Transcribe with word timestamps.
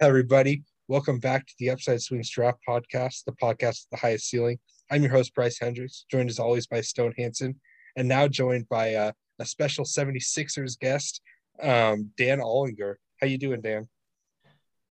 everybody. 0.00 0.64
Welcome 0.88 1.20
back 1.20 1.46
to 1.46 1.54
the 1.60 1.70
Upside 1.70 2.02
Swings 2.02 2.28
Draft 2.30 2.58
Podcast, 2.68 3.22
the 3.24 3.30
podcast 3.40 3.84
with 3.84 3.90
the 3.92 3.96
highest 3.98 4.28
ceiling. 4.28 4.58
I'm 4.90 5.02
your 5.02 5.12
host, 5.12 5.32
Bryce 5.32 5.60
Hendricks, 5.60 6.06
joined 6.10 6.28
as 6.28 6.40
always 6.40 6.66
by 6.66 6.80
Stone 6.80 7.14
Hansen, 7.16 7.60
and 7.96 8.08
now 8.08 8.26
joined 8.26 8.68
by 8.68 8.94
uh, 8.94 9.12
a 9.38 9.46
special 9.46 9.84
76ers 9.84 10.76
guest, 10.76 11.20
um, 11.62 12.10
Dan 12.16 12.40
Ollinger. 12.40 12.96
How 13.20 13.28
you 13.28 13.38
doing, 13.38 13.60
Dan? 13.60 13.88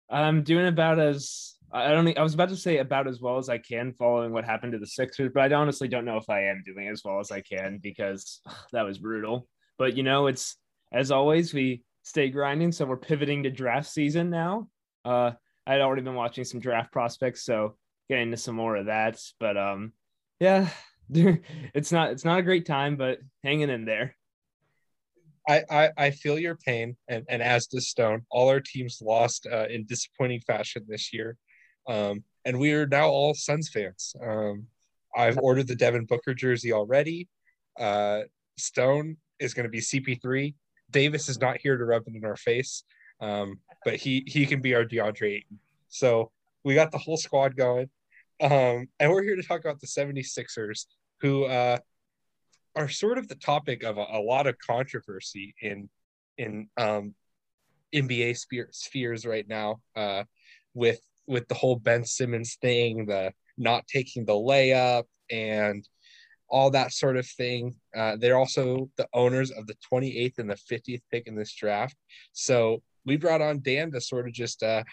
I'm 0.10 0.44
doing 0.44 0.68
about 0.68 0.98
as 0.98 1.55
I 1.76 1.90
don't 1.90 2.18
I 2.18 2.24
was 2.24 2.34
about 2.34 2.50
to 2.50 2.56
say 2.56 2.78
about 2.78 3.08
as 3.08 3.20
well 3.20 3.38
as 3.38 3.50
I 3.50 3.58
can 3.58 3.92
following 3.94 4.32
what 4.32 4.46
happened 4.46 4.72
to 4.72 4.80
the 4.80 4.88
Sixers, 4.88 5.32
but 5.34 5.52
I 5.52 5.56
honestly 5.56 5.90
don't 5.90 6.06
know 6.06 6.18
if 6.18 6.30
I 6.30 6.46
am 6.46 6.64
doing 6.66 6.88
as 6.88 7.02
well 7.04 7.20
as 7.20 7.32
I 7.32 7.42
can 7.42 7.80
because 7.84 8.42
that 8.72 8.84
was 8.84 8.98
brutal. 8.98 9.48
But 9.78 9.98
you 9.98 10.04
know, 10.04 10.28
it's 10.28 10.56
as 10.94 11.12
always, 11.12 11.54
we 11.54 11.84
stay 12.04 12.30
grinding, 12.30 12.72
so 12.72 12.86
we're 12.86 12.98
pivoting 12.98 13.44
to 13.44 13.52
draft 13.52 13.90
season 13.90 14.30
now. 14.30 14.70
Uh, 15.04 15.32
I'd 15.68 15.82
already 15.82 16.04
been 16.04 16.16
watching 16.16 16.46
some 16.46 16.62
draft 16.62 16.94
prospects, 16.94 17.44
so 17.44 17.76
getting 18.08 18.28
into 18.28 18.38
some 18.38 18.56
more 18.56 18.78
of 18.78 18.86
that. 18.86 19.20
But 19.40 19.58
um, 19.58 19.92
yeah, 20.40 20.70
it's 21.10 21.92
not 21.92 22.12
it's 22.12 22.26
not 22.26 22.40
a 22.40 22.44
great 22.44 22.66
time, 22.66 22.96
but 22.96 23.20
hanging 23.44 23.70
in 23.70 23.84
there. 23.84 24.16
I, 25.48 25.64
I, 25.70 25.90
I 25.98 26.10
feel 26.12 26.40
your 26.40 26.56
pain, 26.56 26.98
and, 27.08 27.24
and 27.30 27.42
as 27.44 27.68
does 27.68 27.88
Stone. 27.88 28.24
All 28.32 28.50
our 28.50 28.60
teams 28.60 29.00
lost 29.02 29.46
uh, 29.52 29.68
in 29.70 29.86
disappointing 29.86 30.42
fashion 30.42 30.84
this 30.88 31.14
year, 31.14 31.38
um, 31.88 32.24
and 32.46 32.60
we 32.60 32.74
are 32.74 32.88
now 32.88 33.08
all 33.08 33.34
Suns 33.34 33.70
fans. 33.70 34.16
Um, 34.22 34.68
I've 35.16 35.38
ordered 35.38 35.68
the 35.68 35.76
Devin 35.76 36.06
Booker 36.06 36.34
jersey 36.34 36.74
already. 36.74 37.28
Uh, 37.80 38.22
Stone 38.58 39.18
is 39.40 39.54
going 39.54 39.64
to 39.64 39.70
be 39.70 39.80
CP3. 39.80 40.54
Davis 40.92 41.30
is 41.30 41.40
not 41.40 41.58
here 41.62 41.78
to 41.78 41.86
rub 41.86 42.04
it 42.08 42.16
in 42.16 42.26
our 42.26 42.36
face 42.36 42.84
um, 43.20 43.60
but 43.84 43.96
he 43.96 44.24
he 44.28 44.46
can 44.46 44.62
be 44.62 44.76
our 44.76 44.84
DeAndre 44.84 45.38
Ayton. 45.38 45.60
So 45.90 46.32
we 46.64 46.76
got 46.76 46.92
the 46.92 46.98
whole 46.98 47.18
squad 47.18 47.56
going. 47.56 47.90
Um, 48.42 48.90
and 49.00 49.12
we're 49.12 49.24
here 49.24 49.38
to 49.38 49.44
talk 49.44 49.62
about 49.62 49.80
the 49.80 49.88
76ers, 49.88 50.88
who 51.22 51.46
uh, 51.46 51.78
are 52.76 52.90
sort 52.90 53.18
of 53.18 53.30
the 53.30 53.36
topic 53.36 53.84
of 53.84 53.98
a, 53.98 54.06
a 54.12 54.20
lot 54.20 54.48
of 54.48 54.58
controversy 54.60 55.56
in 55.62 55.90
in 56.38 56.68
um, 56.78 57.16
NBA 57.94 58.38
sphere, 58.38 58.70
spheres 58.72 59.26
right 59.26 59.48
now, 59.48 59.80
uh, 59.96 60.24
with 60.74 61.00
with 61.28 61.48
the 61.48 61.56
whole 61.56 61.76
Ben 61.76 62.06
Simmons 62.06 62.58
thing, 62.62 63.06
the 63.06 63.32
not 63.58 63.88
taking 63.88 64.26
the 64.26 64.34
layup, 64.34 65.06
and 65.32 65.88
all 66.48 66.70
that 66.72 66.94
sort 66.94 67.18
of 67.18 67.28
thing. 67.28 67.76
Uh, 67.96 68.16
they're 68.18 68.38
also 68.38 68.90
the 68.98 69.08
owners 69.14 69.52
of 69.52 69.68
the 69.68 69.76
28th 69.92 70.38
and 70.40 70.50
the 70.50 70.56
50th 70.56 71.02
pick 71.12 71.28
in 71.28 71.36
this 71.36 71.54
draft. 71.54 71.96
So 72.34 72.82
we 73.06 73.18
brought 73.18 73.42
on 73.42 73.62
Dan 73.62 73.92
to 73.92 74.02
sort 74.02 74.28
of 74.28 74.34
just 74.34 74.62
uh, 74.64 74.84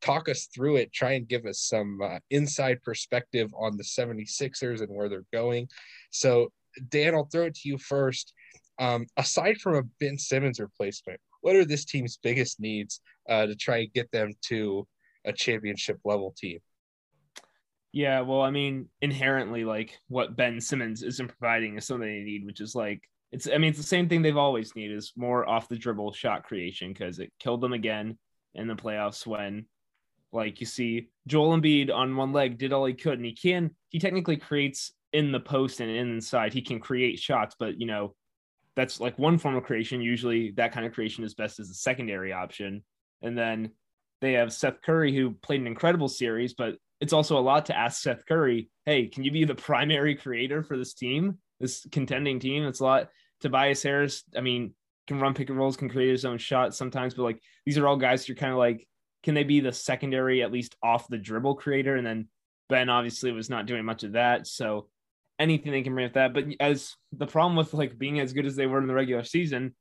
talk 0.00 0.28
us 0.28 0.48
through 0.54 0.76
it, 0.76 0.92
try 0.92 1.12
and 1.12 1.28
give 1.28 1.46
us 1.46 1.60
some 1.60 2.00
uh, 2.02 2.18
inside 2.30 2.82
perspective 2.82 3.50
on 3.58 3.76
the 3.76 3.84
76ers 3.84 4.80
and 4.80 4.90
where 4.90 5.08
they're 5.08 5.24
going. 5.32 5.68
So, 6.10 6.52
Dan, 6.88 7.14
I'll 7.14 7.28
throw 7.30 7.46
it 7.46 7.54
to 7.56 7.68
you 7.68 7.78
first. 7.78 8.32
Um, 8.78 9.06
aside 9.16 9.58
from 9.58 9.76
a 9.76 9.82
Ben 10.00 10.18
Simmons 10.18 10.58
replacement, 10.58 11.20
what 11.42 11.56
are 11.56 11.64
this 11.64 11.84
team's 11.84 12.18
biggest 12.22 12.60
needs 12.60 13.00
uh, 13.28 13.46
to 13.46 13.54
try 13.54 13.78
and 13.78 13.92
get 13.92 14.10
them 14.10 14.32
to 14.48 14.86
a 15.24 15.32
championship 15.32 15.98
level 16.04 16.34
team? 16.36 16.58
Yeah, 17.92 18.22
well, 18.22 18.40
I 18.40 18.50
mean, 18.50 18.88
inherently, 19.02 19.64
like 19.64 19.98
what 20.08 20.36
Ben 20.36 20.60
Simmons 20.60 21.02
isn't 21.02 21.28
providing 21.38 21.76
is 21.76 21.86
something 21.86 22.08
they 22.08 22.22
need, 22.22 22.46
which 22.46 22.60
is 22.60 22.74
like 22.74 23.02
it's 23.32 23.48
I 23.48 23.58
mean 23.58 23.70
it's 23.70 23.78
the 23.78 23.84
same 23.84 24.08
thing 24.08 24.22
they've 24.22 24.36
always 24.36 24.76
needed 24.76 24.96
is 24.96 25.12
more 25.16 25.48
off 25.48 25.68
the 25.68 25.76
dribble 25.76 26.12
shot 26.12 26.44
creation 26.44 26.92
because 26.92 27.18
it 27.18 27.32
killed 27.40 27.62
them 27.62 27.72
again 27.72 28.18
in 28.54 28.68
the 28.68 28.74
playoffs 28.74 29.26
when 29.26 29.64
like 30.32 30.60
you 30.60 30.66
see 30.66 31.08
Joel 31.26 31.58
Embiid 31.58 31.92
on 31.92 32.16
one 32.16 32.32
leg 32.32 32.58
did 32.58 32.72
all 32.72 32.84
he 32.84 32.94
could 32.94 33.14
and 33.14 33.24
he 33.24 33.34
can 33.34 33.70
he 33.88 33.98
technically 33.98 34.36
creates 34.36 34.92
in 35.12 35.32
the 35.32 35.40
post 35.40 35.80
and 35.80 35.90
inside. 35.90 36.52
He 36.52 36.62
can 36.62 36.78
create 36.78 37.18
shots 37.18 37.56
but 37.58 37.80
you 37.80 37.86
know 37.86 38.14
that's 38.76 39.00
like 39.00 39.18
one 39.18 39.38
form 39.38 39.56
of 39.56 39.64
creation. 39.64 40.00
Usually 40.00 40.52
that 40.52 40.72
kind 40.72 40.86
of 40.86 40.92
creation 40.92 41.24
is 41.24 41.34
best 41.34 41.58
as 41.58 41.70
a 41.70 41.74
secondary 41.74 42.32
option. 42.32 42.82
And 43.22 43.36
then 43.36 43.72
they 44.22 44.32
have 44.34 44.52
Seth 44.52 44.80
Curry 44.80 45.14
who 45.14 45.32
played 45.32 45.60
an 45.60 45.66
incredible 45.66 46.08
series 46.08 46.54
but 46.54 46.76
it's 47.00 47.12
also 47.12 47.38
a 47.38 47.40
lot 47.40 47.66
to 47.66 47.76
ask 47.76 48.00
Seth 48.00 48.24
Curry 48.26 48.70
hey 48.86 49.08
can 49.08 49.22
you 49.24 49.30
be 49.30 49.44
the 49.44 49.54
primary 49.68 50.14
creator 50.14 50.62
for 50.62 50.78
this 50.78 50.94
team 50.94 51.36
this 51.60 51.86
contending 51.92 52.40
team 52.40 52.64
it's 52.64 52.80
a 52.80 52.84
lot 52.84 53.08
Tobias 53.42 53.82
Harris, 53.82 54.22
I 54.36 54.40
mean, 54.40 54.72
can 55.06 55.20
run 55.20 55.34
pick 55.34 55.50
and 55.50 55.58
rolls, 55.58 55.76
can 55.76 55.90
create 55.90 56.10
his 56.10 56.24
own 56.24 56.38
shot 56.38 56.74
sometimes, 56.74 57.12
but 57.12 57.24
like 57.24 57.40
these 57.66 57.76
are 57.76 57.86
all 57.86 57.96
guys 57.96 58.26
you're 58.26 58.36
kind 58.36 58.52
of 58.52 58.58
like, 58.58 58.86
can 59.24 59.34
they 59.34 59.44
be 59.44 59.60
the 59.60 59.72
secondary, 59.72 60.42
at 60.42 60.52
least 60.52 60.76
off 60.82 61.08
the 61.08 61.18
dribble 61.18 61.56
creator? 61.56 61.96
And 61.96 62.06
then 62.06 62.28
Ben 62.68 62.88
obviously 62.88 63.32
was 63.32 63.50
not 63.50 63.66
doing 63.66 63.84
much 63.84 64.04
of 64.04 64.12
that. 64.12 64.46
So 64.46 64.88
anything 65.38 65.72
they 65.72 65.82
can 65.82 65.94
bring 65.94 66.06
with 66.06 66.14
that. 66.14 66.32
But 66.32 66.46
as 66.60 66.94
the 67.12 67.26
problem 67.26 67.56
with 67.56 67.74
like 67.74 67.98
being 67.98 68.20
as 68.20 68.32
good 68.32 68.46
as 68.46 68.56
they 68.56 68.66
were 68.66 68.78
in 68.78 68.86
the 68.86 68.94
regular 68.94 69.24
season, 69.24 69.74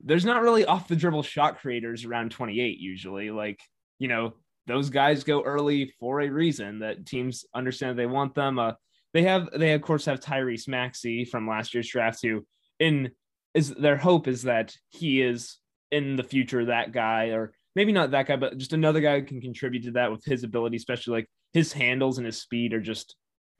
there's 0.00 0.24
not 0.24 0.42
really 0.42 0.64
off 0.64 0.88
the 0.88 0.96
dribble 0.96 1.22
shot 1.22 1.58
creators 1.58 2.04
around 2.04 2.30
28 2.30 2.78
usually. 2.78 3.30
Like, 3.30 3.60
you 3.98 4.08
know, 4.08 4.34
those 4.66 4.90
guys 4.90 5.24
go 5.24 5.42
early 5.42 5.92
for 5.98 6.20
a 6.20 6.28
reason 6.28 6.80
that 6.80 7.06
teams 7.06 7.44
understand 7.54 7.98
they 7.98 8.06
want 8.06 8.34
them. 8.34 8.58
Uh, 8.58 8.72
they 9.14 9.22
have, 9.22 9.48
they 9.56 9.72
of 9.72 9.82
course 9.82 10.04
have 10.04 10.20
Tyrese 10.20 10.68
Maxey 10.68 11.24
from 11.24 11.48
last 11.48 11.74
year's 11.74 11.88
draft 11.88 12.20
who 12.22 12.44
in 12.78 13.10
is 13.54 13.74
their 13.74 13.96
hope 13.96 14.28
is 14.28 14.42
that 14.42 14.76
he 14.90 15.22
is 15.22 15.58
in 15.90 16.16
the 16.16 16.22
future 16.22 16.66
that 16.66 16.92
guy 16.92 17.26
or 17.28 17.52
maybe 17.74 17.92
not 17.92 18.10
that 18.10 18.26
guy 18.26 18.36
but 18.36 18.56
just 18.58 18.72
another 18.72 19.00
guy 19.00 19.18
who 19.18 19.26
can 19.26 19.40
contribute 19.40 19.84
to 19.84 19.90
that 19.92 20.10
with 20.10 20.24
his 20.24 20.44
ability 20.44 20.76
especially 20.76 21.14
like 21.14 21.30
his 21.52 21.72
handles 21.72 22.18
and 22.18 22.26
his 22.26 22.40
speed 22.40 22.74
are 22.74 22.80
just 22.80 23.16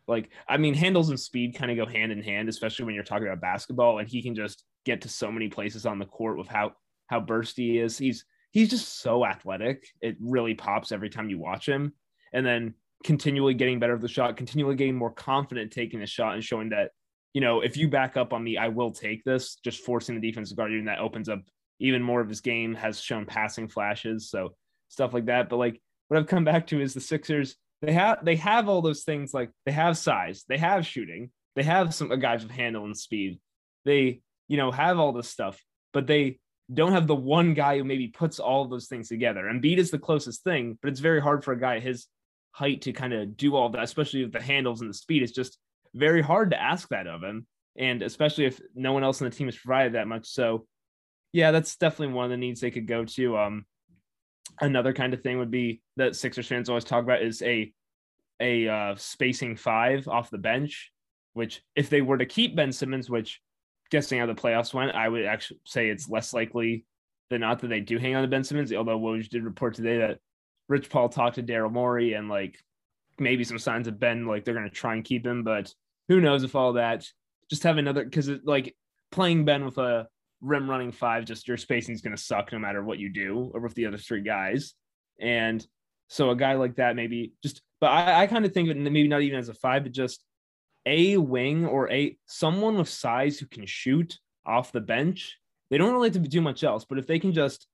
like 0.06 0.30
i 0.48 0.56
mean 0.56 0.74
handles 0.74 1.08
and 1.08 1.18
speed 1.18 1.54
kind 1.54 1.70
of 1.70 1.76
go 1.76 1.86
hand 1.90 2.12
in 2.12 2.22
hand 2.22 2.48
especially 2.48 2.84
when 2.84 2.94
you're 2.94 3.04
talking 3.04 3.26
about 3.26 3.40
basketball 3.40 3.98
and 3.98 4.08
he 4.08 4.22
can 4.22 4.34
just 4.34 4.64
get 4.84 5.00
to 5.00 5.08
so 5.08 5.32
many 5.32 5.48
places 5.48 5.86
on 5.86 5.98
the 5.98 6.04
court 6.04 6.38
with 6.38 6.48
how 6.48 6.72
how 7.06 7.20
bursty 7.20 7.72
he 7.72 7.78
is 7.78 7.96
he's 7.96 8.24
he's 8.50 8.70
just 8.70 9.00
so 9.00 9.24
athletic 9.24 9.88
it 10.00 10.16
really 10.20 10.54
pops 10.54 10.92
every 10.92 11.10
time 11.10 11.30
you 11.30 11.38
watch 11.38 11.66
him 11.66 11.92
and 12.32 12.44
then 12.44 12.74
continually 13.04 13.54
getting 13.54 13.78
better 13.78 13.94
at 13.94 14.00
the 14.00 14.08
shot 14.08 14.36
continually 14.36 14.74
getting 14.74 14.96
more 14.96 15.12
confident 15.12 15.70
taking 15.70 16.00
the 16.00 16.06
shot 16.06 16.34
and 16.34 16.42
showing 16.42 16.70
that 16.70 16.90
you 17.34 17.40
know, 17.40 17.60
if 17.60 17.76
you 17.76 17.88
back 17.88 18.16
up 18.16 18.32
on 18.32 18.42
me, 18.42 18.56
I 18.56 18.68
will 18.68 18.90
take 18.90 19.24
this. 19.24 19.56
Just 19.62 19.84
forcing 19.84 20.14
the 20.14 20.26
defensive 20.26 20.56
guard, 20.56 20.72
and 20.72 20.88
that 20.88 20.98
opens 20.98 21.28
up 21.28 21.40
even 21.78 22.02
more 22.02 22.20
of 22.20 22.28
his 22.28 22.40
game. 22.40 22.74
Has 22.74 23.00
shown 23.00 23.26
passing 23.26 23.68
flashes, 23.68 24.30
so 24.30 24.54
stuff 24.88 25.12
like 25.12 25.26
that. 25.26 25.48
But 25.48 25.58
like 25.58 25.80
what 26.08 26.18
I've 26.18 26.26
come 26.26 26.44
back 26.44 26.66
to 26.68 26.80
is 26.80 26.94
the 26.94 27.00
Sixers. 27.00 27.56
They 27.82 27.92
have 27.92 28.24
they 28.24 28.36
have 28.36 28.68
all 28.68 28.82
those 28.82 29.04
things. 29.04 29.34
Like 29.34 29.50
they 29.66 29.72
have 29.72 29.98
size, 29.98 30.44
they 30.48 30.58
have 30.58 30.86
shooting, 30.86 31.30
they 31.54 31.62
have 31.62 31.94
some 31.94 32.08
guys 32.18 32.42
with 32.42 32.52
handle 32.52 32.84
and 32.84 32.96
speed. 32.96 33.38
They 33.84 34.22
you 34.48 34.56
know 34.56 34.70
have 34.72 34.98
all 34.98 35.12
this 35.12 35.28
stuff, 35.28 35.62
but 35.92 36.06
they 36.06 36.40
don't 36.72 36.92
have 36.92 37.06
the 37.06 37.14
one 37.14 37.54
guy 37.54 37.78
who 37.78 37.84
maybe 37.84 38.08
puts 38.08 38.38
all 38.38 38.66
those 38.66 38.86
things 38.86 39.08
together. 39.08 39.44
Embiid 39.44 39.78
is 39.78 39.90
the 39.90 39.98
closest 39.98 40.44
thing, 40.44 40.78
but 40.82 40.90
it's 40.90 41.00
very 41.00 41.20
hard 41.20 41.44
for 41.44 41.52
a 41.52 41.60
guy 41.60 41.80
his 41.80 42.06
height 42.52 42.82
to 42.82 42.92
kind 42.92 43.12
of 43.12 43.36
do 43.36 43.56
all 43.56 43.70
that, 43.70 43.82
especially 43.82 44.22
with 44.22 44.32
the 44.32 44.42
handles 44.42 44.80
and 44.80 44.90
the 44.90 44.94
speed. 44.94 45.22
It's 45.22 45.32
just 45.32 45.58
very 45.94 46.20
hard 46.20 46.50
to 46.50 46.60
ask 46.60 46.88
that 46.88 47.06
of 47.06 47.22
him. 47.22 47.46
And 47.76 48.02
especially 48.02 48.44
if 48.46 48.60
no 48.74 48.92
one 48.92 49.04
else 49.04 49.22
on 49.22 49.30
the 49.30 49.34
team 49.34 49.46
has 49.46 49.56
provided 49.56 49.94
that 49.94 50.08
much. 50.08 50.26
So 50.26 50.66
yeah, 51.32 51.50
that's 51.52 51.76
definitely 51.76 52.14
one 52.14 52.24
of 52.24 52.30
the 52.30 52.36
needs 52.36 52.60
they 52.60 52.70
could 52.70 52.86
go 52.86 53.04
to. 53.04 53.38
Um, 53.38 53.64
another 54.60 54.92
kind 54.92 55.14
of 55.14 55.22
thing 55.22 55.38
would 55.38 55.50
be 55.50 55.80
that 55.96 56.16
Sixers 56.16 56.48
fans 56.48 56.68
always 56.68 56.84
talk 56.84 57.04
about 57.04 57.22
is 57.22 57.42
a 57.42 57.72
a 58.40 58.68
uh, 58.68 58.94
spacing 58.96 59.56
five 59.56 60.06
off 60.06 60.30
the 60.30 60.38
bench, 60.38 60.92
which 61.32 61.62
if 61.74 61.90
they 61.90 62.02
were 62.02 62.18
to 62.18 62.26
keep 62.26 62.54
Ben 62.54 62.72
Simmons, 62.72 63.10
which 63.10 63.40
guessing 63.90 64.18
how 64.18 64.26
the 64.26 64.34
playoffs 64.34 64.74
went, 64.74 64.94
I 64.94 65.08
would 65.08 65.24
actually 65.24 65.60
say 65.64 65.88
it's 65.88 66.08
less 66.08 66.32
likely 66.32 66.84
than 67.30 67.40
not 67.40 67.60
that 67.60 67.68
they 67.68 67.80
do 67.80 67.98
hang 67.98 68.16
on 68.16 68.22
to 68.22 68.28
Ben 68.28 68.44
Simmons. 68.44 68.72
Although 68.72 68.98
Woj 68.98 69.28
did 69.28 69.44
report 69.44 69.74
today 69.74 69.98
that 69.98 70.18
Rich 70.68 70.90
Paul 70.90 71.08
talked 71.08 71.36
to 71.36 71.42
Daryl 71.42 71.72
Morey 71.72 72.14
and 72.14 72.28
like 72.28 72.58
maybe 73.18 73.44
some 73.44 73.58
signs 73.58 73.88
of 73.88 73.98
Ben, 73.98 74.26
like 74.26 74.44
they're 74.44 74.54
going 74.54 74.68
to 74.68 74.74
try 74.74 74.94
and 74.94 75.04
keep 75.04 75.26
him, 75.26 75.42
but 75.42 75.72
who 76.08 76.20
knows 76.20 76.44
if 76.44 76.54
all 76.54 76.74
that 76.74 77.06
just 77.50 77.62
have 77.62 77.78
another 77.78 78.04
because 78.04 78.30
like 78.44 78.76
playing 79.10 79.44
Ben 79.44 79.64
with 79.64 79.78
a 79.78 80.06
rim 80.40 80.68
running 80.68 80.92
five, 80.92 81.24
just 81.24 81.48
your 81.48 81.56
spacing 81.56 81.94
is 81.94 82.02
going 82.02 82.16
to 82.16 82.22
suck 82.22 82.52
no 82.52 82.58
matter 82.58 82.82
what 82.82 82.98
you 82.98 83.08
do, 83.12 83.50
or 83.54 83.60
with 83.60 83.74
the 83.74 83.86
other 83.86 83.98
three 83.98 84.20
guys. 84.20 84.74
And 85.20 85.64
so 86.08 86.30
a 86.30 86.36
guy 86.36 86.54
like 86.54 86.76
that, 86.76 86.96
maybe 86.96 87.32
just, 87.42 87.62
but 87.80 87.90
I, 87.90 88.22
I 88.22 88.26
kind 88.26 88.44
of 88.44 88.52
think 88.52 88.70
of 88.70 88.76
it 88.76 88.80
maybe 88.80 89.08
not 89.08 89.22
even 89.22 89.38
as 89.38 89.48
a 89.48 89.54
five, 89.54 89.82
but 89.82 89.92
just 89.92 90.22
a 90.88 91.18
wing 91.18 91.66
or 91.66 91.90
a 91.92 92.16
someone 92.26 92.78
with 92.78 92.88
size 92.88 93.38
who 93.38 93.46
can 93.46 93.66
shoot 93.66 94.18
off 94.46 94.72
the 94.72 94.80
bench. 94.80 95.36
They 95.70 95.76
don't 95.76 95.92
really 95.92 96.08
have 96.08 96.22
to 96.22 96.28
do 96.28 96.40
much 96.40 96.64
else, 96.64 96.86
but 96.88 96.98
if 96.98 97.06
they 97.06 97.18
can 97.18 97.34
just 97.34 97.68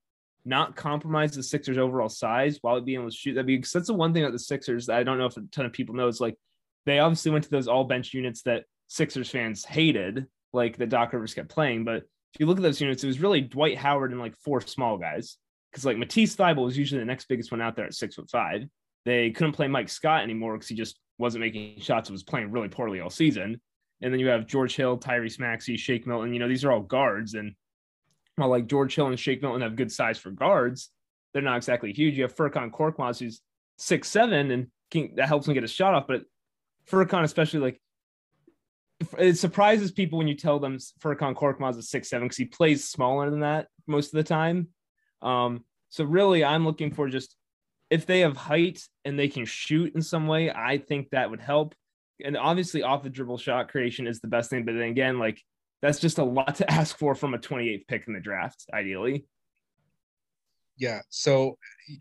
not 0.45 0.77
compromise 0.77 1.35
the 1.35 1.43
Sixers' 1.43 1.79
overall 1.79 2.09
size 2.09 2.59
while 2.61 2.81
being 2.81 3.01
able 3.01 3.11
to 3.11 3.17
shoot. 3.17 3.35
That'd 3.35 3.47
be 3.47 3.57
because 3.57 3.73
that's 3.73 3.87
the 3.87 3.95
one 3.95 4.13
thing 4.13 4.25
about 4.25 4.33
the 4.33 4.39
Sixers 4.39 4.87
that 4.87 4.99
I 4.99 5.03
don't 5.03 5.17
know 5.17 5.27
if 5.27 5.37
a 5.37 5.43
ton 5.53 5.65
of 5.65 5.73
people 5.73 5.95
know 5.95 6.09
is 6.09 6.21
like 6.21 6.37
they 6.85 6.99
obviously 6.99 7.31
went 7.31 7.45
to 7.45 7.51
those 7.51 7.69
all 7.69 7.85
bench 7.85 8.13
units 8.13 8.43
that 8.43 8.65
Sixers 8.89 9.31
fans 9.31 9.65
hated, 9.65 10.27
like 10.53 10.77
that 10.77 10.91
Doc 10.91 11.13
Rivers 11.13 11.35
kept 11.35 11.49
playing. 11.49 11.85
But 11.85 12.03
if 12.35 12.41
you 12.41 12.47
look 12.47 12.59
at 12.59 12.63
those 12.63 12.81
units, 12.81 13.03
it 13.03 13.07
was 13.07 13.21
really 13.21 13.41
Dwight 13.41 13.79
Howard 13.79 14.11
and 14.11 14.21
like 14.21 14.37
four 14.37 14.61
small 14.61 14.99
guys. 14.99 15.39
Because 15.71 15.87
like 15.87 15.97
Matisse 15.97 16.37
Thybulle 16.37 16.65
was 16.65 16.77
usually 16.77 16.99
the 16.99 17.07
next 17.07 17.27
biggest 17.27 17.51
one 17.51 17.63
out 17.63 17.75
there 17.75 17.87
at 17.87 17.95
six 17.95 18.17
foot 18.17 18.29
five. 18.29 18.67
They 19.05 19.31
couldn't 19.31 19.53
play 19.53 19.69
Mike 19.69 19.89
Scott 19.89 20.23
anymore 20.23 20.55
because 20.55 20.69
he 20.69 20.75
just 20.75 20.99
wasn't 21.19 21.43
making 21.43 21.81
shots. 21.81 22.11
was 22.11 22.23
playing 22.23 22.51
really 22.51 22.69
poorly 22.69 23.01
all 23.01 23.11
season. 23.11 23.61
And 24.03 24.13
then 24.13 24.21
you 24.21 24.29
have 24.29 24.47
George 24.47 24.77
Hill, 24.77 24.99
Tyrese 24.99 25.39
Maxey, 25.39 25.77
Shake 25.77 26.07
Milton. 26.07 26.33
You 26.33 26.41
know, 26.41 26.49
these 26.49 26.65
are 26.65 26.73
all 26.73 26.81
guards. 26.81 27.35
And 27.35 27.55
while 28.37 28.49
like 28.49 28.67
George 28.67 28.95
Hill 28.95 29.07
and 29.07 29.19
Shake 29.19 29.43
Milton 29.43 29.63
have 29.63 29.77
good 29.77 29.93
size 29.93 30.19
for 30.19 30.31
guards, 30.31 30.91
they're 31.33 31.43
not 31.43 31.57
exactly 31.57 31.93
huge. 31.93 32.17
You 32.17 32.23
have 32.23 32.35
Furkan 32.35 32.71
Korkmaz, 32.71 33.19
who's 33.19 33.41
six 33.79 34.09
seven, 34.09 34.51
and 34.51 34.67
can, 34.91 35.15
that 35.17 35.29
helps 35.29 35.47
him 35.49 35.55
get 35.55 35.65
a 35.65 35.69
shot 35.69 35.95
off. 35.95 36.07
But 36.07 36.23
Furkan, 36.91 37.23
especially 37.23 37.61
like 37.61 37.81
it 39.19 39.39
surprises 39.39 39.91
people 39.91 40.19
when 40.19 40.29
you 40.29 40.37
tell 40.37 40.59
them 40.59 40.79
Furkan 41.01 41.35
Korkmaz 41.35 41.79
is 41.79 41.91
six 41.91 42.09
seven 42.09 42.27
because 42.27 42.37
he 42.37 42.45
plays 42.45 42.89
smaller 42.89 43.31
than 43.31 43.41
that 43.41 43.69
most 43.87 44.15
of 44.15 44.19
the 44.19 44.25
time. 44.25 44.69
Um, 45.23 45.65
so 45.89 46.05
really, 46.05 46.45
I'm 46.45 46.65
looking 46.65 46.93
for 46.93 47.09
just 47.09 47.37
if 47.95 48.07
they 48.07 48.21
have 48.21 48.37
height 48.37 48.83
and 49.05 49.17
they 49.17 49.29
can 49.29 49.45
shoot 49.45 49.95
in 49.95 50.03
some 50.03 50.27
way, 50.27 50.51
I 50.51 50.79
think 50.79 51.11
that 51.11 51.31
would 51.31 51.41
help. 51.41 51.77
And 52.25 52.37
obviously, 52.37 52.83
off 52.83 53.05
the 53.05 53.09
dribble 53.09 53.39
shot 53.39 53.69
creation 53.69 54.09
is 54.09 54.19
the 54.19 54.27
best 54.27 54.51
thing. 54.51 54.65
But 54.65 54.73
then 54.73 54.89
again, 54.91 55.21
like 55.21 55.41
that's 55.81 56.01
just 56.01 56.19
a 56.19 56.25
lot 56.25 56.57
to 56.57 56.69
ask 56.71 56.99
for 56.99 57.15
from 57.15 57.35
a 57.35 57.39
28th 57.39 57.87
pick 57.87 58.09
in 58.09 58.15
the 58.15 58.21
draft, 58.21 58.67
ideally. 58.75 59.27
Yeah. 60.77 61.03
So, 61.09 61.57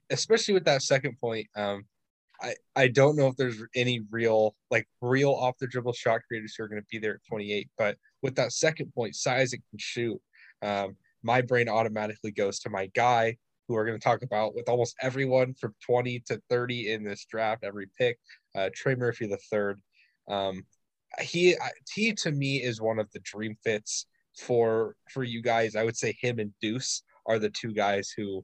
especially 0.10 0.56
with 0.56 0.66
that 0.66 0.82
second 0.82 1.20
point, 1.20 1.46
um, 1.56 1.86
I, 2.42 2.56
I 2.76 2.88
don't 2.88 3.16
know 3.16 3.28
if 3.28 3.38
there's 3.38 3.62
any 3.76 4.02
real 4.10 4.56
like 4.72 4.88
real 5.00 5.30
off 5.30 5.60
the 5.60 5.68
dribble 5.68 5.94
shot 5.94 6.22
creators 6.28 6.56
who 6.58 6.64
are 6.64 6.70
going 6.70 6.82
to 6.82 6.88
be 6.90 6.98
there 6.98 7.14
at 7.14 7.26
28. 7.30 7.70
But 7.78 7.98
with 8.24 8.34
that 8.38 8.52
second 8.52 8.92
point, 8.96 9.16
size 9.16 9.54
and 9.54 9.62
can 9.70 9.78
shoot, 9.78 10.20
um, 10.64 10.96
my 11.22 11.42
brain 11.42 11.70
automatically 11.70 12.32
goes 12.32 12.62
to 12.62 12.72
my 12.72 12.88
guy 12.96 13.38
who 13.68 13.74
we're 13.74 13.86
going 13.86 14.00
to 14.00 14.04
talk 14.04 14.24
about 14.24 14.56
with 14.56 14.70
almost 14.70 14.96
everyone 15.02 15.54
from 15.54 15.74
20 15.86 16.20
to 16.28 16.42
30 16.50 16.92
in 16.92 17.04
this 17.04 17.26
draft, 17.26 17.64
every 17.64 17.88
pick. 17.98 18.18
Uh, 18.56 18.70
Trey 18.74 18.96
Murphy 18.96 19.28
the 19.28 19.40
third. 19.50 19.82
Um, 20.28 20.66
he 21.22 21.56
he 21.94 22.14
to 22.14 22.32
me 22.32 22.58
is 22.58 22.82
one 22.82 23.00
of 23.00 23.12
the 23.12 23.20
dream 23.20 23.56
fits 23.64 24.08
for 24.38 24.96
for 25.10 25.24
you 25.24 25.42
guys. 25.42 25.76
I 25.76 25.84
would 25.84 25.98
say 25.98 26.16
him 26.20 26.40
and 26.40 26.54
Deuce 26.62 27.04
are 27.26 27.40
the 27.40 27.50
two 27.50 27.74
guys 27.74 28.12
who 28.16 28.44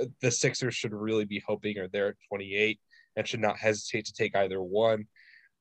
uh, 0.00 0.06
the 0.20 0.30
Sixers 0.30 0.74
should 0.74 0.92
really 0.92 1.24
be 1.24 1.42
hoping 1.46 1.78
are 1.78 1.88
there 1.88 2.08
at 2.08 2.16
28 2.28 2.78
and 3.16 3.26
should 3.26 3.40
not 3.40 3.58
hesitate 3.58 4.04
to 4.06 4.12
take 4.12 4.36
either 4.36 4.60
one. 4.62 5.06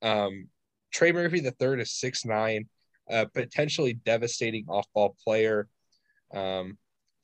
Um, 0.01 0.47
Trey 0.91 1.11
Murphy 1.11 1.39
the 1.39 1.51
third 1.51 1.79
is 1.79 1.91
six 1.91 2.25
nine, 2.25 2.67
uh, 3.09 3.25
potentially 3.33 3.93
devastating 3.93 4.65
off 4.67 4.87
ball 4.93 5.15
player 5.23 5.67
um, 6.33 6.77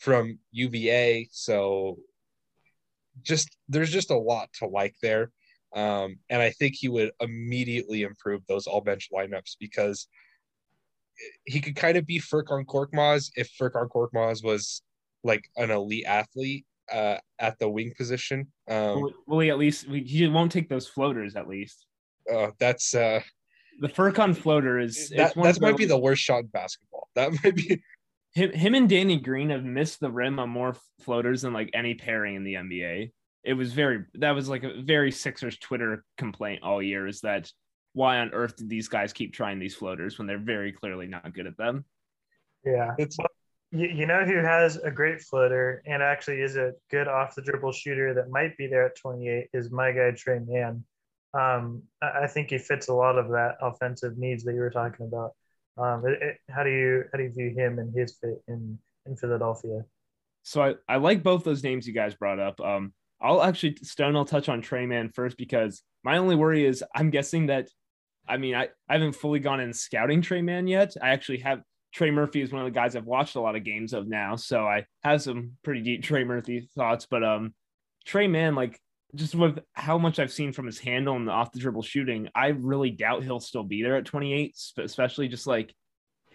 from 0.04 0.38
UVA. 0.52 1.30
So 1.32 1.98
just 3.22 3.56
there's 3.70 3.90
just 3.90 4.12
a 4.12 4.18
lot 4.18 4.50
to 4.60 4.68
like 4.68 4.96
there. 5.02 5.32
Um, 5.74 6.18
and 6.30 6.42
I 6.42 6.50
think 6.50 6.76
he 6.76 6.90
would 6.90 7.12
immediately 7.22 8.04
improve 8.04 8.42
those 8.48 8.68
all 8.68 8.82
bench 8.82 9.10
lineups 9.14 9.56
because 9.62 10.08
he 11.46 11.62
could 11.62 11.78
kind 11.78 11.98
of 11.98 12.06
be 12.06 12.20
Furkan 12.20 12.66
Korkmaz 12.66 13.32
if 13.38 13.50
Furkan 13.60 13.88
Korkmaz 13.88 14.44
was 14.44 14.82
like 15.24 15.50
an 15.56 15.72
elite 15.72 16.06
athlete 16.06 16.66
uh, 16.92 17.18
at 17.40 17.58
the 17.60 17.70
wing 17.70 17.94
position. 17.98 18.52
Um, 18.70 19.10
will 19.26 19.40
he 19.40 19.50
at 19.50 19.58
least 19.58 19.86
he 19.86 20.28
won't 20.28 20.52
take 20.52 20.68
those 20.68 20.88
floaters 20.88 21.38
at 21.38 21.48
least? 21.48 21.86
Uh, 22.32 22.50
that's 22.60 22.94
uh, 22.94 23.22
the 23.80 23.88
Furkan 23.88 24.36
floater 24.36 24.80
is 24.80 25.10
that, 25.16 25.34
that 25.36 25.62
might 25.62 25.78
be 25.78 25.86
the 25.86 25.98
worst 25.98 26.22
shot 26.22 26.42
in 26.42 26.48
basketball. 26.48 27.08
That 27.16 27.32
might 27.44 27.56
be 27.56 27.82
him. 28.34 28.52
Him 28.52 28.76
and 28.76 28.90
Danny 28.90 29.20
Green 29.20 29.50
have 29.50 29.64
missed 29.64 30.00
the 30.00 30.12
rim 30.12 30.40
on 30.40 30.50
more 30.50 30.76
floaters 31.02 31.42
than 31.42 31.54
like 31.54 31.70
any 31.74 31.94
pairing 31.96 32.36
in 32.36 32.44
the 32.44 32.56
NBA. 32.56 33.12
It 33.44 33.54
was 33.54 33.74
very 33.74 34.06
that 34.16 34.32
was 34.32 34.50
like 34.50 34.64
a 34.64 34.82
very 34.82 35.12
Sixers 35.12 35.58
Twitter 35.58 36.04
complaint 36.18 36.64
all 36.64 36.82
year 36.82 37.08
is 37.08 37.22
that 37.22 37.52
why 37.94 38.20
on 38.20 38.32
earth 38.34 38.56
did 38.56 38.70
these 38.70 38.88
guys 38.88 39.14
keep 39.14 39.34
trying 39.34 39.60
these 39.60 39.76
floaters 39.76 40.18
when 40.18 40.28
they're 40.28 40.38
very 40.38 40.72
clearly 40.72 41.08
not 41.08 41.34
good 41.34 41.48
at 41.48 41.58
them? 41.58 41.86
Yeah, 42.66 42.96
it's 42.98 43.18
you, 43.72 43.88
you 43.88 44.06
know 44.06 44.24
who 44.24 44.38
has 44.38 44.78
a 44.78 44.92
great 44.92 45.22
floater 45.22 45.84
and 45.86 46.02
actually 46.02 46.42
is 46.42 46.56
a 46.56 46.74
good 46.90 47.08
off 47.08 47.36
the 47.36 47.42
dribble 47.42 47.72
shooter 47.74 48.14
that 48.14 48.30
might 48.30 48.58
be 48.58 48.68
there 48.68 48.86
at 48.86 48.98
28 48.98 49.50
is 49.54 49.72
my 49.72 49.92
guy 49.92 50.12
Tre 50.12 50.40
Mann. 50.40 50.84
Um, 51.34 51.84
I, 52.02 52.24
I 52.24 52.28
think 52.28 52.50
he 52.50 52.58
fits 52.58 52.88
a 52.88 52.94
lot 52.94 53.18
of 53.18 53.30
that 53.30 53.58
offensive 53.62 54.18
needs 54.18 54.44
that 54.44 54.54
you 54.54 54.60
were 54.60 54.70
talking 54.70 55.06
about. 55.06 55.34
Um, 55.78 56.04
it, 56.06 56.22
it, 56.22 56.38
how 56.50 56.64
do 56.64 56.70
you 56.70 57.06
how 57.12 57.18
do 57.18 57.24
you 57.24 57.32
view 57.32 57.50
him 57.50 57.80
and 57.80 57.94
his 57.94 58.18
fit 58.20 58.42
in 58.48 58.78
in 59.06 59.16
Philadelphia? 59.16 59.84
So 60.44 60.62
I, 60.62 60.76
I 60.88 60.98
like 60.98 61.24
both 61.24 61.44
those 61.44 61.64
names 61.64 61.88
you 61.88 61.94
guys 61.94 62.14
brought 62.16 62.40
up. 62.40 62.60
Um, 62.60 62.94
I'll 63.22 63.42
actually 63.42 63.78
Stone. 63.82 64.16
I'll 64.16 64.26
touch 64.26 64.50
on 64.50 64.62
Tre 64.62 64.86
Mann 64.86 65.10
first 65.10 65.38
because 65.38 65.82
my 66.04 66.18
only 66.18 66.36
worry 66.36 66.66
is 66.66 66.84
I'm 66.94 67.10
guessing 67.10 67.48
that. 67.48 67.70
I 68.28 68.38
mean, 68.38 68.56
I, 68.56 68.70
I 68.88 68.94
haven't 68.94 69.14
fully 69.14 69.40
gone 69.40 69.60
in 69.60 69.74
scouting 69.74 70.22
Tre 70.22 70.42
Mann 70.42 70.68
yet. 70.68 70.94
I 71.02 71.10
actually 71.10 71.40
have 71.40 71.62
Trey 71.94 72.10
Murphy 72.10 72.42
is 72.42 72.52
one 72.52 72.62
of 72.62 72.66
the 72.66 72.72
guys 72.72 72.96
I've 72.96 73.06
watched 73.06 73.36
a 73.36 73.42
lot 73.42 73.56
of 73.56 73.64
games 73.64 73.94
of 73.94 74.08
now, 74.08 74.36
so 74.36 74.66
I 74.66 74.86
have 75.04 75.22
some 75.22 75.54
pretty 75.64 75.82
deep 75.82 76.04
Trey 76.04 76.24
Murphy 76.24 76.68
thoughts. 76.76 77.06
But 77.10 77.24
um, 77.24 77.54
Tre 78.06 78.28
Mann, 78.28 78.56
like 78.56 78.80
just 79.16 79.36
with 79.36 79.60
how 79.74 79.98
much 79.98 80.20
I've 80.20 80.32
seen 80.32 80.54
from 80.54 80.66
his 80.66 80.80
handle 80.80 81.16
and 81.16 81.28
the 81.28 81.32
off 81.32 81.52
the 81.52 81.60
dribble 81.60 81.84
shooting, 81.84 82.30
I 82.36 82.48
really 82.48 82.92
doubt 82.92 83.24
he'll 83.24 83.40
still 83.40 83.64
be 83.64 83.84
there 83.84 83.98
at 83.98 84.06
28. 84.06 84.56
Especially 84.78 85.28
just 85.28 85.48
like 85.48 85.74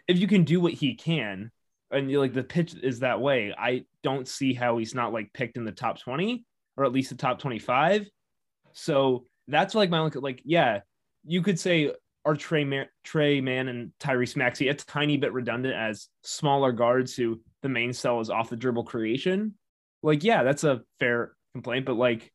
if 0.06 0.18
you 0.18 0.26
can 0.26 0.44
do 0.44 0.60
what 0.60 0.72
he 0.72 0.94
can, 0.94 1.50
and 1.90 2.12
like 2.12 2.34
the 2.34 2.42
pitch 2.42 2.74
is 2.82 3.00
that 3.00 3.20
way, 3.20 3.54
I 3.56 3.84
don't 4.02 4.28
see 4.28 4.54
how 4.54 4.78
he's 4.78 4.94
not 4.94 5.12
like 5.12 5.32
picked 5.32 5.56
in 5.56 5.64
the 5.64 5.72
top 5.72 6.00
20 6.00 6.44
or 6.76 6.84
at 6.84 6.92
least 6.92 7.10
the 7.10 7.16
top 7.16 7.40
25. 7.40 8.08
So 8.72 9.26
that's 9.48 9.74
like 9.74 9.90
my 9.90 10.00
like 10.14 10.42
yeah, 10.44 10.80
you 11.24 11.42
could 11.42 11.58
say 11.58 11.92
are 12.24 12.36
Trey, 12.36 12.64
Mar- 12.64 12.90
Tre 13.04 13.40
Mann 13.40 13.68
and 13.68 13.92
Tyrese 13.98 14.36
Maxey 14.36 14.68
a 14.68 14.74
tiny 14.74 15.16
bit 15.16 15.32
redundant 15.32 15.74
as 15.74 16.08
smaller 16.22 16.72
guards 16.72 17.14
who 17.16 17.40
the 17.62 17.70
main 17.70 17.92
cell 17.92 18.20
is 18.20 18.28
off 18.28 18.50
the 18.50 18.56
dribble 18.56 18.84
creation? 18.84 19.54
Like, 20.02 20.22
yeah, 20.22 20.42
that's 20.42 20.62
a 20.62 20.82
fair 21.00 21.32
complaint, 21.54 21.86
but 21.86 21.96
like, 21.96 22.30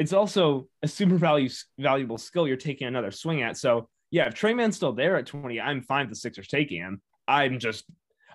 it's 0.00 0.12
also 0.12 0.66
a 0.82 0.88
super 0.88 1.16
value, 1.16 1.50
valuable 1.78 2.18
skill 2.18 2.48
you're 2.48 2.56
taking 2.56 2.86
another 2.86 3.10
swing 3.10 3.42
at. 3.42 3.56
So, 3.56 3.88
yeah, 4.10 4.26
if 4.26 4.34
Tre 4.34 4.54
Mann's 4.54 4.76
still 4.76 4.92
there 4.92 5.16
at 5.16 5.26
20, 5.26 5.60
I'm 5.60 5.82
fine 5.82 6.06
with 6.06 6.10
the 6.10 6.20
Sixers 6.20 6.48
taking 6.48 6.80
him. 6.80 7.00
I'm 7.28 7.58
just, 7.58 7.84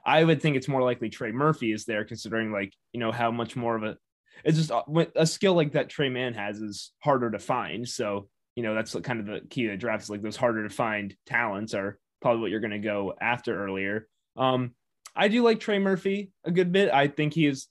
I 0.06 0.24
would 0.24 0.42
think 0.42 0.56
it's 0.56 0.68
more 0.68 0.84
likely 0.84 1.10
Trey 1.10 1.32
Murphy 1.32 1.74
is 1.74 1.86
there, 1.86 2.06
considering 2.06 2.52
like, 2.52 2.74
you 2.94 3.00
know, 3.00 3.12
how 3.12 3.32
much 3.32 3.56
more 3.56 3.76
of 3.76 3.84
a, 3.84 3.98
it's 4.44 4.58
just 4.58 4.72
a 5.16 5.26
skill 5.26 5.54
like 5.54 5.74
that 5.74 5.90
Tre 5.90 6.10
Mann 6.10 6.34
has 6.34 6.60
is 6.60 6.92
harder 7.00 7.32
to 7.32 7.40
find. 7.40 7.88
So 7.88 8.30
you 8.56 8.64
know 8.64 8.74
that's 8.74 8.96
kind 9.04 9.20
of 9.20 9.26
the 9.26 9.42
key 9.50 9.64
to 9.64 9.72
the 9.72 9.78
draft 9.78 10.04
is 10.04 10.10
like 10.10 10.22
those 10.22 10.38
harder 10.38 10.68
to 10.68 10.74
find 10.74 11.16
talents 11.26 11.74
are 11.74 12.00
probably 12.22 12.42
what 12.42 12.52
you're 12.52 12.62
going 12.62 12.72
to 12.72 12.80
go 12.80 13.14
after 13.20 13.64
earlier. 13.64 14.08
Um, 14.38 14.74
I 15.16 15.28
do 15.28 15.44
like 15.44 15.60
Trey 15.60 15.80
Murphy 15.80 16.32
a 16.44 16.52
good 16.52 16.72
bit. 16.72 16.92
I 16.92 17.08
think 17.08 17.34
he 17.34 17.46
is. 17.46 17.68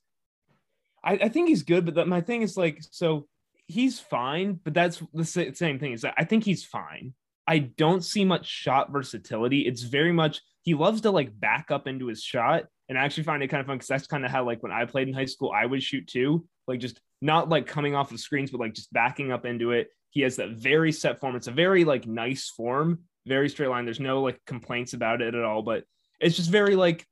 I, 1.02 1.14
I 1.14 1.28
think 1.28 1.48
he's 1.48 1.62
good, 1.62 1.84
but 1.84 1.94
the, 1.94 2.06
my 2.06 2.20
thing 2.20 2.42
is 2.42 2.56
like 2.56 2.82
so 2.90 3.26
he's 3.66 4.00
fine, 4.00 4.60
but 4.62 4.74
that's 4.74 5.02
the 5.12 5.24
same 5.24 5.78
thing. 5.78 5.92
Is 5.92 6.02
that 6.02 6.14
I 6.16 6.24
think 6.24 6.44
he's 6.44 6.64
fine. 6.64 7.14
I 7.46 7.58
don't 7.58 8.04
see 8.04 8.24
much 8.24 8.46
shot 8.46 8.90
versatility. 8.90 9.60
It's 9.60 9.82
very 9.82 10.12
much 10.12 10.40
he 10.62 10.74
loves 10.74 11.02
to 11.02 11.10
like 11.10 11.38
back 11.38 11.70
up 11.70 11.86
into 11.86 12.06
his 12.06 12.22
shot, 12.22 12.64
and 12.88 12.98
I 12.98 13.04
actually 13.04 13.24
find 13.24 13.42
it 13.42 13.48
kind 13.48 13.60
of 13.60 13.66
fun 13.66 13.76
because 13.76 13.88
that's 13.88 14.06
kind 14.06 14.24
of 14.24 14.30
how 14.30 14.44
like 14.44 14.62
when 14.62 14.72
I 14.72 14.84
played 14.84 15.08
in 15.08 15.14
high 15.14 15.24
school, 15.26 15.52
I 15.54 15.66
would 15.66 15.82
shoot 15.82 16.06
too, 16.06 16.46
like 16.66 16.80
just 16.80 17.00
not 17.20 17.48
like 17.48 17.66
coming 17.66 17.94
off 17.94 18.12
of 18.12 18.20
screens, 18.20 18.50
but 18.50 18.60
like 18.60 18.74
just 18.74 18.92
backing 18.92 19.32
up 19.32 19.44
into 19.44 19.72
it 19.72 19.88
he 20.14 20.20
has 20.20 20.36
that 20.36 20.50
very 20.50 20.92
set 20.92 21.18
form. 21.20 21.34
It's 21.34 21.48
a 21.48 21.52
very 21.52 21.84
like 21.84 22.06
nice 22.06 22.48
form, 22.48 23.00
very 23.26 23.48
straight 23.48 23.68
line. 23.68 23.84
There's 23.84 24.00
no 24.00 24.22
like 24.22 24.40
complaints 24.46 24.94
about 24.94 25.20
it 25.20 25.34
at 25.34 25.44
all, 25.44 25.62
but 25.62 25.84
it's 26.20 26.36
just 26.36 26.50
very 26.50 26.76
like 26.76 27.04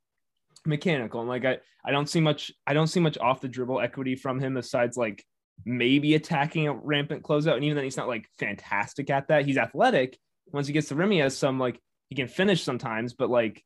mechanical. 0.64 1.20
And 1.20 1.28
like 1.28 1.44
I, 1.44 1.58
I 1.84 1.90
don't 1.90 2.08
see 2.08 2.20
much, 2.20 2.52
I 2.64 2.74
don't 2.74 2.86
see 2.86 3.00
much 3.00 3.18
off 3.18 3.40
the 3.40 3.48
dribble 3.48 3.80
equity 3.80 4.14
from 4.14 4.38
him 4.38 4.54
besides 4.54 4.96
like 4.96 5.24
maybe 5.64 6.14
attacking 6.14 6.68
a 6.68 6.74
rampant 6.74 7.22
closeout. 7.22 7.54
And 7.54 7.64
even 7.64 7.76
then, 7.76 7.84
he's 7.84 7.96
not 7.96 8.08
like 8.08 8.28
fantastic 8.38 9.10
at 9.10 9.28
that. 9.28 9.46
He's 9.46 9.58
athletic. 9.58 10.18
Once 10.52 10.66
he 10.66 10.72
gets 10.72 10.88
the 10.88 10.94
rim, 10.94 11.10
he 11.10 11.18
has 11.18 11.36
some 11.36 11.58
like 11.58 11.80
he 12.08 12.16
can 12.16 12.28
finish 12.28 12.62
sometimes, 12.62 13.14
but 13.14 13.30
like 13.30 13.62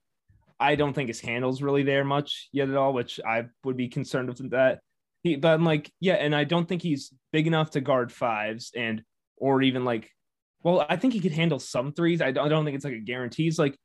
I 0.58 0.74
don't 0.74 0.92
think 0.92 1.08
his 1.08 1.20
handle's 1.20 1.62
really 1.62 1.82
there 1.82 2.04
much 2.04 2.48
yet 2.52 2.68
at 2.68 2.76
all, 2.76 2.92
which 2.92 3.20
I 3.26 3.46
would 3.64 3.76
be 3.76 3.88
concerned 3.88 4.28
with 4.28 4.50
that. 4.50 4.80
He, 5.22 5.36
but 5.36 5.54
I'm 5.54 5.64
like, 5.64 5.90
yeah, 6.00 6.14
and 6.14 6.34
I 6.34 6.44
don't 6.44 6.68
think 6.68 6.82
he's 6.82 7.12
big 7.32 7.46
enough 7.46 7.70
to 7.72 7.80
guard 7.80 8.12
fives. 8.12 8.70
And 8.74 9.02
or 9.36 9.62
even 9.62 9.84
like, 9.84 10.10
well, 10.62 10.86
I 10.88 10.96
think 10.96 11.12
he 11.12 11.20
could 11.20 11.32
handle 11.32 11.58
some 11.58 11.92
threes. 11.92 12.22
I 12.22 12.30
don't, 12.30 12.46
I 12.46 12.48
don't 12.48 12.64
think 12.64 12.76
it's 12.76 12.84
like 12.84 12.94
a 12.94 13.00
guarantee. 13.00 13.48
It's 13.48 13.58
like, 13.58 13.76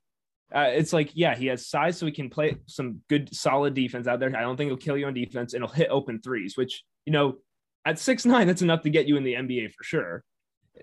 uh, 0.54 0.70
it's 0.72 0.94
like, 0.94 1.12
yeah, 1.14 1.36
he 1.36 1.48
has 1.48 1.68
size, 1.68 1.98
so 1.98 2.06
he 2.06 2.12
can 2.12 2.30
play 2.30 2.58
some 2.68 3.02
good, 3.10 3.34
solid 3.34 3.74
defense 3.74 4.08
out 4.08 4.20
there. 4.20 4.36
I 4.36 4.42
don't 4.42 4.58
think 4.58 4.70
he'll 4.70 4.78
kill 4.78 4.98
you 4.98 5.08
on 5.08 5.14
defense, 5.14 5.54
and 5.54 5.64
he'll 5.64 5.74
hit 5.74 5.90
open 5.90 6.22
threes, 6.22 6.58
which 6.58 6.84
you 7.06 7.14
know, 7.14 7.36
at 7.86 8.00
six 8.00 8.26
nine, 8.26 8.48
that's 8.48 8.62
enough 8.62 8.82
to 8.82 8.90
get 8.90 9.08
you 9.08 9.18
in 9.18 9.24
the 9.24 9.34
NBA 9.34 9.74
for 9.74 9.84
sure. 9.84 10.24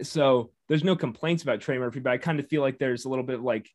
So 0.03 0.51
there's 0.69 0.85
no 0.85 0.97
complaints 0.97 1.43
about 1.43 1.61
Trey 1.61 1.79
Murphy, 1.79 2.01
but 2.01 2.13
I 2.13 2.19
kind 2.19 2.39
of 2.39 2.49
feel 2.49 2.63
like 2.63 2.79
there's 2.79 3.05
a 3.05 3.09
little 3.09 3.25
bit 3.25 3.41
like 3.41 3.69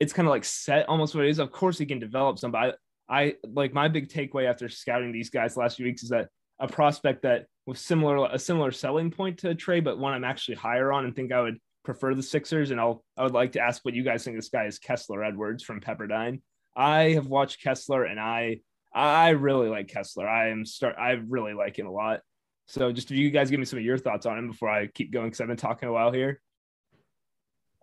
it's 0.00 0.12
kind 0.12 0.28
of 0.28 0.30
like 0.30 0.44
set 0.44 0.88
almost 0.88 1.14
what 1.14 1.24
it 1.24 1.30
is. 1.30 1.38
Of 1.38 1.52
course, 1.52 1.78
he 1.78 1.86
can 1.86 1.98
develop 1.98 2.38
some, 2.38 2.52
but 2.52 2.78
I, 3.08 3.24
I 3.24 3.34
like 3.44 3.72
my 3.72 3.88
big 3.88 4.08
takeaway 4.08 4.48
after 4.48 4.68
scouting 4.68 5.12
these 5.12 5.30
guys 5.30 5.54
the 5.54 5.60
last 5.60 5.76
few 5.76 5.86
weeks 5.86 6.02
is 6.02 6.10
that 6.10 6.28
a 6.58 6.68
prospect 6.68 7.22
that 7.22 7.46
with 7.66 7.78
similar 7.78 8.28
a 8.30 8.38
similar 8.38 8.70
selling 8.70 9.10
point 9.10 9.38
to 9.38 9.54
Trey, 9.54 9.80
but 9.80 9.98
one 9.98 10.12
I'm 10.12 10.24
actually 10.24 10.56
higher 10.56 10.92
on 10.92 11.04
and 11.04 11.14
think 11.14 11.32
I 11.32 11.40
would 11.40 11.58
prefer 11.84 12.14
the 12.14 12.22
Sixers. 12.22 12.70
And 12.70 12.80
I'll 12.80 13.04
I 13.16 13.22
would 13.22 13.34
like 13.34 13.52
to 13.52 13.60
ask 13.60 13.84
what 13.84 13.94
you 13.94 14.02
guys 14.02 14.24
think 14.24 14.36
this 14.36 14.48
guy 14.48 14.66
is 14.66 14.78
Kessler 14.78 15.22
Edwards 15.24 15.62
from 15.62 15.80
Pepperdine. 15.80 16.40
I 16.74 17.12
have 17.12 17.26
watched 17.26 17.62
Kessler 17.62 18.04
and 18.04 18.20
I 18.20 18.60
I 18.94 19.30
really 19.30 19.68
like 19.68 19.88
Kessler. 19.88 20.28
I 20.28 20.48
am 20.48 20.64
start 20.64 20.96
I 20.98 21.12
really 21.12 21.54
like 21.54 21.78
him 21.78 21.86
a 21.86 21.92
lot. 21.92 22.20
So 22.66 22.92
just 22.92 23.10
if 23.10 23.16
you 23.16 23.30
guys 23.30 23.50
give 23.50 23.60
me 23.60 23.66
some 23.66 23.78
of 23.78 23.84
your 23.84 23.98
thoughts 23.98 24.26
on 24.26 24.38
him 24.38 24.48
before 24.48 24.68
I 24.68 24.88
keep 24.88 25.12
going 25.12 25.26
because 25.26 25.40
I've 25.40 25.48
been 25.48 25.56
talking 25.56 25.88
a 25.88 25.92
while 25.92 26.12
here. 26.12 26.40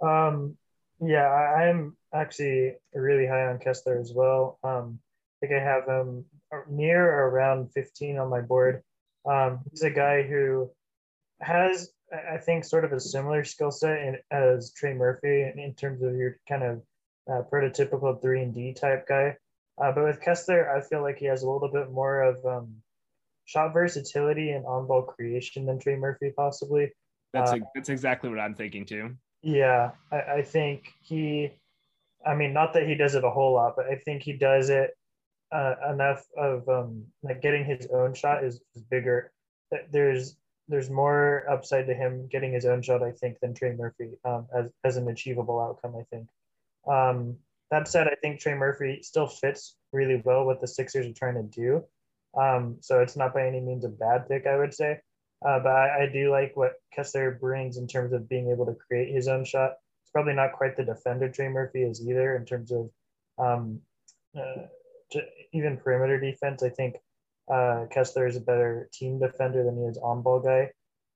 Um 0.01 0.57
yeah, 1.01 1.27
I, 1.27 1.67
am 1.67 1.97
actually 2.13 2.75
really 2.93 3.27
high 3.27 3.47
on 3.47 3.59
Kessler 3.59 3.99
as 3.99 4.13
well. 4.13 4.59
Um 4.63 4.99
I 5.41 5.47
think 5.47 5.59
I 5.59 5.63
have 5.63 5.87
him 5.87 6.25
near 6.69 7.03
around 7.05 7.71
15 7.73 8.17
on 8.17 8.29
my 8.29 8.41
board. 8.41 8.83
Um, 9.25 9.61
he's 9.69 9.83
a 9.83 9.89
guy 9.89 10.23
who 10.23 10.69
has, 11.41 11.89
I 12.11 12.37
think, 12.37 12.65
sort 12.65 12.85
of 12.85 12.93
a 12.93 12.99
similar 12.99 13.43
skill 13.43 13.71
set 13.71 14.23
as 14.31 14.73
Trey 14.73 14.93
Murphy 14.93 15.43
in, 15.43 15.59
in, 15.59 15.73
terms 15.73 16.01
of 16.01 16.15
your 16.15 16.37
kind 16.47 16.63
of 16.63 16.81
uh, 17.29 17.41
prototypical 17.51 18.21
three 18.21 18.41
and 18.41 18.53
D 18.53 18.73
type 18.73 19.07
guy. 19.07 19.37
Uh, 19.81 19.91
but 19.91 20.03
with 20.03 20.21
Kessler, 20.21 20.69
I 20.75 20.81
feel 20.81 21.01
like 21.01 21.17
he 21.17 21.25
has 21.25 21.43
a 21.43 21.49
little 21.49 21.71
bit 21.71 21.91
more 21.91 22.21
of 22.21 22.45
um, 22.45 22.75
shot 23.45 23.73
versatility 23.73 24.51
and 24.51 24.65
on 24.65 24.87
ball 24.87 25.03
creation 25.03 25.65
than 25.65 25.79
Trey 25.79 25.95
Murphy 25.95 26.31
possibly. 26.35 26.91
That's 27.33 27.51
uh, 27.51 27.57
a, 27.57 27.59
that's 27.75 27.89
exactly 27.89 28.29
what 28.29 28.39
I'm 28.39 28.55
thinking 28.55 28.85
too. 28.85 29.15
Yeah, 29.41 29.91
I, 30.11 30.21
I 30.21 30.41
think 30.41 30.93
he. 31.01 31.51
I 32.25 32.35
mean, 32.35 32.53
not 32.53 32.73
that 32.73 32.87
he 32.87 32.95
does 32.95 33.15
it 33.15 33.25
a 33.25 33.29
whole 33.29 33.53
lot, 33.53 33.75
but 33.75 33.87
I 33.87 33.95
think 33.95 34.23
he 34.23 34.33
does 34.33 34.69
it 34.69 34.91
uh, 35.51 35.75
enough 35.91 36.25
of 36.37 36.67
um, 36.69 37.03
like 37.21 37.41
getting 37.41 37.65
his 37.65 37.87
own 37.93 38.13
shot 38.13 38.43
is, 38.43 38.61
is 38.75 38.83
bigger. 38.83 39.31
There's 39.91 40.37
there's 40.69 40.89
more 40.89 41.43
upside 41.49 41.87
to 41.87 41.93
him 41.93 42.27
getting 42.31 42.53
his 42.53 42.65
own 42.65 42.81
shot, 42.81 43.03
I 43.03 43.11
think, 43.11 43.39
than 43.41 43.53
Trey 43.53 43.75
Murphy 43.75 44.11
um, 44.23 44.47
as 44.55 44.69
as 44.83 44.97
an 44.97 45.07
achievable 45.09 45.59
outcome. 45.59 45.95
I 45.99 46.03
think. 46.09 46.27
Um, 46.87 47.37
that 47.71 47.87
said, 47.87 48.07
I 48.07 48.15
think 48.15 48.39
Trey 48.39 48.53
Murphy 48.53 48.99
still 49.01 49.27
fits 49.27 49.75
really 49.91 50.21
well 50.23 50.45
what 50.45 50.61
the 50.61 50.67
Sixers 50.67 51.07
are 51.07 51.13
trying 51.13 51.35
to 51.35 51.43
do. 51.43 51.83
Um, 52.35 52.77
so 52.81 53.01
it's 53.01 53.15
not 53.15 53.33
by 53.33 53.47
any 53.47 53.59
means 53.59 53.85
a 53.85 53.89
bad 53.89 54.27
pick, 54.27 54.47
I 54.47 54.57
would 54.57 54.73
say. 54.73 54.99
Uh, 55.45 55.59
but 55.59 55.71
I, 55.71 56.03
I, 56.03 56.09
do 56.11 56.31
like 56.31 56.55
what 56.55 56.75
Kessler 56.95 57.31
brings 57.31 57.77
in 57.77 57.85
terms 57.85 58.13
of 58.13 58.29
being 58.29 58.49
able 58.49 58.65
to 58.65 58.75
create 58.75 59.13
his 59.13 59.27
own 59.27 59.43
shot. 59.43 59.73
It's 60.01 60.11
probably 60.11 60.33
not 60.33 60.53
quite 60.53 60.77
the 60.77 60.85
defender 60.85 61.27
Trey 61.27 61.49
Murphy 61.49 61.83
is 61.83 62.01
either 62.07 62.37
in 62.37 62.45
terms 62.45 62.71
of 62.71 62.89
um, 63.37 63.81
uh, 64.37 64.67
even 65.51 65.77
perimeter 65.77 66.17
defense. 66.17 66.63
I 66.63 66.69
think 66.69 66.95
uh, 67.51 67.85
Kessler 67.91 68.25
is 68.25 68.37
a 68.37 68.41
better 68.41 68.89
team 68.93 69.19
defender 69.19 69.65
than 69.65 69.77
he 69.77 69.83
is 69.83 69.97
on 69.97 70.21
ball 70.21 70.39
guy. 70.39 70.71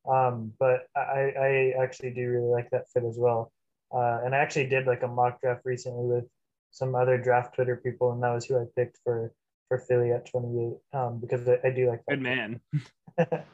Um, 0.08 0.54
but 0.60 0.88
I, 0.96 1.34
I 1.40 1.74
actually 1.82 2.12
do 2.12 2.30
really 2.30 2.52
like 2.52 2.70
that 2.72 2.90
fit 2.92 3.04
as 3.04 3.18
well. 3.18 3.52
Uh, 3.94 4.20
and 4.26 4.36
I 4.36 4.40
actually 4.40 4.68
did 4.68 4.88
like 4.88 5.04
a 5.04 5.08
mock 5.08 5.42
draft 5.42 5.62
recently 5.66 6.06
with 6.06 6.26
some 6.72 6.96
other 6.96 7.18
draft 7.18 7.56
Twitter 7.56 7.78
people, 7.78 8.12
and 8.12 8.22
that 8.24 8.34
was 8.34 8.46
who 8.46 8.58
I 8.58 8.66
picked 8.76 9.00
for 9.04 9.32
for 9.68 9.80
Philly 9.80 10.12
at 10.12 10.30
28 10.30 10.98
um, 10.98 11.20
because 11.20 11.48
I, 11.48 11.60
I 11.64 11.72
do 11.72 11.90
like 11.90 12.02
that. 12.08 12.16
Good 12.16 12.22
man. 12.22 12.62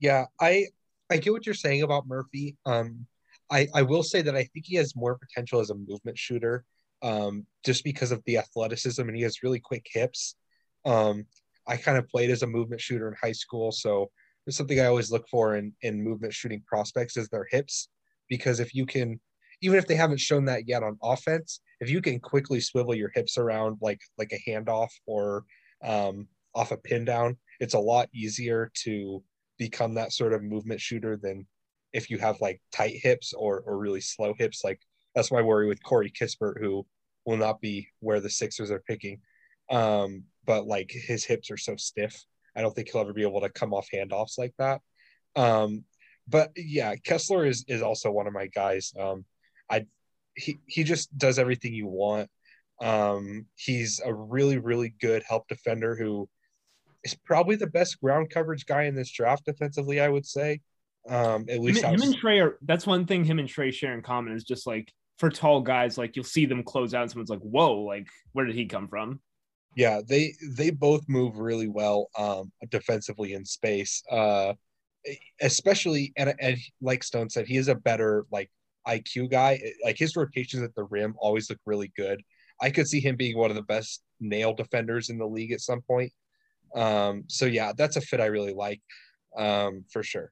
yeah, 0.00 0.26
I 0.40 0.66
I 1.10 1.16
get 1.16 1.32
what 1.32 1.46
you're 1.46 1.54
saying 1.54 1.82
about 1.82 2.06
Murphy. 2.06 2.56
Um, 2.66 3.06
I 3.50 3.68
I 3.74 3.82
will 3.82 4.02
say 4.02 4.22
that 4.22 4.36
I 4.36 4.44
think 4.44 4.66
he 4.66 4.76
has 4.76 4.96
more 4.96 5.18
potential 5.18 5.60
as 5.60 5.70
a 5.70 5.74
movement 5.74 6.18
shooter, 6.18 6.64
um, 7.02 7.46
just 7.64 7.84
because 7.84 8.12
of 8.12 8.22
the 8.26 8.38
athleticism 8.38 9.02
and 9.02 9.16
he 9.16 9.22
has 9.22 9.42
really 9.42 9.60
quick 9.60 9.86
hips. 9.90 10.36
Um, 10.84 11.26
I 11.66 11.76
kind 11.76 11.98
of 11.98 12.08
played 12.08 12.30
as 12.30 12.42
a 12.42 12.46
movement 12.46 12.80
shooter 12.80 13.08
in 13.08 13.14
high 13.20 13.32
school, 13.32 13.72
so 13.72 14.10
it's 14.46 14.56
something 14.56 14.80
I 14.80 14.86
always 14.86 15.10
look 15.10 15.28
for 15.28 15.56
in 15.56 15.72
in 15.82 16.02
movement 16.02 16.34
shooting 16.34 16.62
prospects 16.66 17.16
is 17.16 17.28
their 17.28 17.46
hips, 17.50 17.88
because 18.28 18.60
if 18.60 18.74
you 18.74 18.86
can, 18.86 19.20
even 19.62 19.78
if 19.78 19.86
they 19.86 19.96
haven't 19.96 20.20
shown 20.20 20.46
that 20.46 20.68
yet 20.68 20.82
on 20.82 20.98
offense, 21.02 21.60
if 21.80 21.90
you 21.90 22.00
can 22.00 22.20
quickly 22.20 22.60
swivel 22.60 22.94
your 22.94 23.10
hips 23.14 23.38
around 23.38 23.78
like 23.80 24.00
like 24.18 24.32
a 24.32 24.50
handoff 24.50 24.90
or 25.06 25.44
um, 25.82 26.28
off 26.54 26.72
a 26.72 26.76
pin 26.76 27.04
down, 27.04 27.36
it's 27.58 27.74
a 27.74 27.78
lot 27.78 28.08
easier 28.14 28.70
to 28.84 29.22
become 29.58 29.94
that 29.94 30.12
sort 30.12 30.32
of 30.32 30.42
movement 30.42 30.80
shooter 30.80 31.16
than 31.16 31.46
if 31.92 32.10
you 32.10 32.18
have 32.18 32.40
like 32.40 32.60
tight 32.72 32.94
hips 33.02 33.32
or 33.32 33.62
or 33.66 33.78
really 33.78 34.00
slow 34.00 34.34
hips. 34.38 34.62
Like 34.62 34.80
that's 35.14 35.32
my 35.32 35.42
worry 35.42 35.66
with 35.66 35.82
Corey 35.82 36.10
Kispert, 36.10 36.60
who 36.60 36.86
will 37.24 37.36
not 37.36 37.60
be 37.60 37.88
where 38.00 38.20
the 38.20 38.30
Sixers 38.30 38.70
are 38.70 38.82
picking. 38.86 39.20
Um, 39.70 40.24
but 40.44 40.66
like 40.66 40.90
his 40.90 41.24
hips 41.24 41.50
are 41.50 41.56
so 41.56 41.76
stiff, 41.76 42.24
I 42.56 42.62
don't 42.62 42.74
think 42.74 42.90
he'll 42.90 43.02
ever 43.02 43.12
be 43.12 43.22
able 43.22 43.40
to 43.42 43.48
come 43.48 43.72
off 43.72 43.88
handoffs 43.92 44.38
like 44.38 44.54
that. 44.58 44.80
Um, 45.36 45.84
but 46.28 46.52
yeah, 46.56 46.94
Kessler 46.96 47.46
is 47.46 47.64
is 47.68 47.82
also 47.82 48.10
one 48.10 48.26
of 48.26 48.32
my 48.32 48.46
guys. 48.46 48.92
Um, 48.98 49.24
I 49.70 49.86
he 50.34 50.58
he 50.66 50.84
just 50.84 51.16
does 51.16 51.38
everything 51.38 51.74
you 51.74 51.86
want. 51.86 52.28
Um, 52.82 53.46
he's 53.56 54.00
a 54.04 54.12
really 54.12 54.58
really 54.58 54.94
good 55.00 55.22
help 55.28 55.48
defender 55.48 55.96
who 55.96 56.28
is 57.04 57.14
probably 57.24 57.56
the 57.56 57.66
best 57.66 58.00
ground 58.00 58.30
coverage 58.30 58.66
guy 58.66 58.84
in 58.84 58.94
this 58.94 59.10
draft 59.10 59.44
defensively. 59.44 60.00
I 60.00 60.08
would 60.08 60.26
say. 60.26 60.60
Um, 61.08 61.46
at 61.48 61.60
least 61.60 61.82
him, 61.82 61.94
him 61.94 62.02
and 62.02 62.16
Trey 62.16 62.40
are. 62.40 62.58
That's 62.62 62.86
one 62.86 63.06
thing 63.06 63.24
him 63.24 63.38
and 63.38 63.48
Trey 63.48 63.70
share 63.70 63.94
in 63.94 64.02
common 64.02 64.34
is 64.34 64.44
just 64.44 64.66
like 64.66 64.92
for 65.18 65.30
tall 65.30 65.60
guys, 65.60 65.98
like 65.98 66.16
you'll 66.16 66.24
see 66.24 66.46
them 66.46 66.62
close 66.62 66.94
out, 66.94 67.02
and 67.02 67.10
someone's 67.10 67.30
like, 67.30 67.40
"Whoa!" 67.40 67.80
Like, 67.80 68.06
where 68.32 68.44
did 68.44 68.54
he 68.54 68.66
come 68.66 68.88
from? 68.88 69.20
Yeah, 69.76 70.00
they 70.06 70.34
they 70.56 70.70
both 70.70 71.08
move 71.08 71.38
really 71.38 71.68
well 71.68 72.08
um, 72.18 72.52
defensively 72.70 73.34
in 73.34 73.44
space. 73.44 74.02
Uh, 74.10 74.54
especially 75.40 76.12
and, 76.16 76.34
and 76.40 76.58
like 76.80 77.02
Stone 77.02 77.30
said, 77.30 77.46
he 77.46 77.56
is 77.56 77.68
a 77.68 77.74
better 77.74 78.26
like 78.30 78.50
IQ 78.86 79.30
guy. 79.30 79.60
Like 79.84 79.98
his 79.98 80.16
rotations 80.16 80.62
at 80.62 80.74
the 80.74 80.84
rim 80.84 81.14
always 81.18 81.50
look 81.50 81.58
really 81.66 81.92
good. 81.96 82.22
I 82.60 82.70
could 82.70 82.88
see 82.88 83.00
him 83.00 83.16
being 83.16 83.36
one 83.36 83.50
of 83.50 83.56
the 83.56 83.62
best 83.62 84.02
nail 84.20 84.52
defenders 84.52 85.10
in 85.10 85.18
the 85.18 85.26
league 85.26 85.52
at 85.52 85.60
some 85.60 85.80
point. 85.80 86.12
Um, 86.74 87.24
so 87.28 87.46
yeah, 87.46 87.72
that's 87.76 87.96
a 87.96 88.00
fit 88.00 88.20
I 88.20 88.26
really 88.26 88.52
like 88.52 88.80
um, 89.36 89.84
for 89.90 90.02
sure. 90.02 90.30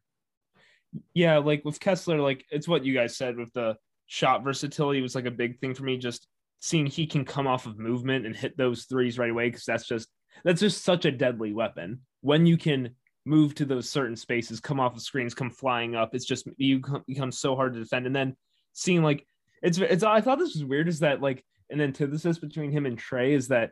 Yeah, 1.15 1.39
like 1.39 1.65
with 1.65 1.81
Kessler, 1.81 2.19
like 2.21 2.45
it's 2.51 2.69
what 2.69 2.85
you 2.85 2.95
guys 2.95 3.17
said 3.17 3.37
with 3.37 3.53
the 3.53 3.77
shot 4.07 4.43
versatility 4.43 5.01
was 5.01 5.15
like 5.15 5.27
a 5.27 5.31
big 5.31 5.61
thing 5.61 5.75
for 5.75 5.85
me. 5.85 5.99
Just 5.99 6.27
seeing 6.61 6.87
he 6.87 7.07
can 7.07 7.25
come 7.25 7.47
off 7.47 7.67
of 7.67 7.79
movement 7.79 8.27
and 8.27 8.35
hit 8.35 8.57
those 8.57 8.85
threes 8.85 9.19
right 9.19 9.31
away 9.31 9.49
because 9.49 9.65
that's 9.65 9.87
just 9.87 10.09
that's 10.45 10.61
just 10.61 10.85
such 10.85 11.05
a 11.05 11.11
deadly 11.11 11.53
weapon. 11.53 12.01
When 12.21 12.47
you 12.47 12.57
can 12.57 12.95
move 13.29 13.55
to 13.57 13.65
those 13.65 13.89
certain 13.89 14.17
spaces, 14.17 14.61
come 14.61 14.81
off 14.81 14.95
the 14.95 15.01
screens, 15.01 15.35
come 15.35 15.51
flying 15.51 15.95
up, 15.95 16.15
it's 16.15 16.25
just 16.25 16.49
you 16.57 16.83
become 17.07 17.31
so 17.31 17.55
hard 17.55 17.75
to 17.75 17.81
defend. 17.81 18.07
And 18.07 18.17
then 18.17 18.37
seeing 18.73 19.03
like 19.03 19.27
it's 19.63 19.79
it's 19.79 20.03
I 20.03 20.21
thought 20.21 20.39
this 20.39 20.55
was 20.55 20.65
weird 20.65 20.89
is 20.89 21.01
that 21.01 21.21
like 21.21 21.45
an 21.71 21.81
antithesis 21.81 22.39
between 22.39 22.73
him 22.73 22.87
and 22.87 22.99
Trey 22.99 23.35
is 23.35 23.49
that 23.49 23.71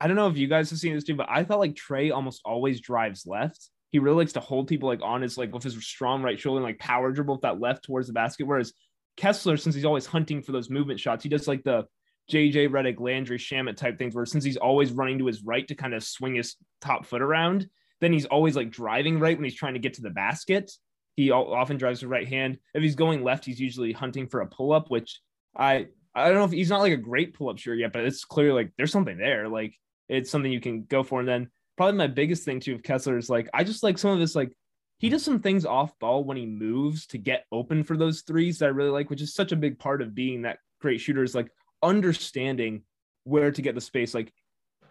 I 0.00 0.06
don't 0.06 0.16
know 0.16 0.28
if 0.28 0.36
you 0.36 0.48
guys 0.48 0.70
have 0.70 0.78
seen 0.78 0.94
this 0.94 1.04
too, 1.04 1.16
but 1.16 1.28
I 1.28 1.44
thought 1.44 1.58
like 1.58 1.74
Trey 1.74 2.10
almost 2.10 2.42
always 2.44 2.80
drives 2.80 3.26
left. 3.26 3.68
He 3.90 3.98
really 3.98 4.18
likes 4.18 4.32
to 4.34 4.40
hold 4.40 4.68
people 4.68 4.88
like 4.88 5.02
on 5.02 5.22
his 5.22 5.36
like 5.36 5.52
with 5.52 5.64
his 5.64 5.74
strong 5.84 6.22
right 6.22 6.38
shoulder 6.38 6.58
and 6.58 6.64
like 6.64 6.78
power 6.78 7.12
dribble 7.12 7.34
with 7.34 7.42
that 7.42 7.60
left 7.60 7.84
towards 7.84 8.06
the 8.06 8.12
basket. 8.12 8.46
Whereas 8.46 8.72
Kessler, 9.16 9.56
since 9.56 9.74
he's 9.74 9.84
always 9.84 10.06
hunting 10.06 10.42
for 10.42 10.52
those 10.52 10.70
movement 10.70 11.00
shots, 11.00 11.22
he 11.22 11.28
does 11.28 11.48
like 11.48 11.62
the 11.64 11.84
JJ 12.30 12.68
Redick, 12.70 13.00
Landry 13.00 13.38
Shamet 13.38 13.76
type 13.76 13.98
things, 13.98 14.14
where 14.14 14.24
since 14.24 14.44
he's 14.44 14.56
always 14.56 14.92
running 14.92 15.18
to 15.18 15.26
his 15.26 15.42
right 15.42 15.66
to 15.68 15.74
kind 15.74 15.92
of 15.92 16.02
swing 16.02 16.36
his 16.36 16.56
top 16.80 17.04
foot 17.04 17.20
around, 17.20 17.68
then 18.02 18.12
he's 18.12 18.26
always 18.26 18.56
like 18.56 18.70
driving 18.70 19.20
right 19.20 19.36
when 19.36 19.44
he's 19.44 19.54
trying 19.54 19.74
to 19.74 19.80
get 19.80 19.94
to 19.94 20.02
the 20.02 20.10
basket. 20.10 20.72
He 21.14 21.30
often 21.30 21.76
drives 21.76 22.00
the 22.00 22.08
right 22.08 22.26
hand. 22.26 22.58
If 22.74 22.82
he's 22.82 22.96
going 22.96 23.22
left, 23.22 23.44
he's 23.44 23.60
usually 23.60 23.92
hunting 23.92 24.26
for 24.26 24.40
a 24.40 24.46
pull 24.46 24.72
up, 24.72 24.90
which 24.90 25.20
I 25.56 25.86
I 26.12 26.26
don't 26.26 26.34
know 26.34 26.44
if 26.44 26.50
he's 26.50 26.68
not 26.68 26.80
like 26.80 26.92
a 26.92 26.96
great 26.96 27.32
pull 27.32 27.48
up 27.48 27.58
shooter 27.58 27.76
yet, 27.76 27.92
but 27.92 28.04
it's 28.04 28.24
clear 28.24 28.52
like 28.52 28.72
there's 28.76 28.90
something 28.90 29.16
there. 29.16 29.48
Like 29.48 29.74
it's 30.08 30.32
something 30.32 30.50
you 30.50 30.60
can 30.60 30.82
go 30.82 31.04
for. 31.04 31.20
And 31.20 31.28
then 31.28 31.50
probably 31.76 31.96
my 31.96 32.08
biggest 32.08 32.44
thing 32.44 32.58
too 32.58 32.74
of 32.74 32.82
Kessler 32.82 33.16
is 33.16 33.30
like 33.30 33.48
I 33.54 33.62
just 33.62 33.84
like 33.84 33.98
some 33.98 34.10
of 34.10 34.18
this 34.18 34.34
like 34.34 34.52
he 34.98 35.08
does 35.08 35.24
some 35.24 35.38
things 35.38 35.64
off 35.64 35.96
ball 36.00 36.24
when 36.24 36.36
he 36.36 36.46
moves 36.46 37.06
to 37.08 37.18
get 37.18 37.44
open 37.52 37.84
for 37.84 37.96
those 37.96 38.22
threes 38.22 38.58
that 38.58 38.66
I 38.66 38.70
really 38.70 38.90
like, 38.90 39.10
which 39.10 39.22
is 39.22 39.32
such 39.32 39.52
a 39.52 39.56
big 39.56 39.78
part 39.78 40.02
of 40.02 40.12
being 40.12 40.42
that 40.42 40.58
great 40.80 41.00
shooter 41.00 41.22
is 41.22 41.36
like 41.36 41.50
understanding 41.84 42.82
where 43.22 43.52
to 43.52 43.62
get 43.62 43.76
the 43.76 43.80
space. 43.80 44.12
Like 44.12 44.32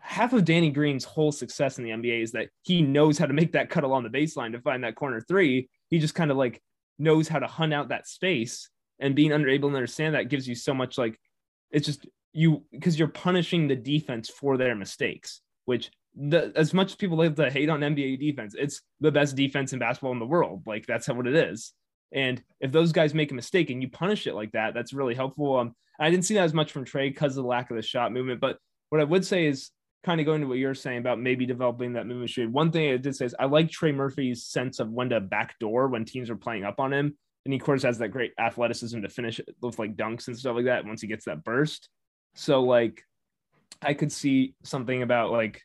half 0.01 0.34
of 0.34 0.46
Danny 0.46 0.72
Green's 0.72 1.05
whole 1.05 1.31
success 1.31 1.77
in 1.77 1.84
the 1.84 1.91
NBA 1.91 2.24
is 2.24 2.31
that 2.34 2.50
he 2.63 2.81
knows 2.81 3.17
how 3.17 3.25
to 3.25 3.34
make 3.34 3.53
that 3.53 3.70
cut 3.70 3.84
along 3.84 4.03
the 4.03 4.10
baseline 4.10 4.51
to 4.51 4.62
find 4.62 4.84
that 4.84 4.96
corner 4.96 5.22
three. 5.22 5.70
He 5.89 6.00
just 6.00 6.15
kind 6.15 6.31
of 6.31 6.38
like 6.38 6.62
knows 7.00 7.27
how 7.27 7.39
to 7.39 7.48
hunt 7.48 7.74
out 7.74 7.89
that 7.89 8.08
space 8.08 8.70
and 9.00 9.15
being 9.15 9.31
unable 9.31 9.70
to 9.70 9.75
understand 9.75 10.15
that 10.15 10.29
gives 10.29 10.48
you 10.48 10.55
so 10.55 10.74
much 10.74 10.98
like 10.98 11.20
it's 11.72 11.86
just 11.86 12.05
you 12.34 12.63
because 12.72 12.98
you're 12.98 13.08
punishing 13.08 13.67
the 13.67 13.75
defense 13.75 14.29
for 14.29 14.58
their 14.58 14.75
mistakes, 14.75 15.41
which 15.65 15.89
the 16.15 16.51
as 16.55 16.74
much 16.74 16.91
as 16.91 16.96
people 16.96 17.17
like 17.17 17.36
to 17.36 17.50
hate 17.50 17.70
on 17.70 17.79
NBA 17.79 18.20
defense, 18.20 18.55
it's 18.58 18.81
the 19.00 19.12
best 19.12 19.36
defense 19.36 19.74
in 19.74 19.79
basketball 19.79 20.12
in 20.12 20.20
the 20.20 20.25
world. 20.25 20.63
Like 20.65 20.86
that's 20.86 21.08
how 21.08 21.13
what 21.13 21.27
it 21.27 21.36
is. 21.36 21.74
And 22.12 22.43
if 22.60 22.72
those 22.72 22.91
guys 22.91 23.13
make 23.13 23.31
a 23.31 23.36
mistake 23.36 23.70
and 23.70 23.81
you 23.81 23.89
punish 23.89 24.27
it 24.27 24.36
like 24.36 24.51
that, 24.51 24.74
that's 24.74 24.93
really 24.93 25.15
helpful. 25.15 25.58
Um, 25.58 25.75
I 26.00 26.10
didn't 26.10 26.25
see 26.25 26.34
that 26.34 26.43
as 26.43 26.53
much 26.53 26.72
from 26.72 26.84
Trey 26.84 27.10
because 27.10 27.38
of 27.38 27.43
the 27.43 27.50
lack 27.50 27.70
of 27.72 27.77
the 27.77 27.81
shot 27.81 28.12
movement. 28.12 28.41
But 28.41 28.58
what 28.89 29.00
I 29.00 29.05
would 29.05 29.25
say 29.25 29.46
is 29.46 29.72
kind 30.03 30.20
of 30.20 30.25
going 30.25 30.41
to 30.41 30.48
what 30.48 30.58
you're 30.58 30.74
saying 30.74 30.98
about 30.98 31.20
maybe 31.20 31.46
developing 31.46 31.93
that 31.93 32.08
movement. 32.08 32.51
One 32.51 32.72
thing 32.72 32.91
I 32.91 32.98
did 32.98 33.15
say 33.15 33.25
is 33.25 33.36
I 33.39 33.46
like 33.46 33.70
Trey 33.70 33.91
Murphy's 33.91 34.43
sense 34.46 34.79
of 34.79 34.89
when 34.89 35.10
to 35.10 35.20
backdoor 35.20 35.88
when 35.88 36.05
teams 36.05 36.29
are 36.29 36.36
playing 36.36 36.63
up 36.63 36.79
on 36.79 36.91
him. 36.91 37.15
And 37.46 37.53
he, 37.53 37.60
of 37.60 37.65
course, 37.65 37.84
has 37.84 37.98
that 38.00 38.10
great 38.10 38.34
athleticism 38.39 39.01
to 39.01 39.10
finish 39.10 39.41
with 39.62 39.79
like 39.79 39.96
dunks 39.96 40.27
and 40.27 40.38
stuff 40.38 40.55
like 40.55 40.65
that 40.65 40.86
once 40.86 41.01
he 41.01 41.08
gets 41.08 41.25
that 41.25 41.43
burst. 41.43 41.89
So, 42.36 42.62
like, 42.62 43.03
I 43.81 43.93
could 43.93 44.12
see 44.12 44.53
something 44.63 45.01
about 45.01 45.31
like 45.31 45.62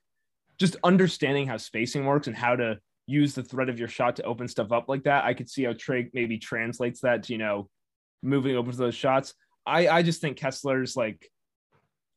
just 0.58 0.76
understanding 0.82 1.46
how 1.46 1.58
spacing 1.58 2.06
works 2.06 2.28
and 2.28 2.36
how 2.36 2.56
to 2.56 2.78
use 3.06 3.34
the 3.34 3.42
threat 3.42 3.68
of 3.68 3.78
your 3.78 3.88
shot 3.88 4.16
to 4.16 4.22
open 4.22 4.48
stuff 4.48 4.72
up 4.72 4.88
like 4.88 5.04
that. 5.04 5.24
I 5.24 5.34
could 5.34 5.50
see 5.50 5.64
how 5.64 5.74
Trey 5.78 6.10
maybe 6.12 6.38
translates 6.38 7.00
that 7.00 7.24
to, 7.24 7.32
you 7.32 7.38
know, 7.38 7.68
moving 8.22 8.56
over 8.56 8.72
to 8.72 8.76
those 8.76 8.94
shots. 8.94 9.34
I, 9.66 9.88
I 9.88 10.02
just 10.02 10.20
think 10.20 10.38
Kessler's 10.38 10.96
like, 10.96 11.30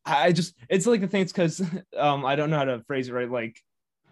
I 0.06 0.32
just, 0.32 0.56
it's 0.70 0.86
like 0.86 1.02
the 1.02 1.08
thing, 1.08 1.22
it's 1.22 1.32
because 1.32 1.62
um, 1.98 2.26
I 2.26 2.36
don't 2.36 2.50
know 2.50 2.58
how 2.58 2.66
to 2.66 2.84
phrase 2.88 3.10
it 3.10 3.14
right. 3.14 3.30
Like, 3.30 3.60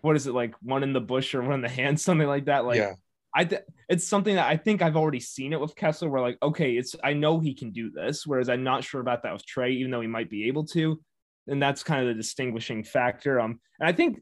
what 0.01 0.15
is 0.15 0.27
it 0.27 0.33
like 0.33 0.55
one 0.61 0.83
in 0.83 0.93
the 0.93 1.01
bush 1.01 1.33
or 1.33 1.41
one 1.41 1.53
in 1.53 1.61
the 1.61 1.69
hand, 1.69 1.99
something 1.99 2.27
like 2.27 2.45
that? 2.45 2.65
Like, 2.65 2.77
yeah. 2.77 2.93
I 3.35 3.45
th- 3.45 3.63
it's 3.89 4.07
something 4.07 4.35
that 4.35 4.47
I 4.47 4.57
think 4.57 4.81
I've 4.81 4.97
already 4.97 5.19
seen 5.19 5.53
it 5.53 5.59
with 5.59 5.75
Kessler 5.75 6.09
where 6.09 6.21
like, 6.21 6.37
okay, 6.41 6.71
it's, 6.71 6.95
I 7.03 7.13
know 7.13 7.39
he 7.39 7.53
can 7.53 7.71
do 7.71 7.91
this. 7.91 8.25
Whereas 8.25 8.49
I'm 8.49 8.63
not 8.63 8.83
sure 8.83 9.01
about 9.01 9.23
that 9.23 9.33
with 9.33 9.45
Trey, 9.45 9.73
even 9.73 9.91
though 9.91 10.01
he 10.01 10.07
might 10.07 10.29
be 10.29 10.47
able 10.47 10.65
to. 10.67 10.99
And 11.47 11.61
that's 11.61 11.83
kind 11.83 12.01
of 12.01 12.07
the 12.07 12.13
distinguishing 12.13 12.83
factor. 12.83 13.39
Um, 13.39 13.59
and 13.79 13.87
I 13.87 13.91
think 13.91 14.21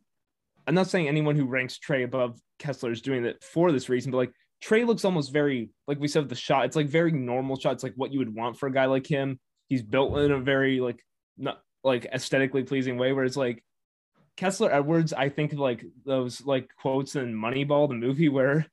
I'm 0.68 0.76
not 0.76 0.88
saying 0.88 1.08
anyone 1.08 1.36
who 1.36 1.46
ranks 1.46 1.78
Trey 1.78 2.04
above 2.04 2.40
Kessler 2.60 2.92
is 2.92 3.02
doing 3.02 3.26
it 3.26 3.44
for 3.44 3.72
this 3.72 3.90
reason, 3.90 4.12
but 4.12 4.18
like 4.18 4.34
Trey 4.62 4.84
looks 4.84 5.06
almost 5.06 5.32
very, 5.32 5.70
like 5.88 6.00
we 6.00 6.08
said, 6.08 6.28
the 6.28 6.36
shot. 6.36 6.66
It's 6.66 6.76
like 6.76 6.88
very 6.88 7.12
normal 7.12 7.58
shot. 7.58 7.74
It's 7.74 7.84
like 7.84 7.94
what 7.96 8.12
you 8.12 8.20
would 8.20 8.34
want 8.34 8.58
for 8.58 8.68
a 8.68 8.74
guy 8.74 8.86
like 8.86 9.06
him. 9.08 9.40
He's 9.68 9.84
built 9.84 10.18
in 10.18 10.32
a 10.32 10.40
very 10.40 10.80
like 10.80 11.04
not 11.38 11.62
like 11.84 12.06
aesthetically 12.06 12.64
pleasing 12.64 12.98
way, 12.98 13.14
where 13.14 13.26
it's 13.26 13.38
like 13.38 13.64
Kessler 14.38 14.72
Edwards. 14.72 15.14
I 15.14 15.30
think 15.30 15.54
of 15.54 15.60
like 15.60 15.86
those 16.06 16.46
like 16.46 16.70
quotes 16.80 17.16
in 17.16 17.34
Moneyball, 17.34 17.88
the 17.88 17.96
movie, 17.96 18.30
where 18.30 18.66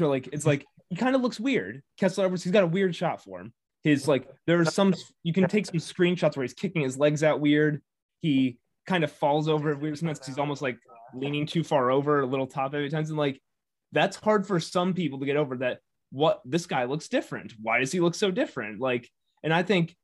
like 0.00 0.28
it's 0.32 0.46
like 0.46 0.64
he 0.88 0.96
kind 0.96 1.14
of 1.14 1.22
looks 1.22 1.40
weird. 1.40 1.82
Kessler 1.98 2.24
Edwards, 2.24 2.44
he's 2.44 2.52
got 2.52 2.64
a 2.64 2.68
weird 2.68 2.94
shot 2.94 3.22
for 3.22 3.40
him. 3.40 3.52
His 3.84 4.06
like 4.06 4.28
there's 4.46 4.72
some 4.74 4.94
you 5.22 5.32
can 5.32 5.48
take 5.48 5.66
some 5.66 5.76
screenshots 5.76 6.36
where 6.36 6.44
he's 6.44 6.54
kicking 6.54 6.82
his 6.82 6.98
legs 6.98 7.22
out 7.22 7.40
weird. 7.40 7.82
He 8.20 8.58
kind 8.86 9.04
of 9.04 9.12
falls 9.12 9.48
over 9.48 9.74
weird 9.76 9.98
sometimes 9.98 10.24
he's 10.26 10.38
almost 10.38 10.62
like 10.62 10.78
leaning 11.14 11.46
too 11.46 11.64
far 11.64 11.90
over, 11.90 12.20
a 12.20 12.26
little 12.26 12.46
top 12.46 12.74
every 12.74 12.90
times. 12.90 13.10
And 13.10 13.18
like 13.18 13.40
that's 13.92 14.16
hard 14.16 14.46
for 14.46 14.58
some 14.58 14.94
people 14.94 15.18
to 15.20 15.26
get 15.26 15.36
over 15.36 15.58
that 15.58 15.80
what 16.10 16.40
this 16.44 16.66
guy 16.66 16.84
looks 16.84 17.08
different. 17.08 17.54
Why 17.60 17.80
does 17.80 17.92
he 17.92 18.00
look 18.00 18.14
so 18.14 18.30
different? 18.30 18.80
Like, 18.80 19.08
and 19.42 19.52
I 19.52 19.62
think, 19.62 19.96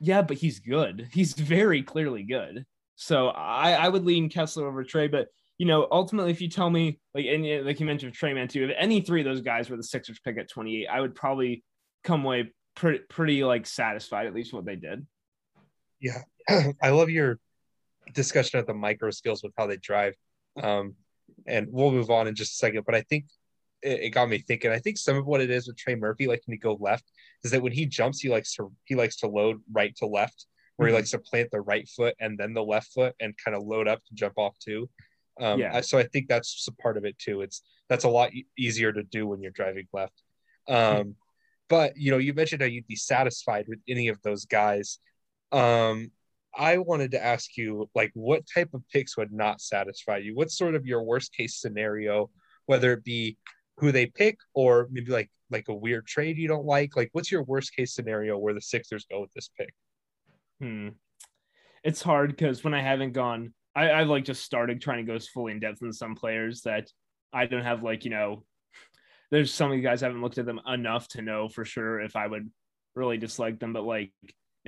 yeah, 0.00 0.22
but 0.22 0.38
he's 0.38 0.58
good. 0.58 1.08
He's 1.12 1.34
very 1.34 1.82
clearly 1.82 2.22
good. 2.22 2.64
So 2.96 3.28
I, 3.28 3.72
I 3.72 3.88
would 3.88 4.04
lean 4.04 4.28
Kessler 4.28 4.66
over 4.66 4.84
Trey, 4.84 5.08
but 5.08 5.28
you 5.58 5.66
know, 5.66 5.86
ultimately, 5.90 6.30
if 6.30 6.40
you 6.40 6.48
tell 6.48 6.70
me 6.70 6.98
like, 7.14 7.26
and 7.26 7.66
like 7.66 7.80
you 7.80 7.86
mentioned 7.86 8.14
Tre 8.14 8.32
Mann 8.32 8.48
too, 8.48 8.64
if 8.64 8.76
any 8.78 9.02
three 9.02 9.20
of 9.20 9.26
those 9.26 9.42
guys 9.42 9.68
were 9.68 9.76
the 9.76 9.82
Sixers 9.82 10.18
pick 10.18 10.38
at 10.38 10.48
28, 10.50 10.86
I 10.86 11.00
would 11.00 11.14
probably 11.14 11.62
come 12.02 12.24
away 12.24 12.50
pretty, 12.74 13.00
pretty 13.10 13.44
like 13.44 13.66
satisfied 13.66 14.26
at 14.26 14.34
least 14.34 14.54
what 14.54 14.64
they 14.64 14.76
did. 14.76 15.06
Yeah, 16.00 16.22
I 16.82 16.90
love 16.90 17.10
your 17.10 17.38
discussion 18.14 18.58
of 18.58 18.66
the 18.66 18.74
micro 18.74 19.10
skills 19.10 19.42
with 19.42 19.52
how 19.56 19.66
they 19.66 19.76
drive. 19.76 20.14
Um, 20.62 20.94
and 21.46 21.68
we'll 21.70 21.92
move 21.92 22.10
on 22.10 22.26
in 22.26 22.34
just 22.34 22.52
a 22.52 22.56
second. 22.56 22.84
But 22.86 22.94
I 22.94 23.02
think 23.02 23.26
it, 23.82 24.00
it, 24.00 24.10
got 24.10 24.28
me 24.28 24.38
thinking. 24.38 24.70
I 24.70 24.78
think 24.78 24.98
some 24.98 25.16
of 25.16 25.26
what 25.26 25.40
it 25.40 25.50
is 25.50 25.66
with 25.66 25.76
Trey 25.76 25.94
Murphy, 25.94 26.26
like 26.26 26.42
when 26.46 26.54
he 26.54 26.58
go 26.58 26.76
left, 26.80 27.04
is 27.44 27.50
that 27.50 27.62
when 27.62 27.72
he 27.72 27.86
jumps, 27.86 28.20
he 28.20 28.28
likes 28.28 28.54
to 28.56 28.72
he 28.84 28.94
likes 28.94 29.16
to 29.18 29.28
load 29.28 29.60
right 29.72 29.94
to 29.96 30.06
left, 30.06 30.46
where 30.76 30.88
mm-hmm. 30.88 30.94
he 30.94 30.98
likes 30.98 31.10
to 31.10 31.18
plant 31.18 31.50
the 31.50 31.60
right 31.60 31.88
foot 31.88 32.14
and 32.20 32.38
then 32.38 32.54
the 32.54 32.62
left 32.62 32.92
foot 32.92 33.14
and 33.20 33.34
kind 33.42 33.56
of 33.56 33.64
load 33.64 33.88
up 33.88 34.04
to 34.04 34.14
jump 34.14 34.34
off 34.36 34.58
too. 34.58 34.88
Um, 35.40 35.58
yeah. 35.58 35.80
So 35.80 35.98
I 35.98 36.04
think 36.04 36.28
that's 36.28 36.66
a 36.68 36.82
part 36.82 36.96
of 36.96 37.04
it 37.04 37.18
too. 37.18 37.40
It's 37.40 37.62
that's 37.88 38.04
a 38.04 38.08
lot 38.08 38.34
e- 38.34 38.46
easier 38.58 38.92
to 38.92 39.02
do 39.02 39.26
when 39.26 39.42
you're 39.42 39.52
driving 39.52 39.88
left. 39.92 40.22
Um, 40.68 40.74
mm-hmm. 40.76 41.10
But 41.68 41.96
you 41.96 42.10
know, 42.10 42.18
you 42.18 42.34
mentioned 42.34 42.62
how 42.62 42.68
you'd 42.68 42.86
be 42.86 42.96
satisfied 42.96 43.66
with 43.68 43.78
any 43.88 44.08
of 44.08 44.20
those 44.22 44.44
guys. 44.44 44.98
Um, 45.52 46.10
I 46.56 46.78
wanted 46.78 47.12
to 47.12 47.24
ask 47.24 47.56
you, 47.56 47.88
like, 47.94 48.10
what 48.14 48.42
type 48.52 48.70
of 48.74 48.82
picks 48.92 49.16
would 49.16 49.32
not 49.32 49.60
satisfy 49.60 50.18
you? 50.18 50.34
What's 50.34 50.58
sort 50.58 50.74
of 50.74 50.84
your 50.84 51.02
worst 51.02 51.32
case 51.32 51.60
scenario, 51.60 52.30
whether 52.66 52.92
it 52.92 53.04
be 53.04 53.36
who 53.80 53.92
they 53.92 54.06
pick 54.06 54.38
or 54.54 54.88
maybe 54.90 55.10
like 55.10 55.30
like 55.50 55.68
a 55.68 55.74
weird 55.74 56.06
trade 56.06 56.38
you 56.38 56.48
don't 56.48 56.64
like? 56.64 56.96
Like, 56.96 57.10
what's 57.12 57.32
your 57.32 57.42
worst 57.42 57.74
case 57.74 57.94
scenario 57.94 58.38
where 58.38 58.54
the 58.54 58.60
Sixers 58.60 59.06
go 59.10 59.20
with 59.20 59.32
this 59.32 59.50
pick? 59.58 59.74
Hmm. 60.60 60.88
It's 61.82 62.02
hard 62.02 62.30
because 62.30 62.62
when 62.62 62.74
I 62.74 62.82
haven't 62.82 63.12
gone, 63.12 63.52
I, 63.74 63.90
I've 63.90 64.08
like 64.08 64.24
just 64.24 64.44
started 64.44 64.80
trying 64.80 65.04
to 65.04 65.12
go 65.12 65.18
fully 65.18 65.52
in 65.52 65.60
depth 65.60 65.82
in 65.82 65.92
some 65.92 66.14
players 66.14 66.62
that 66.62 66.88
I 67.32 67.46
don't 67.46 67.64
have 67.64 67.82
like, 67.82 68.04
you 68.04 68.10
know, 68.10 68.44
there's 69.30 69.52
some 69.52 69.70
of 69.70 69.76
you 69.76 69.82
guys 69.82 70.00
haven't 70.00 70.22
looked 70.22 70.38
at 70.38 70.46
them 70.46 70.60
enough 70.66 71.08
to 71.08 71.22
know 71.22 71.48
for 71.48 71.64
sure 71.64 72.00
if 72.00 72.16
I 72.16 72.26
would 72.26 72.50
really 72.94 73.16
dislike 73.16 73.58
them. 73.58 73.72
But 73.72 73.84
like 73.84 74.12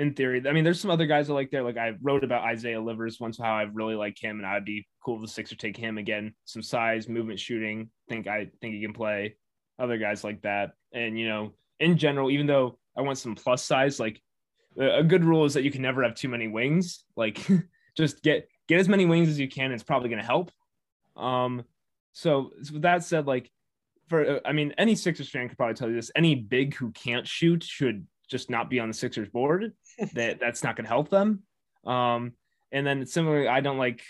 in 0.03 0.15
theory. 0.15 0.43
I 0.47 0.53
mean, 0.53 0.65
there's 0.65 0.81
some 0.81 0.91
other 0.91 1.07
guys 1.07 1.31
I 1.31 1.33
like 1.33 1.51
there. 1.51 1.63
Like 1.63 1.79
I 1.79 1.93
wrote 2.03 2.25
about 2.25 2.45
Isaiah 2.45 2.81
Livers 2.81 3.19
once, 3.21 3.39
how 3.39 3.55
I 3.55 3.63
really 3.63 3.95
like 3.95 4.23
him, 4.23 4.39
and 4.39 4.47
I'd 4.47 4.65
be 4.65 4.87
cool 5.03 5.17
if 5.17 5.23
the 5.23 5.29
Sixers 5.29 5.59
take 5.59 5.77
him 5.77 5.97
again. 5.97 6.35
Some 6.45 6.63
size, 6.63 7.09
movement, 7.09 7.41
shooting. 7.41 7.91
Think 8.09 8.27
I 8.27 8.51
think 8.61 8.75
he 8.75 8.83
can 8.83 8.93
play. 8.93 9.37
Other 9.79 9.97
guys 9.97 10.23
like 10.23 10.43
that, 10.43 10.73
and 10.93 11.19
you 11.19 11.29
know, 11.29 11.53
in 11.81 11.97
general, 11.97 12.31
even 12.31 12.47
though 12.47 12.79
I 12.97 13.01
want 13.01 13.19
some 13.19 13.35
plus 13.35 13.65
size, 13.65 13.99
like 13.99 14.21
a 14.79 15.03
good 15.03 15.25
rule 15.25 15.45
is 15.45 15.55
that 15.55 15.63
you 15.63 15.71
can 15.71 15.83
never 15.83 16.03
have 16.03 16.15
too 16.15 16.29
many 16.29 16.49
wings. 16.49 17.05
Like 17.17 17.41
just 17.97 18.23
get 18.23 18.49
get 18.69 18.81
as 18.81 18.89
many 18.89 19.07
wings 19.07 19.29
as 19.29 19.39
you 19.39 19.49
can. 19.49 19.73
It's 19.73 19.83
probably 19.83 20.09
going 20.09 20.21
to 20.21 20.27
help. 20.27 20.51
Um, 21.17 21.65
so, 22.13 22.51
so 22.63 22.75
with 22.75 22.83
that 22.83 23.05
said, 23.05 23.27
like 23.27 23.51
for 24.09 24.41
I 24.47 24.53
mean, 24.53 24.75
any 24.79 24.95
Sixers 24.95 25.29
fan 25.29 25.49
could 25.49 25.57
probably 25.57 25.75
tell 25.75 25.89
you 25.89 25.97
this. 25.97 26.11
Any 26.15 26.35
big 26.35 26.75
who 26.75 26.91
can't 26.91 27.27
shoot 27.27 27.63
should 27.63 28.07
just 28.33 28.51
not 28.51 28.69
be 28.69 28.81
on 28.81 28.89
the 28.89 28.95
Sixers 28.95 29.29
board. 29.29 29.73
that 30.15 30.41
that's 30.41 30.65
not 30.65 30.75
going 30.75 30.85
to 30.85 30.89
help 30.89 31.09
them. 31.09 31.45
Um, 31.87 32.33
and 32.73 32.87
then 32.87 33.07
similarly, 33.07 33.47
I 33.47 33.61
don't 33.61 33.79
like. 33.79 34.03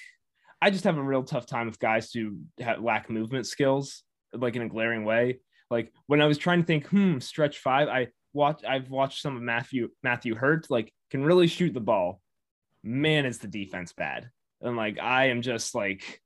I 0.63 0.71
just 0.71 0.85
have 0.85 0.97
a 0.97 1.03
real 1.03 1.25
tough 1.25 1.45
time 1.47 1.67
with 1.67 1.81
guys 1.81 2.13
who 2.13 2.39
have, 2.61 2.81
lack 2.81 3.11
movement 3.11 3.47
skills, 3.47 4.05
like 4.33 4.55
in 4.55 4.63
a 4.63 4.69
glaring 4.69 5.05
way. 5.05 5.41
Like 5.71 5.93
when 6.07 6.23
I 6.23 6.27
was 6.27 6.39
trying 6.39 6.61
to 6.61 6.67
think, 6.67 6.87
hmm, 6.87 7.19
stretch 7.19 7.59
five, 7.59 7.89
I 7.89 8.09
watch. 8.33 8.63
I've 8.67 8.89
watched 8.89 9.21
some 9.21 9.37
of 9.37 9.43
Matthew 9.43 9.89
Matthew 10.03 10.35
Hurt, 10.35 10.71
like 10.71 10.93
can 11.11 11.25
really 11.25 11.49
shoot 11.49 11.75
the 11.75 11.81
ball. 11.81 12.21
Man, 12.83 13.27
is 13.27 13.39
the 13.39 13.49
defense 13.49 13.93
bad? 13.93 14.31
And 14.61 14.77
like 14.77 14.99
I 15.01 15.27
am 15.27 15.43
just 15.43 15.75
like, 15.75 16.21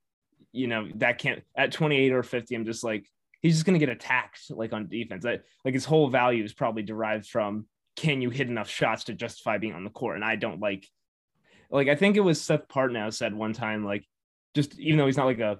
you 0.53 0.67
know, 0.67 0.89
that 0.97 1.19
can't 1.19 1.43
at 1.57 1.73
28 1.73 2.13
or 2.13 2.23
50. 2.23 2.55
I'm 2.55 2.67
just 2.67 2.85
like, 2.85 3.07
he's 3.41 3.55
just 3.55 3.65
gonna 3.65 3.79
get 3.79 3.89
attacked 3.89 4.51
like 4.51 4.73
on 4.73 4.89
defense. 4.89 5.25
I, 5.25 5.39
like 5.65 5.75
his 5.75 5.85
whole 5.87 6.09
value 6.09 6.45
is 6.45 6.53
probably 6.53 6.83
derived 6.83 7.27
from 7.27 7.67
can 7.97 8.21
you 8.21 8.31
hit 8.31 8.49
enough 8.49 8.69
shots 8.69 9.05
to 9.05 9.15
justify 9.15 9.59
being 9.59 9.75
on 9.75 9.85
the 9.85 9.91
court? 9.91 10.17
And 10.17 10.25
I 10.25 10.37
don't 10.37 10.61
like, 10.61 10.87
like, 11.71 11.89
I 11.89 11.97
think 11.97 12.17
it 12.17 12.21
was 12.21 12.41
Seth 12.41 12.69
Partnow 12.69 13.13
said 13.13 13.35
one 13.35 13.53
time, 13.53 13.85
like, 13.85 14.07
just 14.55 14.79
even 14.79 14.99
though 14.99 15.07
he's 15.07 15.17
not 15.17 15.27
like 15.27 15.41
a 15.41 15.59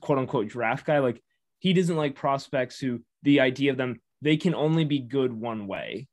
quote 0.00 0.18
unquote 0.18 0.48
draft 0.48 0.86
guy, 0.86 1.00
like, 1.00 1.22
he 1.58 1.72
doesn't 1.72 1.96
like 1.96 2.14
prospects 2.14 2.78
who 2.78 3.00
the 3.22 3.40
idea 3.40 3.70
of 3.70 3.76
them, 3.76 4.00
they 4.20 4.36
can 4.36 4.54
only 4.54 4.84
be 4.84 5.00
good 5.00 5.32
one 5.32 5.66
way, 5.66 6.08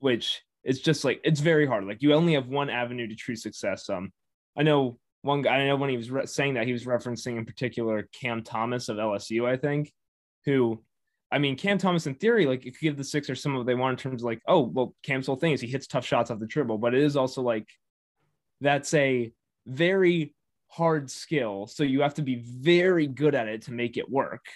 which 0.00 0.42
is 0.64 0.80
just 0.80 1.04
like, 1.04 1.20
it's 1.24 1.40
very 1.40 1.66
hard. 1.66 1.84
Like, 1.84 2.02
you 2.02 2.14
only 2.14 2.34
have 2.34 2.48
one 2.48 2.70
avenue 2.70 3.08
to 3.08 3.14
true 3.14 3.36
success. 3.36 3.88
Um, 3.88 4.12
I 4.56 4.62
know 4.62 4.98
one 5.22 5.42
guy, 5.42 5.56
I 5.56 5.66
know 5.66 5.76
when 5.76 5.90
he 5.90 5.96
was 5.96 6.10
re- 6.10 6.26
saying 6.26 6.54
that, 6.54 6.66
he 6.66 6.72
was 6.72 6.84
referencing 6.84 7.38
in 7.38 7.44
particular 7.44 8.08
Cam 8.12 8.42
Thomas 8.42 8.88
of 8.88 8.96
LSU, 8.96 9.48
I 9.48 9.56
think, 9.56 9.92
who 10.44 10.82
I 11.30 11.38
mean, 11.38 11.56
Cam 11.56 11.78
Thomas, 11.78 12.06
in 12.06 12.14
theory, 12.14 12.46
like 12.46 12.64
if 12.64 12.82
you 12.82 12.90
give 12.90 12.96
the 12.96 13.04
Sixers 13.04 13.42
some 13.42 13.52
of 13.52 13.58
what 13.58 13.66
they 13.66 13.74
want 13.74 13.98
in 13.98 14.02
terms 14.02 14.22
of 14.22 14.26
like, 14.26 14.40
oh, 14.48 14.60
well, 14.60 14.94
Cam's 15.02 15.26
whole 15.26 15.36
thing 15.36 15.52
is 15.52 15.60
he 15.60 15.66
hits 15.66 15.86
tough 15.86 16.06
shots 16.06 16.30
off 16.30 16.38
the 16.38 16.46
dribble, 16.46 16.78
but 16.78 16.94
it 16.94 17.02
is 17.02 17.16
also 17.16 17.42
like 17.42 17.68
that's 18.60 18.94
a 18.94 19.32
very 19.66 20.34
hard 20.68 21.10
skill. 21.10 21.66
So 21.66 21.82
you 21.82 22.02
have 22.02 22.14
to 22.14 22.22
be 22.22 22.36
very 22.36 23.06
good 23.06 23.34
at 23.34 23.48
it 23.48 23.62
to 23.62 23.72
make 23.72 23.96
it 23.96 24.10
work. 24.10 24.46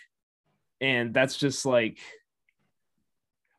And 0.81 1.13
that's 1.13 1.37
just 1.37 1.67
like, 1.67 1.99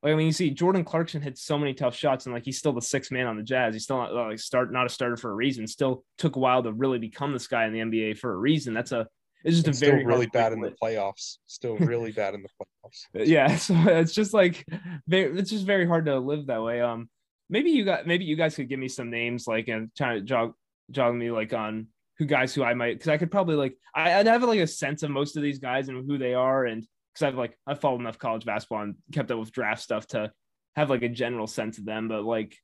like 0.01 0.13
I 0.13 0.15
mean, 0.15 0.25
you 0.25 0.33
see 0.33 0.49
Jordan 0.49 0.83
Clarkson 0.83 1.21
hits 1.21 1.41
so 1.41 1.57
many 1.57 1.73
tough 1.73 1.95
shots, 1.95 2.25
and 2.25 2.33
like 2.33 2.43
he's 2.43 2.57
still 2.57 2.73
the 2.73 2.81
sixth 2.81 3.11
man 3.11 3.27
on 3.27 3.37
the 3.37 3.43
Jazz. 3.43 3.73
He's 3.73 3.83
still 3.83 3.97
not 3.97 4.13
like 4.13 4.39
start 4.39 4.73
not 4.73 4.85
a 4.85 4.89
starter 4.89 5.15
for 5.15 5.31
a 5.31 5.35
reason. 5.35 5.65
Still 5.65 6.03
took 6.17 6.35
a 6.35 6.39
while 6.39 6.61
to 6.63 6.73
really 6.73 6.99
become 6.99 7.31
this 7.31 7.47
guy 7.47 7.65
in 7.65 7.73
the 7.73 7.79
NBA 7.79 8.17
for 8.17 8.33
a 8.33 8.37
reason. 8.37 8.73
That's 8.73 8.91
a 8.91 9.07
it's 9.43 9.61
just 9.61 9.81
a 9.81 9.85
very 9.85 10.05
really 10.05 10.27
bad 10.27 10.53
in 10.53 10.61
the 10.61 10.73
playoffs. 10.81 11.37
Still 11.47 11.77
really 11.79 12.11
bad 12.11 12.33
in 12.33 12.43
the 12.43 12.49
playoffs. 12.49 13.27
Yeah, 13.27 13.55
so 13.57 13.75
it's 13.87 14.13
just 14.13 14.33
like 14.33 14.65
very, 15.07 15.37
it's 15.39 15.49
just 15.49 15.65
very 15.65 15.85
hard 15.85 16.05
to 16.05 16.19
live 16.19 16.47
that 16.47 16.63
way. 16.63 16.81
Um, 16.81 17.09
maybe 17.49 17.71
you 17.71 17.85
got 17.85 18.07
maybe 18.07 18.25
you 18.25 18.35
guys 18.35 18.55
could 18.55 18.69
give 18.69 18.79
me 18.79 18.87
some 18.87 19.09
names 19.09 19.47
like 19.47 19.67
and 19.67 19.89
try 19.95 20.15
to 20.15 20.21
jog 20.21 20.53
jog 20.91 21.15
me 21.15 21.31
like 21.31 21.53
on 21.53 21.87
who 22.19 22.25
guys 22.25 22.53
who 22.53 22.63
I 22.63 22.73
might 22.73 22.93
because 22.93 23.09
I 23.09 23.17
could 23.17 23.31
probably 23.31 23.55
like 23.55 23.75
I, 23.95 24.17
would 24.17 24.27
have 24.27 24.43
like 24.43 24.59
a 24.59 24.67
sense 24.67 25.03
of 25.03 25.09
most 25.09 25.35
of 25.35 25.43
these 25.43 25.59
guys 25.59 25.89
and 25.89 26.05
who 26.05 26.17
they 26.17 26.33
are 26.33 26.65
and 26.65 26.85
because 27.13 27.27
I've 27.27 27.37
like 27.37 27.57
I've 27.67 27.79
followed 27.79 28.01
enough 28.01 28.19
college 28.19 28.45
basketball 28.45 28.83
and 28.83 28.95
kept 29.11 29.31
up 29.31 29.39
with 29.39 29.51
draft 29.51 29.81
stuff 29.81 30.07
to 30.07 30.31
have 30.75 30.89
like 30.89 31.03
a 31.03 31.09
general 31.09 31.47
sense 31.47 31.77
of 31.77 31.85
them. 31.85 32.07
But 32.07 32.23
like, 32.23 32.57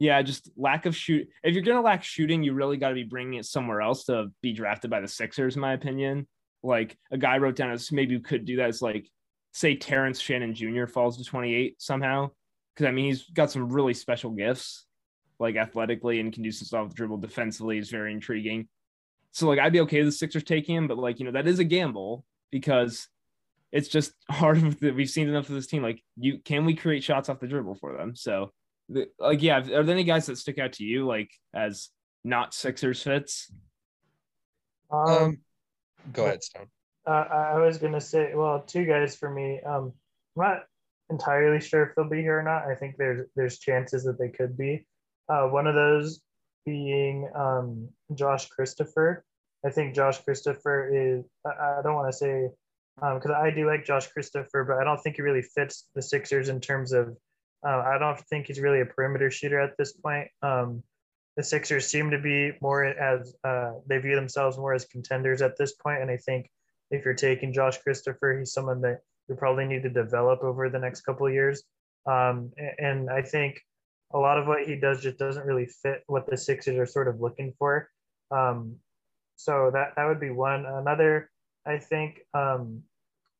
yeah, 0.00 0.22
just 0.22 0.50
lack 0.56 0.86
of 0.86 0.96
shoot. 0.96 1.28
If 1.44 1.54
you're 1.54 1.62
gonna 1.62 1.82
lack 1.82 2.02
shooting, 2.02 2.42
you 2.42 2.54
really 2.54 2.78
got 2.78 2.88
to 2.88 2.94
be 2.94 3.04
bringing 3.04 3.38
it 3.38 3.44
somewhere 3.44 3.82
else 3.82 4.04
to 4.04 4.32
be 4.40 4.52
drafted 4.52 4.90
by 4.90 5.00
the 5.00 5.06
Sixers, 5.06 5.56
in 5.56 5.60
my 5.60 5.74
opinion. 5.74 6.26
Like 6.62 6.96
a 7.12 7.18
guy 7.18 7.36
wrote 7.36 7.54
down 7.54 7.70
as 7.70 7.92
maybe 7.92 8.14
you 8.14 8.20
could 8.20 8.46
do 8.46 8.56
that 8.56 8.70
is 8.70 8.80
like 8.80 9.06
say 9.52 9.76
Terrence 9.76 10.18
Shannon 10.18 10.54
Jr. 10.54 10.86
falls 10.86 11.18
to 11.18 11.24
28 11.24 11.80
somehow. 11.80 12.30
Because 12.74 12.88
I 12.88 12.92
mean 12.92 13.06
he's 13.06 13.24
got 13.24 13.50
some 13.50 13.70
really 13.70 13.92
special 13.92 14.30
gifts, 14.30 14.86
like 15.38 15.56
athletically 15.56 16.18
and 16.18 16.32
can 16.32 16.42
do 16.42 16.50
some 16.50 16.66
stuff 16.66 16.88
with 16.88 16.94
dribble 16.94 17.18
defensively 17.18 17.76
is 17.76 17.90
very 17.90 18.12
intriguing. 18.12 18.68
So 19.32 19.48
like 19.48 19.58
I'd 19.58 19.72
be 19.72 19.80
okay 19.80 19.98
with 19.98 20.08
the 20.08 20.12
Sixers 20.12 20.44
taking 20.44 20.76
him, 20.76 20.88
but 20.88 20.96
like 20.96 21.18
you 21.18 21.26
know 21.26 21.32
that 21.32 21.46
is 21.46 21.58
a 21.58 21.64
gamble 21.64 22.24
because 22.50 23.06
it's 23.70 23.88
just 23.88 24.12
hard. 24.30 24.80
We've 24.80 25.10
seen 25.10 25.28
enough 25.28 25.50
of 25.50 25.56
this 25.56 25.66
team. 25.66 25.82
Like 25.82 26.02
you, 26.16 26.38
can 26.38 26.64
we 26.64 26.74
create 26.74 27.04
shots 27.04 27.28
off 27.28 27.40
the 27.40 27.46
dribble 27.46 27.74
for 27.74 27.94
them? 27.98 28.16
So 28.16 28.50
like 29.18 29.42
yeah, 29.42 29.58
are 29.58 29.82
there 29.82 29.94
any 29.94 30.04
guys 30.04 30.26
that 30.26 30.38
stick 30.38 30.58
out 30.58 30.74
to 30.74 30.84
you 30.84 31.06
like 31.06 31.30
as 31.54 31.90
not 32.24 32.54
Sixers 32.54 33.02
fits? 33.02 33.52
Um, 34.90 35.08
um 35.08 35.38
go 36.12 36.26
ahead, 36.26 36.42
Stone. 36.42 36.66
Uh, 37.06 37.10
I 37.10 37.58
was 37.58 37.78
gonna 37.78 38.00
say, 38.00 38.34
well, 38.34 38.62
two 38.66 38.84
guys 38.84 39.16
for 39.16 39.30
me. 39.30 39.60
Um, 39.66 39.92
I'm 40.36 40.42
not 40.42 40.64
entirely 41.10 41.60
sure 41.60 41.84
if 41.84 41.94
they'll 41.94 42.08
be 42.08 42.22
here 42.22 42.38
or 42.38 42.42
not. 42.42 42.66
I 42.66 42.74
think 42.74 42.96
there's 42.96 43.26
there's 43.36 43.58
chances 43.58 44.04
that 44.04 44.18
they 44.18 44.28
could 44.28 44.56
be. 44.56 44.86
Uh, 45.28 45.46
one 45.48 45.66
of 45.66 45.74
those 45.74 46.20
being 46.66 47.28
um, 47.34 47.88
Josh 48.14 48.48
Christopher. 48.48 49.24
I 49.64 49.70
think 49.70 49.94
Josh 49.94 50.22
Christopher 50.22 50.90
is. 50.92 51.24
I, 51.46 51.78
I 51.78 51.80
don't 51.82 51.94
want 51.94 52.12
to 52.12 52.16
say 52.16 52.48
because 52.96 53.30
um, 53.30 53.36
I 53.36 53.50
do 53.50 53.66
like 53.66 53.84
Josh 53.84 54.08
Christopher, 54.08 54.64
but 54.64 54.78
I 54.78 54.84
don't 54.84 54.98
think 54.98 55.16
he 55.16 55.22
really 55.22 55.42
fits 55.42 55.86
the 55.94 56.02
Sixers 56.02 56.48
in 56.48 56.60
terms 56.60 56.92
of. 56.92 57.16
Uh, 57.66 57.82
I 57.86 57.98
don't 57.98 58.18
think 58.18 58.46
he's 58.46 58.60
really 58.60 58.80
a 58.80 58.86
perimeter 58.86 59.30
shooter 59.30 59.60
at 59.60 59.76
this 59.76 59.92
point. 59.92 60.28
Um, 60.42 60.82
the 61.36 61.42
Sixers 61.42 61.86
seem 61.86 62.10
to 62.10 62.18
be 62.18 62.52
more 62.60 62.84
as 62.84 63.34
uh, 63.44 63.72
they 63.86 63.98
view 63.98 64.16
themselves 64.16 64.58
more 64.58 64.74
as 64.74 64.84
contenders 64.86 65.42
at 65.42 65.56
this 65.56 65.74
point, 65.74 66.02
and 66.02 66.10
I 66.10 66.16
think 66.16 66.50
if 66.90 67.04
you're 67.04 67.14
taking 67.14 67.52
Josh 67.52 67.78
Christopher, 67.78 68.38
he's 68.38 68.52
someone 68.52 68.80
that 68.82 69.00
you 69.28 69.36
probably 69.36 69.64
need 69.64 69.82
to 69.84 69.90
develop 69.90 70.42
over 70.42 70.68
the 70.68 70.78
next 70.78 71.02
couple 71.02 71.26
of 71.26 71.32
years. 71.32 71.62
Um, 72.06 72.50
and 72.78 73.08
I 73.08 73.22
think 73.22 73.60
a 74.12 74.18
lot 74.18 74.38
of 74.38 74.46
what 74.46 74.66
he 74.66 74.74
does 74.74 75.02
just 75.02 75.18
doesn't 75.18 75.46
really 75.46 75.66
fit 75.66 76.02
what 76.06 76.28
the 76.28 76.36
Sixers 76.36 76.76
are 76.76 76.86
sort 76.86 77.08
of 77.08 77.20
looking 77.20 77.54
for. 77.58 77.88
Um, 78.30 78.76
so 79.36 79.70
that 79.72 79.94
that 79.96 80.06
would 80.06 80.20
be 80.20 80.30
one. 80.30 80.66
Another, 80.66 81.30
I 81.64 81.78
think, 81.78 82.20
um, 82.34 82.82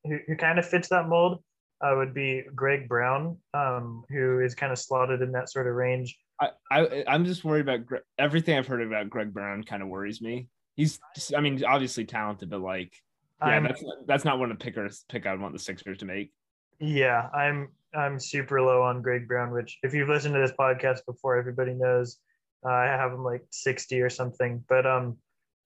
who, 0.04 0.18
who 0.26 0.37
kind 0.37 0.59
of 0.59 0.66
fits 0.66 0.88
that 0.88 1.09
mold 1.09 1.42
uh, 1.80 1.94
would 1.96 2.14
be 2.14 2.42
Greg 2.54 2.88
Brown, 2.88 3.36
um, 3.54 4.04
who 4.10 4.40
is 4.40 4.54
kind 4.54 4.72
of 4.72 4.78
slotted 4.78 5.22
in 5.22 5.32
that 5.32 5.50
sort 5.50 5.66
of 5.66 5.74
range. 5.74 6.18
I, 6.40 6.50
I 6.70 7.04
I'm 7.06 7.24
just 7.24 7.44
worried 7.44 7.62
about 7.62 7.86
Gre- 7.86 7.96
everything 8.18 8.56
I've 8.56 8.66
heard 8.66 8.82
about 8.82 9.10
Greg 9.10 9.32
Brown. 9.32 9.62
Kind 9.64 9.82
of 9.82 9.88
worries 9.88 10.20
me. 10.20 10.48
He's, 10.76 10.98
I 11.36 11.40
mean, 11.40 11.62
obviously 11.64 12.04
talented, 12.04 12.48
but 12.48 12.60
like, 12.60 12.94
yeah, 13.40 13.48
I'm, 13.48 13.64
that's 13.64 13.84
that's 14.06 14.24
not 14.24 14.38
one 14.38 14.50
of 14.50 14.58
pick 14.58 14.76
or 14.76 14.88
pick. 15.08 15.26
I'd 15.26 15.40
want 15.40 15.52
the 15.52 15.58
Sixers 15.58 15.98
to 15.98 16.04
make. 16.04 16.32
Yeah, 16.78 17.28
I'm 17.34 17.68
I'm 17.94 18.18
super 18.18 18.62
low 18.62 18.82
on 18.82 19.02
Greg 19.02 19.26
Brown, 19.28 19.50
which 19.50 19.78
if 19.82 19.92
you've 19.94 20.08
listened 20.08 20.34
to 20.34 20.40
this 20.40 20.52
podcast 20.52 21.04
before, 21.06 21.36
everybody 21.36 21.74
knows 21.74 22.18
uh, 22.64 22.70
I 22.70 22.84
have 22.86 23.12
him 23.12 23.24
like 23.24 23.44
60 23.50 24.00
or 24.00 24.10
something. 24.10 24.62
But 24.68 24.86
um, 24.86 25.16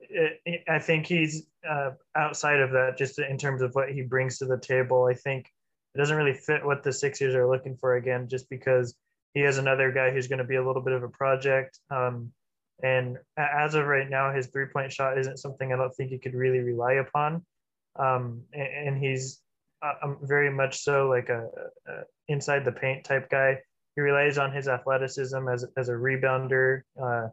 it, 0.01 0.41
it, 0.45 0.65
I 0.69 0.79
think 0.79 1.07
he's 1.07 1.47
uh, 1.69 1.91
outside 2.17 2.61
of 2.61 2.71
that, 2.73 2.97
just 2.97 3.19
in 3.19 3.39
terms 3.39 3.63
of 3.63 3.75
what 3.75 3.91
he 3.91 4.03
brings 4.03 4.39
to 4.39 4.47
the 4.47 4.59
table. 4.59 5.07
I 5.11 5.15
think 5.15 5.51
it 5.95 5.99
doesn't 5.99 6.17
really 6.17 6.35
fit 6.35 6.65
what 6.65 6.83
the 6.83 6.93
Sixers 6.93 7.35
are 7.35 7.49
looking 7.49 7.77
for 7.77 7.95
again, 7.95 8.29
just 8.29 8.49
because 8.51 8.95
he 9.33 9.43
is 9.43 9.59
another 9.59 9.93
guy 9.93 10.11
who's 10.11 10.29
going 10.29 10.39
to 10.39 10.45
be 10.45 10.57
a 10.57 10.67
little 10.67 10.83
bit 10.83 10.93
of 10.93 11.03
a 11.03 11.09
project. 11.09 11.79
Um, 11.91 12.33
and 12.83 13.19
as 13.37 13.75
of 13.75 13.87
right 13.87 14.09
now, 14.09 14.33
his 14.33 14.49
three 14.49 14.67
point 14.67 14.93
shot 14.93 15.19
isn't 15.19 15.39
something 15.39 15.73
I 15.73 15.77
don't 15.77 15.95
think 15.95 16.11
you 16.11 16.19
could 16.19 16.35
really 16.35 16.61
rely 16.61 16.95
upon. 16.95 17.45
Um, 17.97 18.43
and, 18.53 18.99
he's 18.99 19.41
I'm 19.83 20.17
very 20.23 20.51
much 20.51 20.79
so 20.79 21.09
like 21.09 21.29
a, 21.29 21.49
a, 21.87 21.93
inside 22.27 22.65
the 22.65 22.73
paint 22.73 23.05
type 23.05 23.29
guy. 23.31 23.61
He 23.95 24.01
relies 24.01 24.39
on 24.39 24.51
his 24.51 24.67
athleticism 24.67 25.49
as, 25.49 25.65
as 25.77 25.89
a 25.89 25.93
rebounder 25.93 26.83
uh, 27.01 27.29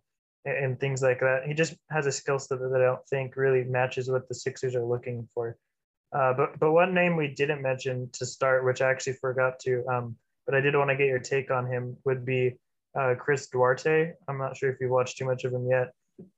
and 0.45 0.80
things 0.80 1.02
like 1.02 1.21
that. 1.21 1.43
He 1.47 1.54
just 1.54 1.76
has 1.89 2.06
a 2.06 2.12
skill 2.12 2.38
set 2.38 2.60
that 2.60 2.74
I 2.76 2.84
don't 2.84 3.08
think 3.08 3.36
really 3.36 3.63
matches 3.63 4.10
what 4.10 4.28
the 4.28 4.36
Sixers 4.36 4.76
are 4.76 4.86
looking 4.86 5.28
for. 5.34 5.58
Uh, 6.13 6.34
but 6.34 6.60
but 6.60 6.71
one 6.71 6.93
name 6.93 7.15
we 7.15 7.30
didn't 7.30 7.62
mention 7.62 8.10
to 8.13 8.26
start, 8.26 8.65
which 8.65 8.82
I 8.82 8.89
actually 8.89 9.13
forgot 9.13 9.60
to, 9.62 9.86
um, 9.88 10.15
but 10.45 10.56
I 10.56 10.62
did 10.62 10.76
want 10.76 10.89
to 10.89 10.97
get 10.97 11.08
your 11.08 11.19
take 11.19 11.52
on 11.52 11.65
him, 11.65 11.95
would 12.04 12.26
be 12.26 12.58
uh, 13.00 13.15
Chris 13.17 13.47
Duarte. 13.47 14.13
I'm 14.28 14.38
not 14.38 14.58
sure 14.58 14.69
if 14.69 14.78
you've 14.82 14.91
watched 14.91 15.17
too 15.17 15.26
much 15.26 15.45
of 15.45 15.54
him 15.54 15.67
yet. 15.69 15.93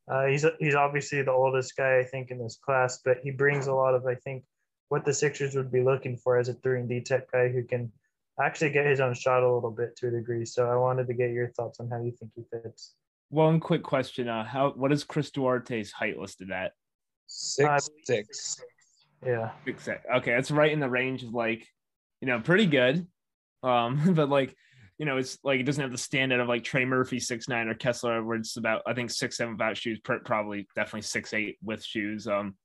Uh, 0.07 0.25
he's 0.25 0.45
he's 0.59 0.75
obviously 0.75 1.21
the 1.23 1.31
oldest 1.31 1.75
guy 1.75 1.99
I 1.99 2.03
think 2.03 2.29
in 2.29 2.37
this 2.37 2.59
class, 2.63 2.99
but 3.03 3.17
he 3.23 3.31
brings 3.31 3.67
a 3.67 3.73
lot 3.73 3.95
of 3.95 4.05
I 4.05 4.15
think 4.15 4.43
what 4.89 5.05
the 5.05 5.13
Sixers 5.13 5.55
would 5.55 5.71
be 5.71 5.81
looking 5.81 6.17
for 6.17 6.37
as 6.37 6.49
a 6.49 6.53
three 6.53 6.79
and 6.79 6.87
D 6.87 7.01
tech 7.01 7.31
guy 7.31 7.49
who 7.49 7.63
can 7.63 7.91
actually 8.39 8.71
get 8.71 8.85
his 8.85 8.99
own 8.99 9.13
shot 9.13 9.43
a 9.43 9.51
little 9.51 9.71
bit 9.71 9.95
to 9.97 10.07
a 10.07 10.11
degree. 10.11 10.45
So 10.45 10.69
I 10.69 10.75
wanted 10.75 11.07
to 11.07 11.13
get 11.13 11.31
your 11.31 11.49
thoughts 11.49 11.79
on 11.79 11.89
how 11.89 12.01
you 12.01 12.11
think 12.11 12.31
he 12.35 12.43
fits. 12.51 12.93
One 13.29 13.59
quick 13.59 13.81
question: 13.81 14.27
uh, 14.27 14.43
How 14.43 14.71
what 14.71 14.91
is 14.91 15.03
Chris 15.03 15.31
Duarte's 15.31 15.91
height 15.91 16.19
listed 16.19 16.51
at? 16.51 16.73
Six 17.25 17.67
uh, 17.67 17.79
six. 18.03 18.61
Yeah. 19.25 19.51
Six 19.65 19.83
six. 19.83 20.01
Okay, 20.17 20.31
that's 20.31 20.51
right 20.51 20.71
in 20.71 20.79
the 20.79 20.89
range 20.89 21.23
of 21.23 21.33
like, 21.33 21.67
you 22.21 22.27
know, 22.27 22.39
pretty 22.39 22.65
good. 22.65 23.07
Um, 23.61 24.13
but 24.15 24.29
like, 24.29 24.55
you 24.97 25.05
know, 25.05 25.17
it's 25.17 25.37
like 25.43 25.59
it 25.59 25.63
doesn't 25.63 25.81
have 25.81 25.91
the 25.91 25.97
standard 25.97 26.39
of 26.39 26.47
like 26.47 26.63
Trey 26.63 26.85
Murphy 26.85 27.19
six 27.19 27.47
nine 27.47 27.67
or 27.67 27.73
Kessler, 27.73 28.23
where 28.23 28.37
it's 28.37 28.57
about 28.57 28.83
I 28.85 28.93
think 28.93 29.09
six 29.09 29.37
seven 29.37 29.53
without 29.53 29.77
shoes, 29.77 29.99
probably 30.03 30.67
definitely 30.75 31.01
six 31.01 31.33
eight 31.33 31.57
with 31.63 31.83
shoes. 31.83 32.27
Um, 32.27 32.55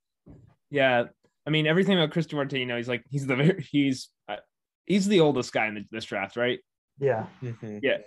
yeah, 0.69 1.05
I 1.47 1.49
mean, 1.49 1.65
everything 1.65 1.97
about 1.97 2.11
Chris 2.11 2.27
Duarte, 2.27 2.59
you 2.59 2.65
know, 2.65 2.77
he's 2.77 2.87
like 2.87 3.03
he's 3.09 3.25
the 3.25 3.35
very 3.35 3.67
he's 3.71 4.09
uh, 4.27 4.37
he's 4.85 5.07
the 5.07 5.21
oldest 5.21 5.51
guy 5.51 5.67
in 5.67 5.75
the, 5.75 5.85
this 5.91 6.05
draft, 6.05 6.35
right? 6.35 6.59
Yeah. 6.99 7.25
Mm-hmm. 7.41 7.79
Yeah. 7.81 7.97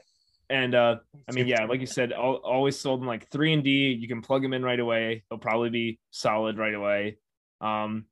And 0.51 0.75
uh, 0.75 0.97
I 1.29 1.33
mean, 1.33 1.47
yeah, 1.47 1.65
like 1.65 1.81
you 1.81 1.87
said, 1.87 2.13
I'll, 2.13 2.35
always 2.35 2.79
sold 2.79 3.01
him 3.01 3.07
like 3.07 3.31
three 3.31 3.55
and 3.55 3.65
D. 3.65 3.97
You 3.99 4.07
can 4.07 4.21
plug 4.21 4.45
him 4.45 4.53
in 4.53 4.63
right 4.63 4.79
away. 4.79 5.25
He'll 5.31 5.39
probably 5.39 5.71
be 5.71 5.99
solid 6.11 6.59
right 6.59 6.75
away. 6.75 7.17
Um, 7.63 8.05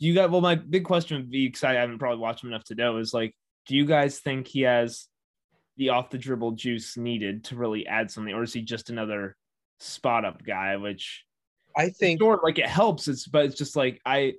you 0.00 0.14
got 0.14 0.30
well. 0.30 0.40
My 0.40 0.56
big 0.56 0.84
question 0.84 1.18
would 1.18 1.30
be 1.30 1.46
because 1.46 1.62
I 1.62 1.74
haven't 1.74 1.98
probably 1.98 2.18
watched 2.18 2.42
him 2.42 2.50
enough 2.50 2.64
to 2.64 2.74
know 2.74 2.96
is 2.96 3.14
like, 3.14 3.34
do 3.66 3.76
you 3.76 3.84
guys 3.84 4.18
think 4.18 4.48
he 4.48 4.62
has 4.62 5.06
the 5.76 5.90
off 5.90 6.10
the 6.10 6.18
dribble 6.18 6.52
juice 6.52 6.96
needed 6.96 7.44
to 7.44 7.56
really 7.56 7.86
add 7.86 8.10
something, 8.10 8.34
or 8.34 8.42
is 8.42 8.52
he 8.52 8.62
just 8.62 8.90
another 8.90 9.36
spot 9.78 10.24
up 10.24 10.42
guy? 10.42 10.76
Which 10.76 11.24
I 11.76 11.90
think 11.90 12.20
sure, 12.20 12.40
like 12.42 12.58
it 12.58 12.66
helps. 12.66 13.08
It's 13.08 13.28
but 13.28 13.44
it's 13.44 13.58
just 13.58 13.76
like 13.76 14.00
I 14.06 14.34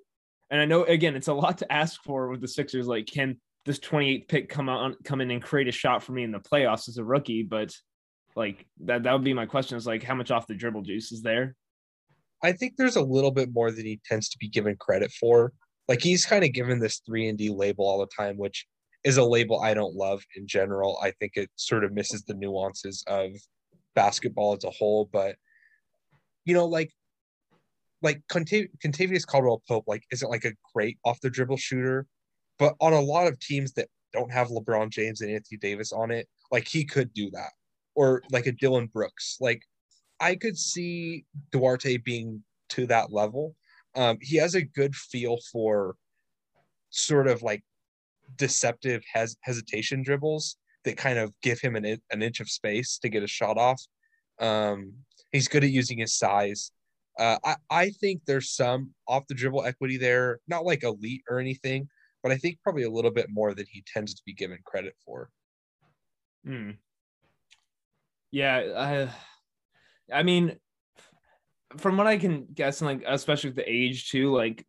and 0.49 0.59
I 0.59 0.65
know 0.65 0.83
again 0.83 1.15
it's 1.15 1.27
a 1.27 1.33
lot 1.33 1.59
to 1.59 1.71
ask 1.71 2.03
for 2.03 2.27
with 2.29 2.41
the 2.41 2.47
Sixers. 2.47 2.87
Like, 2.87 3.05
can 3.05 3.39
this 3.65 3.77
28th 3.77 4.27
pick 4.27 4.49
come 4.49 4.67
on 4.67 4.95
come 5.03 5.21
in 5.21 5.29
and 5.29 5.43
create 5.43 5.67
a 5.67 5.71
shot 5.71 6.01
for 6.01 6.11
me 6.11 6.23
in 6.23 6.31
the 6.31 6.39
playoffs 6.39 6.89
as 6.89 6.97
a 6.97 7.03
rookie? 7.03 7.43
But 7.43 7.75
like 8.35 8.65
that 8.85 9.03
that 9.03 9.13
would 9.13 9.23
be 9.23 9.35
my 9.35 9.45
question 9.45 9.77
is 9.77 9.85
like 9.85 10.01
how 10.01 10.15
much 10.15 10.31
off 10.31 10.47
the 10.47 10.55
dribble 10.55 10.81
juice 10.81 11.11
is 11.11 11.21
there? 11.21 11.55
I 12.43 12.51
think 12.53 12.73
there's 12.77 12.95
a 12.95 13.01
little 13.01 13.31
bit 13.31 13.53
more 13.53 13.71
than 13.71 13.85
he 13.85 13.99
tends 14.05 14.29
to 14.29 14.37
be 14.37 14.47
given 14.47 14.75
credit 14.77 15.11
for. 15.11 15.53
Like 15.87 16.01
he's 16.01 16.25
kind 16.25 16.43
of 16.43 16.53
given 16.53 16.79
this 16.79 17.01
three 17.05 17.27
and 17.27 17.37
D 17.37 17.49
label 17.49 17.85
all 17.85 17.99
the 17.99 18.07
time, 18.15 18.37
which 18.37 18.65
is 19.03 19.17
a 19.17 19.23
label 19.23 19.61
I 19.61 19.73
don't 19.73 19.95
love 19.95 20.23
in 20.35 20.47
general. 20.47 20.99
I 21.03 21.11
think 21.19 21.33
it 21.35 21.49
sort 21.55 21.83
of 21.83 21.93
misses 21.93 22.23
the 22.23 22.33
nuances 22.33 23.03
of 23.07 23.31
basketball 23.95 24.55
as 24.55 24.63
a 24.63 24.69
whole. 24.69 25.09
But 25.11 25.35
you 26.45 26.53
know, 26.53 26.65
like 26.65 26.91
like 28.01 28.21
Contav- 28.31 28.69
Kentavious 28.83 29.25
Caldwell 29.25 29.61
Pope 29.67 29.85
like 29.87 30.03
isn't 30.11 30.29
like 30.29 30.45
a 30.45 30.53
great 30.73 30.97
off 31.05 31.21
the 31.21 31.29
dribble 31.29 31.57
shooter, 31.57 32.07
but 32.57 32.75
on 32.79 32.93
a 32.93 33.01
lot 33.01 33.27
of 33.27 33.39
teams 33.39 33.73
that 33.73 33.87
don't 34.13 34.31
have 34.31 34.47
LeBron 34.49 34.89
James 34.89 35.21
and 35.21 35.31
Anthony 35.31 35.57
Davis 35.57 35.91
on 35.91 36.11
it, 36.11 36.27
like 36.51 36.67
he 36.67 36.85
could 36.85 37.13
do 37.13 37.29
that, 37.31 37.51
or 37.95 38.21
like 38.31 38.47
a 38.47 38.51
Dillon 38.51 38.87
Brooks. 38.87 39.37
Like 39.39 39.61
I 40.21 40.35
could 40.35 40.57
see 40.57 41.25
Duarte 41.51 41.97
being 41.97 42.43
to 42.69 42.85
that 42.87 43.11
level. 43.11 43.55
Um, 43.95 44.17
he 44.21 44.37
has 44.37 44.55
a 44.55 44.61
good 44.61 44.95
feel 44.95 45.39
for 45.51 45.95
sort 46.91 47.27
of 47.27 47.41
like 47.41 47.63
deceptive 48.37 49.03
hes- 49.11 49.35
hesitation 49.41 50.03
dribbles 50.03 50.57
that 50.85 50.97
kind 50.97 51.19
of 51.19 51.33
give 51.41 51.59
him 51.59 51.75
an, 51.75 51.85
an 52.11 52.21
inch 52.21 52.39
of 52.39 52.49
space 52.49 52.97
to 52.99 53.09
get 53.09 53.23
a 53.23 53.27
shot 53.27 53.57
off. 53.57 53.81
Um, 54.39 54.93
he's 55.31 55.47
good 55.47 55.63
at 55.63 55.71
using 55.71 55.97
his 55.97 56.13
size. 56.17 56.71
Uh, 57.19 57.37
I, 57.43 57.55
I 57.69 57.89
think 57.89 58.21
there's 58.25 58.51
some 58.51 58.91
off 59.07 59.27
the 59.27 59.35
dribble 59.35 59.65
equity 59.65 59.97
there, 59.97 60.39
not 60.47 60.65
like 60.65 60.83
elite 60.83 61.23
or 61.29 61.39
anything, 61.39 61.89
but 62.23 62.31
I 62.31 62.37
think 62.37 62.59
probably 62.63 62.83
a 62.83 62.89
little 62.89 63.11
bit 63.11 63.27
more 63.29 63.53
than 63.53 63.65
he 63.69 63.83
tends 63.91 64.13
to 64.13 64.21
be 64.25 64.33
given 64.33 64.59
credit 64.65 64.95
for. 65.05 65.29
Hmm. 66.45 66.71
Yeah, 68.31 68.73
I, 68.77 69.09
I 70.11 70.23
mean, 70.23 70.57
from 71.77 71.97
what 71.97 72.07
I 72.07 72.17
can 72.17 72.47
guess, 72.53 72.81
and 72.81 72.89
like 72.89 73.03
especially 73.07 73.49
with 73.49 73.57
the 73.57 73.71
age 73.71 74.09
too, 74.09 74.35
like 74.35 74.65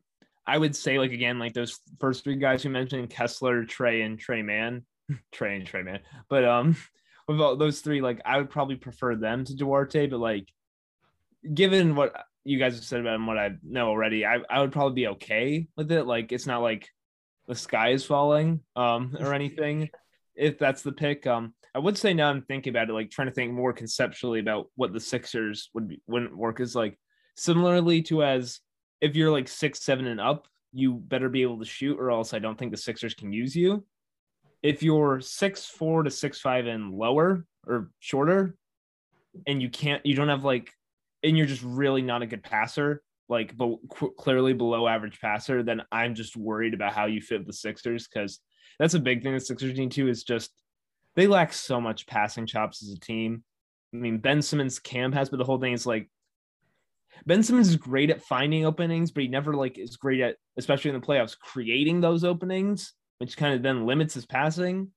I 0.47 0.59
would 0.59 0.75
say 0.75 0.99
like 0.99 1.12
again, 1.12 1.38
like 1.38 1.55
those 1.55 1.81
first 2.01 2.25
three 2.25 2.37
guys 2.37 2.64
you 2.64 2.71
mentioned, 2.71 3.11
Kessler, 3.11 3.64
Trey, 3.64 4.03
and 4.03 4.18
Tre 4.18 4.42
Mann, 4.42 4.85
Trey 5.33 5.57
and 5.57 5.66
Tre 5.66 5.83
Mann. 5.83 6.01
But 6.29 6.45
um 6.45 6.77
with 7.29 7.40
all 7.40 7.57
those 7.57 7.81
three, 7.81 8.01
like 8.01 8.21
I 8.25 8.38
would 8.38 8.51
probably 8.51 8.77
prefer 8.77 9.14
them 9.16 9.45
to 9.45 9.55
Duarte, 9.55 10.07
but 10.07 10.21
like 10.21 10.49
given 11.53 11.95
what 11.95 12.14
you 12.45 12.59
guys 12.59 12.75
have 12.75 12.85
said 12.85 13.01
about 13.01 13.16
him, 13.16 13.27
what 13.27 13.38
I 13.38 13.51
know 13.62 13.88
already, 13.88 14.27
I, 14.27 14.40
I 14.51 14.61
would 14.61 14.73
probably 14.73 14.95
be 14.95 15.09
okay 15.09 15.68
with 15.77 15.92
it. 15.92 16.05
Like 16.05 16.33
it's 16.33 16.47
not 16.47 16.62
like 16.62 16.88
the 17.49 17.55
sky 17.55 17.90
is 17.90 18.05
falling 18.05 18.61
um 18.77 19.16
or 19.18 19.35
anything 19.35 19.90
if 20.35 20.59
that's 20.59 20.83
the 20.83 20.92
pick. 20.92 21.27
Um 21.27 21.55
I 21.75 21.79
would 21.79 21.97
say 21.97 22.12
now 22.12 22.29
I'm 22.29 22.42
thinking 22.42 22.71
about 22.71 22.90
it, 22.90 22.92
like 22.92 23.11
trying 23.11 23.29
to 23.29 23.35
think 23.35 23.53
more 23.53 23.73
conceptually 23.73 24.40
about 24.40 24.66
what 24.77 24.92
the 24.92 25.01
Sixers 25.01 25.71
would 25.73 25.88
be, 25.88 26.03
wouldn't 26.07 26.37
work 26.37 26.61
is 26.61 26.75
like 26.75 26.99
similarly 27.37 28.03
to 28.03 28.23
as 28.23 28.61
if 29.01 29.16
you're 29.16 29.31
like 29.31 29.49
six, 29.49 29.83
seven 29.83 30.07
and 30.07 30.21
up, 30.21 30.47
you 30.73 30.95
better 30.95 31.29
be 31.29 31.42
able 31.42 31.59
to 31.59 31.64
shoot, 31.64 31.99
or 31.99 32.11
else 32.11 32.35
I 32.35 32.38
don't 32.38 32.59
think 32.59 32.73
the 32.73 32.77
Sixers 32.77 33.14
can 33.14 33.33
use 33.33 33.57
you. 33.57 33.85
If 34.62 34.83
you're 34.83 35.21
six 35.21 35.66
four 35.66 36.03
to 36.03 36.11
six 36.11 36.40
five 36.40 36.66
and 36.66 36.92
lower 36.92 37.47
or 37.66 37.90
shorter, 38.01 38.55
and 39.47 39.62
you 39.62 39.71
can't, 39.71 40.05
you 40.05 40.14
don't 40.14 40.29
have 40.29 40.45
like, 40.45 40.71
and 41.23 41.37
you're 41.37 41.47
just 41.47 41.62
really 41.62 42.03
not 42.03 42.23
a 42.23 42.27
good 42.27 42.42
passer, 42.42 43.03
like 43.29 43.57
but 43.57 43.77
clearly 44.18 44.53
below 44.53 44.87
average 44.87 45.21
passer, 45.21 45.62
then 45.62 45.83
I'm 45.90 46.14
just 46.14 46.37
worried 46.37 46.75
about 46.75 46.92
how 46.92 47.07
you 47.07 47.23
fit 47.23 47.47
the 47.47 47.53
Sixers 47.53 48.07
because 48.07 48.40
that's 48.83 48.95
a 48.95 49.01
big 49.01 49.23
thing 49.23 49.33
the 49.33 49.38
Sixers 49.38 49.79
need 49.79 49.92
to 49.92 50.09
is 50.09 50.25
just 50.25 50.51
they 51.14 51.29
lack 51.29 51.53
so 51.53 51.81
much 51.81 52.05
passing 52.09 52.47
chops 52.47 52.83
as 52.83 52.90
a 52.90 52.99
team. 52.99 53.45
I 53.95 53.99
mean, 53.99 54.18
Ben 54.18 54.42
Simmons 54.42 54.81
Cam 54.81 55.12
has, 55.12 55.31
but 55.31 55.37
the 55.37 55.45
whole 55.45 55.61
thing 55.61 55.73
is 55.73 55.87
like 55.87 56.11
Ben 57.25 57.45
Simmons 57.45 57.68
is 57.68 57.77
great 57.77 58.11
at 58.11 58.25
finding 58.25 58.66
openings, 58.66 59.12
but 59.12 59.23
he 59.23 59.29
never 59.29 59.55
like 59.55 59.79
is 59.79 59.97
great 59.97 60.21
at, 60.21 60.35
especially 60.57 60.90
in 60.90 61.01
the 61.01 61.07
playoffs, 61.07 61.38
creating 61.38 62.01
those 62.01 62.25
openings, 62.25 62.92
which 63.18 63.37
kind 63.37 63.55
of 63.55 63.62
then 63.62 63.87
limits 63.87 64.14
his 64.14 64.27
passing. 64.27 64.88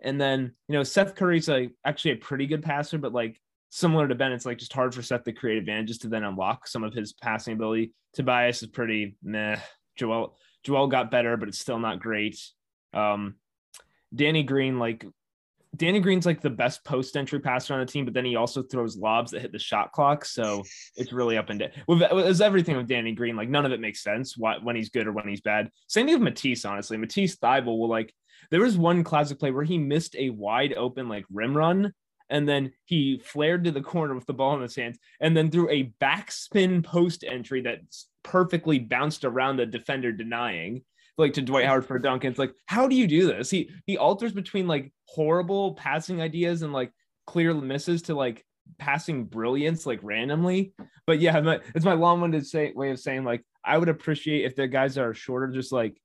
And 0.00 0.20
then 0.20 0.54
you 0.68 0.74
know 0.74 0.84
Seth 0.84 1.16
Curry's 1.16 1.48
like 1.48 1.72
actually 1.84 2.12
a 2.12 2.16
pretty 2.18 2.46
good 2.46 2.62
passer, 2.62 2.96
but 2.96 3.12
like 3.12 3.40
similar 3.70 4.06
to 4.06 4.14
Ben, 4.14 4.30
it's 4.30 4.46
like 4.46 4.58
just 4.58 4.72
hard 4.72 4.94
for 4.94 5.02
Seth 5.02 5.24
to 5.24 5.32
create 5.32 5.58
advantages 5.58 5.98
to 5.98 6.08
then 6.08 6.22
unlock 6.22 6.68
some 6.68 6.84
of 6.84 6.94
his 6.94 7.12
passing 7.12 7.54
ability. 7.54 7.92
Tobias 8.14 8.62
is 8.62 8.68
pretty 8.68 9.16
meh. 9.20 9.58
Joel 9.96 10.38
Joel 10.62 10.86
got 10.86 11.10
better, 11.10 11.36
but 11.36 11.48
it's 11.48 11.58
still 11.58 11.80
not 11.80 11.98
great. 11.98 12.38
Um, 12.92 13.36
Danny 14.14 14.42
Green, 14.42 14.78
like 14.78 15.06
Danny 15.74 16.00
Green's 16.00 16.26
like 16.26 16.42
the 16.42 16.50
best 16.50 16.84
post 16.84 17.16
entry 17.16 17.40
passer 17.40 17.72
on 17.72 17.80
the 17.80 17.86
team, 17.86 18.04
but 18.04 18.12
then 18.12 18.26
he 18.26 18.36
also 18.36 18.62
throws 18.62 18.96
lobs 18.96 19.30
that 19.30 19.40
hit 19.40 19.52
the 19.52 19.58
shot 19.58 19.92
clock. 19.92 20.24
So 20.24 20.62
it's 20.96 21.12
really 21.12 21.38
up 21.38 21.48
and 21.48 21.60
down. 21.60 21.70
With, 21.88 22.02
with 22.12 22.40
everything 22.42 22.76
with 22.76 22.88
Danny 22.88 23.12
Green, 23.12 23.36
like 23.36 23.48
none 23.48 23.64
of 23.64 23.72
it 23.72 23.80
makes 23.80 24.02
sense 24.02 24.36
when 24.36 24.76
he's 24.76 24.90
good 24.90 25.06
or 25.06 25.12
when 25.12 25.28
he's 25.28 25.40
bad. 25.40 25.70
Same 25.88 26.06
thing 26.06 26.16
with 26.16 26.22
Matisse, 26.22 26.66
honestly. 26.66 26.98
Matisse 26.98 27.36
Thybulle 27.36 27.78
will 27.78 27.88
like, 27.88 28.12
there 28.50 28.60
was 28.60 28.76
one 28.76 29.02
classic 29.02 29.38
play 29.38 29.50
where 29.50 29.64
he 29.64 29.78
missed 29.78 30.14
a 30.16 30.30
wide 30.30 30.74
open 30.74 31.08
like 31.08 31.24
rim 31.32 31.56
run 31.56 31.94
and 32.28 32.48
then 32.48 32.72
he 32.84 33.18
flared 33.18 33.64
to 33.64 33.70
the 33.70 33.80
corner 33.80 34.14
with 34.14 34.26
the 34.26 34.34
ball 34.34 34.54
in 34.54 34.62
his 34.62 34.76
hands 34.76 34.98
and 35.20 35.34
then 35.34 35.50
threw 35.50 35.70
a 35.70 35.92
backspin 36.00 36.84
post 36.84 37.24
entry 37.26 37.62
that 37.62 37.80
perfectly 38.22 38.78
bounced 38.78 39.24
around 39.24 39.56
the 39.56 39.66
defender 39.66 40.12
denying 40.12 40.82
like 41.18 41.34
to 41.34 41.42
Dwight 41.42 41.66
Howard 41.66 41.86
for 41.86 41.96
a 41.96 42.02
dunk. 42.02 42.24
And 42.24 42.32
it's 42.32 42.38
like, 42.38 42.54
how 42.66 42.88
do 42.88 42.96
you 42.96 43.06
do 43.06 43.26
this? 43.26 43.50
He 43.50 43.70
he 43.86 43.96
alters 43.96 44.32
between 44.32 44.66
like 44.66 44.92
horrible 45.04 45.74
passing 45.74 46.20
ideas 46.20 46.62
and 46.62 46.72
like 46.72 46.92
clear 47.26 47.54
misses 47.54 48.02
to 48.02 48.14
like 48.14 48.44
passing 48.78 49.24
brilliance 49.24 49.86
like 49.86 50.00
randomly. 50.02 50.72
But 51.06 51.20
yeah, 51.20 51.40
my, 51.40 51.60
it's 51.74 51.84
my 51.84 51.94
long-winded 51.94 52.46
say, 52.46 52.72
way 52.74 52.90
of 52.90 53.00
saying 53.00 53.24
like 53.24 53.44
I 53.64 53.78
would 53.78 53.88
appreciate 53.88 54.44
if 54.44 54.56
the 54.56 54.66
guys 54.68 54.94
that 54.94 55.04
are 55.04 55.14
shorter 55.14 55.48
just 55.48 55.72
like 55.72 56.00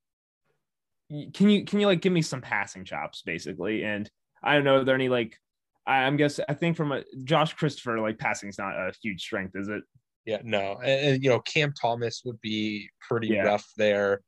can 1.33 1.49
you 1.49 1.63
can 1.63 1.79
you 1.79 1.87
like 1.87 2.01
give 2.01 2.13
me 2.13 2.21
some 2.21 2.41
passing 2.41 2.83
chops 2.83 3.21
basically? 3.21 3.83
And 3.83 4.09
I 4.43 4.55
don't 4.55 4.63
know, 4.63 4.77
are 4.77 4.83
there 4.83 4.95
any 4.95 5.09
like 5.09 5.37
I, 5.85 6.03
I'm 6.03 6.17
guess 6.17 6.39
I 6.49 6.53
think 6.53 6.75
from 6.75 6.91
a 6.91 7.03
Josh 7.23 7.53
Christopher 7.53 7.99
like 7.99 8.19
passing 8.19 8.49
is 8.49 8.57
not 8.57 8.75
a 8.75 8.91
huge 9.01 9.21
strength, 9.21 9.55
is 9.55 9.69
it? 9.69 9.83
Yeah, 10.25 10.41
no, 10.43 10.77
and, 10.83 11.07
and 11.13 11.23
you 11.23 11.29
know 11.29 11.39
Cam 11.39 11.73
Thomas 11.73 12.23
would 12.25 12.41
be 12.41 12.89
pretty 13.07 13.29
yeah. 13.29 13.43
rough 13.43 13.65
there 13.77 14.21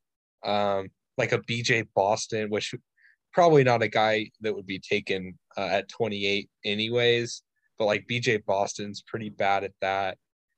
um, 0.45 0.89
like 1.17 1.31
a 1.31 1.39
BJ 1.39 1.87
Boston, 1.95 2.49
which 2.49 2.73
probably 3.33 3.63
not 3.63 3.83
a 3.83 3.87
guy 3.87 4.29
that 4.41 4.55
would 4.55 4.65
be 4.65 4.79
taken 4.79 5.37
uh, 5.57 5.67
at 5.71 5.89
28 5.89 6.49
anyways. 6.65 7.43
But 7.77 7.85
like 7.85 8.07
BJ 8.09 8.43
Boston's 8.45 9.03
pretty 9.05 9.29
bad 9.29 9.63
at 9.63 9.73
that. 9.81 10.17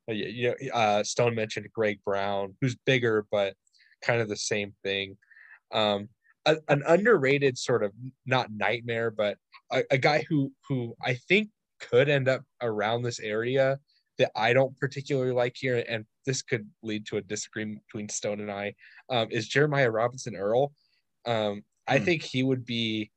Uh, 0.10 0.14
you 0.14 0.50
know, 0.50 0.72
uh, 0.74 1.04
Stone 1.04 1.36
mentioned 1.36 1.68
Greg 1.74 2.00
Brown, 2.06 2.56
who's 2.62 2.76
bigger 2.86 3.26
but 3.32 3.54
kind 4.02 4.22
of 4.22 4.30
the 4.30 4.38
same 4.38 4.74
thing. 4.84 5.18
Um, 5.72 6.10
a, 6.46 6.58
an 6.70 6.84
underrated 6.88 7.58
sort 7.58 7.84
of 7.84 7.92
not 8.26 8.52
nightmare, 8.52 9.12
but 9.12 9.38
a, 9.72 9.84
a 9.92 9.98
guy 9.98 10.26
who 10.28 10.52
who 10.68 10.96
I 11.04 11.16
think 11.28 11.50
could 11.80 12.10
end 12.10 12.28
up 12.28 12.44
around 12.62 13.04
this 13.04 13.20
area 13.20 13.80
that 14.22 14.32
I 14.36 14.54
don't 14.54 14.78
particularly 14.78 15.32
like 15.32 15.56
here, 15.58 15.84
and 15.90 16.06
this 16.26 16.42
could 16.44 16.70
lead 16.84 17.08
to 17.08 17.18
a 17.18 17.22
disagreement 17.22 17.82
between 17.88 18.08
Stone 18.08 18.40
and 18.40 18.52
I, 18.52 18.76
um, 19.10 19.28
is 19.32 19.48
Jeremiah 19.48 19.90
Robinson 19.90 20.36
Earl. 20.36 20.72
Um, 21.26 21.64
I 21.88 21.98
hmm. 21.98 22.06
think 22.06 22.24
he 22.24 22.44
would 22.44 22.66
be. 22.66 23.12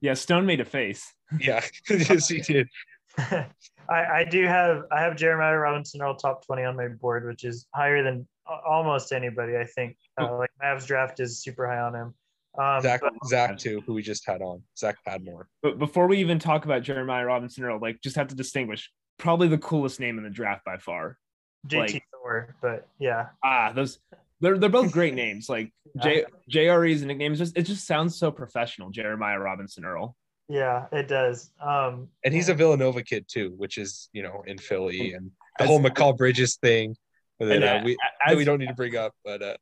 Yeah, 0.00 0.14
Stone 0.14 0.46
made 0.46 0.60
a 0.60 0.64
face. 0.64 1.14
Yeah, 1.38 1.62
yes, 1.90 2.28
he 2.28 2.40
did. 2.40 2.68
I, 3.18 3.46
I 3.90 4.24
do 4.30 4.46
have 4.46 4.84
I 4.90 5.02
have 5.02 5.14
Jeremiah 5.14 5.58
Robinson 5.58 6.00
Earl 6.00 6.14
top 6.14 6.46
twenty 6.46 6.64
on 6.64 6.74
my 6.74 6.88
board, 6.88 7.26
which 7.26 7.44
is 7.44 7.66
higher 7.74 8.02
than 8.02 8.26
almost 8.66 9.12
anybody. 9.12 9.58
I 9.58 9.64
think 9.64 9.98
uh, 10.18 10.38
like 10.38 10.48
Mavs 10.62 10.86
draft 10.86 11.20
is 11.20 11.42
super 11.42 11.68
high 11.68 11.80
on 11.80 11.94
him. 11.94 12.14
Um, 12.58 12.80
Zach, 12.80 13.02
but, 13.02 13.12
Zach 13.26 13.58
too, 13.58 13.82
who 13.84 13.92
we 13.92 14.00
just 14.00 14.26
had 14.26 14.40
on, 14.40 14.62
Zach 14.78 14.96
Padmore. 15.06 15.44
But 15.62 15.78
before 15.78 16.06
we 16.06 16.16
even 16.18 16.38
talk 16.38 16.64
about 16.64 16.82
Jeremiah 16.82 17.26
Robinson 17.26 17.64
Earl, 17.64 17.78
like 17.78 18.00
just 18.00 18.16
have 18.16 18.28
to 18.28 18.34
distinguish 18.34 18.90
probably 19.18 19.48
the 19.48 19.58
coolest 19.58 20.00
name 20.00 20.18
in 20.18 20.24
the 20.24 20.30
draft 20.30 20.64
by 20.64 20.78
far. 20.78 21.18
JT 21.66 21.92
like, 21.94 22.04
Thor, 22.12 22.54
but 22.62 22.88
yeah. 22.98 23.28
Ah, 23.44 23.72
those 23.74 23.98
they're 24.40 24.58
they're 24.58 24.68
both 24.68 24.92
great 24.92 25.14
names. 25.24 25.48
Like 25.48 25.72
J 26.02 26.24
JRE's 26.50 27.02
nickname 27.02 27.32
is 27.32 27.38
just 27.38 27.56
it 27.56 27.62
just 27.62 27.86
sounds 27.86 28.16
so 28.16 28.30
professional. 28.30 28.90
Jeremiah 28.90 29.38
Robinson 29.38 29.84
Earl. 29.84 30.16
Yeah, 30.48 30.86
it 30.92 31.08
does. 31.08 31.50
Um, 31.60 32.08
and 32.24 32.32
he's 32.32 32.48
a 32.48 32.54
Villanova 32.54 33.02
kid 33.02 33.26
too, 33.28 33.52
which 33.56 33.76
is 33.76 34.08
you 34.12 34.22
know 34.22 34.42
in 34.46 34.58
Philly 34.58 35.12
and 35.12 35.30
the 35.58 35.64
as, 35.64 35.68
whole 35.68 35.80
Mikal 35.80 36.16
Bridges 36.16 36.56
thing 36.56 36.96
that 37.38 37.62
uh, 37.62 37.82
we 37.84 37.96
as, 38.26 38.36
we 38.36 38.44
don't 38.44 38.58
need 38.58 38.68
to 38.68 38.74
bring 38.74 38.96
up, 38.96 39.14
but 39.24 39.42
uh, 39.42 39.56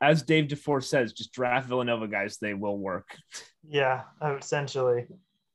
as 0.00 0.22
Dave 0.22 0.48
DeFore 0.48 0.84
says, 0.84 1.12
just 1.12 1.32
draft 1.32 1.68
Villanova 1.68 2.08
guys; 2.08 2.38
they 2.38 2.54
will 2.54 2.78
work. 2.78 3.16
Yeah, 3.68 4.02
essentially. 4.22 5.06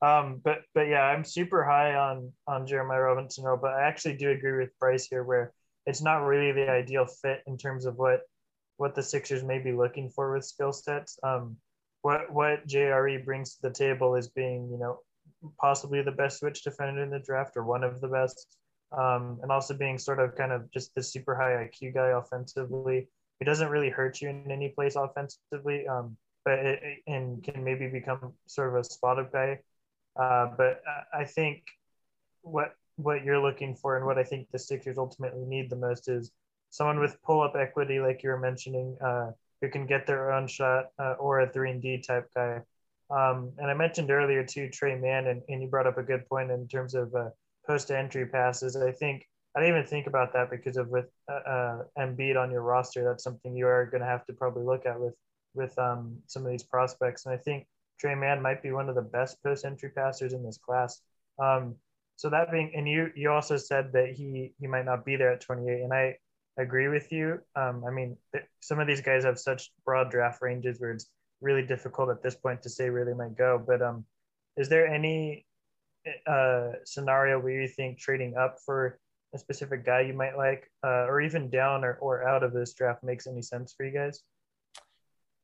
Um, 0.05 0.39
but 0.43 0.59
but 0.75 0.87
yeah, 0.87 1.01
I'm 1.01 1.23
super 1.23 1.63
high 1.63 1.95
on 1.95 2.31
on 2.47 2.67
Jeremiah 2.67 3.01
Robinson, 3.01 3.43
but 3.59 3.73
I 3.73 3.87
actually 3.87 4.17
do 4.17 4.29
agree 4.29 4.55
with 4.55 4.77
Bryce 4.79 5.07
here, 5.07 5.23
where 5.23 5.51
it's 5.87 6.01
not 6.01 6.17
really 6.17 6.51
the 6.51 6.69
ideal 6.69 7.07
fit 7.07 7.41
in 7.47 7.57
terms 7.57 7.87
of 7.87 7.95
what 7.95 8.21
what 8.77 8.93
the 8.93 9.01
Sixers 9.01 9.43
may 9.43 9.57
be 9.57 9.71
looking 9.71 10.11
for 10.11 10.31
with 10.31 10.45
skill 10.45 10.73
sets. 10.73 11.17
Um, 11.23 11.57
what 12.03 12.31
what 12.31 12.67
JRE 12.67 13.25
brings 13.25 13.55
to 13.55 13.63
the 13.63 13.73
table 13.73 14.13
is 14.15 14.29
being 14.29 14.69
you 14.69 14.77
know 14.77 14.99
possibly 15.59 16.03
the 16.03 16.11
best 16.11 16.39
switch 16.39 16.63
defender 16.63 17.01
in 17.01 17.09
the 17.09 17.19
draft 17.25 17.57
or 17.57 17.63
one 17.63 17.83
of 17.83 17.99
the 17.99 18.07
best, 18.07 18.57
um, 18.91 19.39
and 19.41 19.51
also 19.51 19.73
being 19.73 19.97
sort 19.97 20.19
of 20.19 20.35
kind 20.35 20.51
of 20.51 20.69
just 20.71 20.93
the 20.93 21.01
super 21.01 21.33
high 21.33 21.67
IQ 21.67 21.95
guy 21.95 22.09
offensively. 22.09 23.07
It 23.41 23.45
doesn't 23.45 23.69
really 23.69 23.89
hurt 23.89 24.21
you 24.21 24.29
in 24.29 24.51
any 24.51 24.69
place 24.69 24.95
offensively, 24.95 25.87
um, 25.87 26.15
but 26.43 26.59
it, 26.59 26.79
it, 26.83 26.99
and 27.07 27.43
can 27.43 27.63
maybe 27.63 27.87
become 27.87 28.33
sort 28.45 28.69
of 28.69 28.75
a 28.75 28.83
spot 28.83 29.17
up 29.17 29.33
guy 29.33 29.61
uh, 30.15 30.47
but 30.57 30.81
I 31.13 31.25
think 31.25 31.63
what 32.41 32.75
what 32.97 33.23
you're 33.23 33.41
looking 33.41 33.75
for 33.75 33.97
and 33.97 34.05
what 34.05 34.17
I 34.17 34.23
think 34.23 34.47
the 34.51 34.59
Sixers 34.59 34.97
ultimately 34.97 35.43
need 35.45 35.69
the 35.69 35.75
most 35.75 36.07
is 36.07 36.31
someone 36.69 36.99
with 36.99 37.21
pull 37.23 37.41
up 37.41 37.55
equity, 37.55 37.99
like 37.99 38.23
you 38.23 38.29
were 38.29 38.39
mentioning, 38.39 38.97
uh, 39.01 39.31
who 39.61 39.69
can 39.69 39.85
get 39.85 40.07
their 40.07 40.31
own 40.31 40.47
shot 40.47 40.85
uh, 40.99 41.13
or 41.19 41.41
a 41.41 41.49
three 41.49 41.71
and 41.71 41.81
D 41.81 42.01
type 42.01 42.29
guy. 42.35 42.61
Um, 43.09 43.51
and 43.57 43.69
I 43.69 43.73
mentioned 43.73 44.11
earlier 44.11 44.43
too 44.43 44.69
Tre 44.69 44.95
Mann, 44.95 45.27
and, 45.27 45.41
and 45.49 45.61
you 45.61 45.67
brought 45.67 45.87
up 45.87 45.97
a 45.97 46.03
good 46.03 46.27
point 46.27 46.51
in 46.51 46.67
terms 46.67 46.95
of 46.95 47.13
uh, 47.13 47.29
post 47.67 47.91
entry 47.91 48.25
passes. 48.25 48.75
I 48.75 48.91
think 48.91 49.27
I 49.55 49.61
didn't 49.61 49.77
even 49.77 49.87
think 49.87 50.07
about 50.07 50.33
that 50.33 50.49
because 50.49 50.77
of 50.77 50.89
with 50.89 51.09
uh, 51.29 51.49
uh 51.49 51.83
Embiid 51.97 52.37
on 52.37 52.51
your 52.51 52.61
roster, 52.61 53.03
that's 53.03 53.23
something 53.23 53.55
you 53.55 53.67
are 53.67 53.85
going 53.85 54.01
to 54.01 54.07
have 54.07 54.25
to 54.25 54.33
probably 54.33 54.63
look 54.63 54.85
at 54.85 54.99
with 54.99 55.15
with 55.53 55.77
um, 55.79 56.17
some 56.27 56.45
of 56.45 56.51
these 56.51 56.63
prospects. 56.63 57.25
And 57.25 57.33
I 57.33 57.37
think 57.37 57.67
Tre 57.99 58.15
Mann 58.15 58.41
might 58.41 58.61
be 58.61 58.71
one 58.71 58.89
of 58.89 58.95
the 58.95 59.01
best 59.01 59.41
post 59.43 59.65
entry 59.65 59.89
passers 59.89 60.33
in 60.33 60.43
this 60.43 60.57
class. 60.57 61.01
Um, 61.39 61.75
so 62.17 62.29
that 62.29 62.51
being, 62.51 62.71
and 62.75 62.87
you 62.87 63.11
you 63.15 63.31
also 63.31 63.57
said 63.57 63.91
that 63.93 64.11
he 64.11 64.53
he 64.59 64.67
might 64.67 64.85
not 64.85 65.05
be 65.05 65.15
there 65.15 65.33
at 65.33 65.41
28, 65.41 65.81
and 65.81 65.93
I 65.93 66.17
agree 66.57 66.87
with 66.87 67.11
you. 67.11 67.39
Um, 67.55 67.83
I 67.85 67.91
mean, 67.91 68.17
some 68.61 68.79
of 68.79 68.87
these 68.87 69.01
guys 69.01 69.23
have 69.23 69.37
such 69.37 69.71
broad 69.83 70.09
draft 70.11 70.41
ranges 70.41 70.79
where 70.79 70.91
it's 70.91 71.09
really 71.41 71.65
difficult 71.65 72.09
at 72.09 72.23
this 72.23 72.35
point 72.35 72.61
to 72.63 72.69
say 72.69 72.89
where 72.89 73.05
they 73.05 73.13
might 73.13 73.37
go. 73.37 73.61
But 73.65 73.81
um, 73.81 74.05
is 74.55 74.69
there 74.69 74.87
any 74.87 75.45
uh, 76.25 76.71
scenario 76.85 77.39
where 77.39 77.61
you 77.61 77.67
think 77.67 77.99
trading 77.99 78.35
up 78.37 78.57
for 78.65 78.99
a 79.33 79.37
specific 79.37 79.85
guy 79.85 80.01
you 80.01 80.13
might 80.13 80.37
like, 80.37 80.71
uh, 80.83 81.05
or 81.07 81.19
even 81.21 81.49
down 81.49 81.83
or, 81.83 81.95
or 81.95 82.27
out 82.27 82.43
of 82.43 82.53
this 82.53 82.73
draft 82.73 83.03
makes 83.03 83.27
any 83.27 83.41
sense 83.41 83.73
for 83.75 83.85
you 83.85 83.91
guys? 83.91 84.21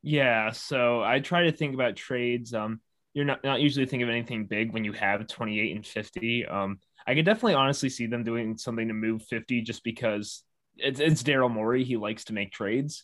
Yeah, 0.03 0.51
so 0.51 1.03
I 1.03 1.19
try 1.19 1.43
to 1.43 1.51
think 1.51 1.73
about 1.73 1.95
trades. 1.95 2.53
Um, 2.53 2.81
you're 3.13 3.25
not 3.25 3.43
not 3.43 3.61
usually 3.61 3.85
think 3.85 4.03
of 4.03 4.09
anything 4.09 4.45
big 4.45 4.73
when 4.73 4.83
you 4.83 4.93
have 4.93 5.27
28 5.27 5.75
and 5.75 5.85
50. 5.85 6.45
Um, 6.45 6.79
I 7.05 7.13
could 7.13 7.25
definitely 7.25 7.55
honestly 7.55 7.89
see 7.89 8.07
them 8.07 8.23
doing 8.23 8.57
something 8.57 8.87
to 8.87 8.93
move 8.93 9.23
50 9.23 9.61
just 9.61 9.83
because 9.83 10.43
it's 10.77 10.99
it's 10.99 11.23
Daryl 11.23 11.51
Morey. 11.51 11.83
He 11.83 11.97
likes 11.97 12.25
to 12.25 12.33
make 12.33 12.51
trades. 12.51 13.03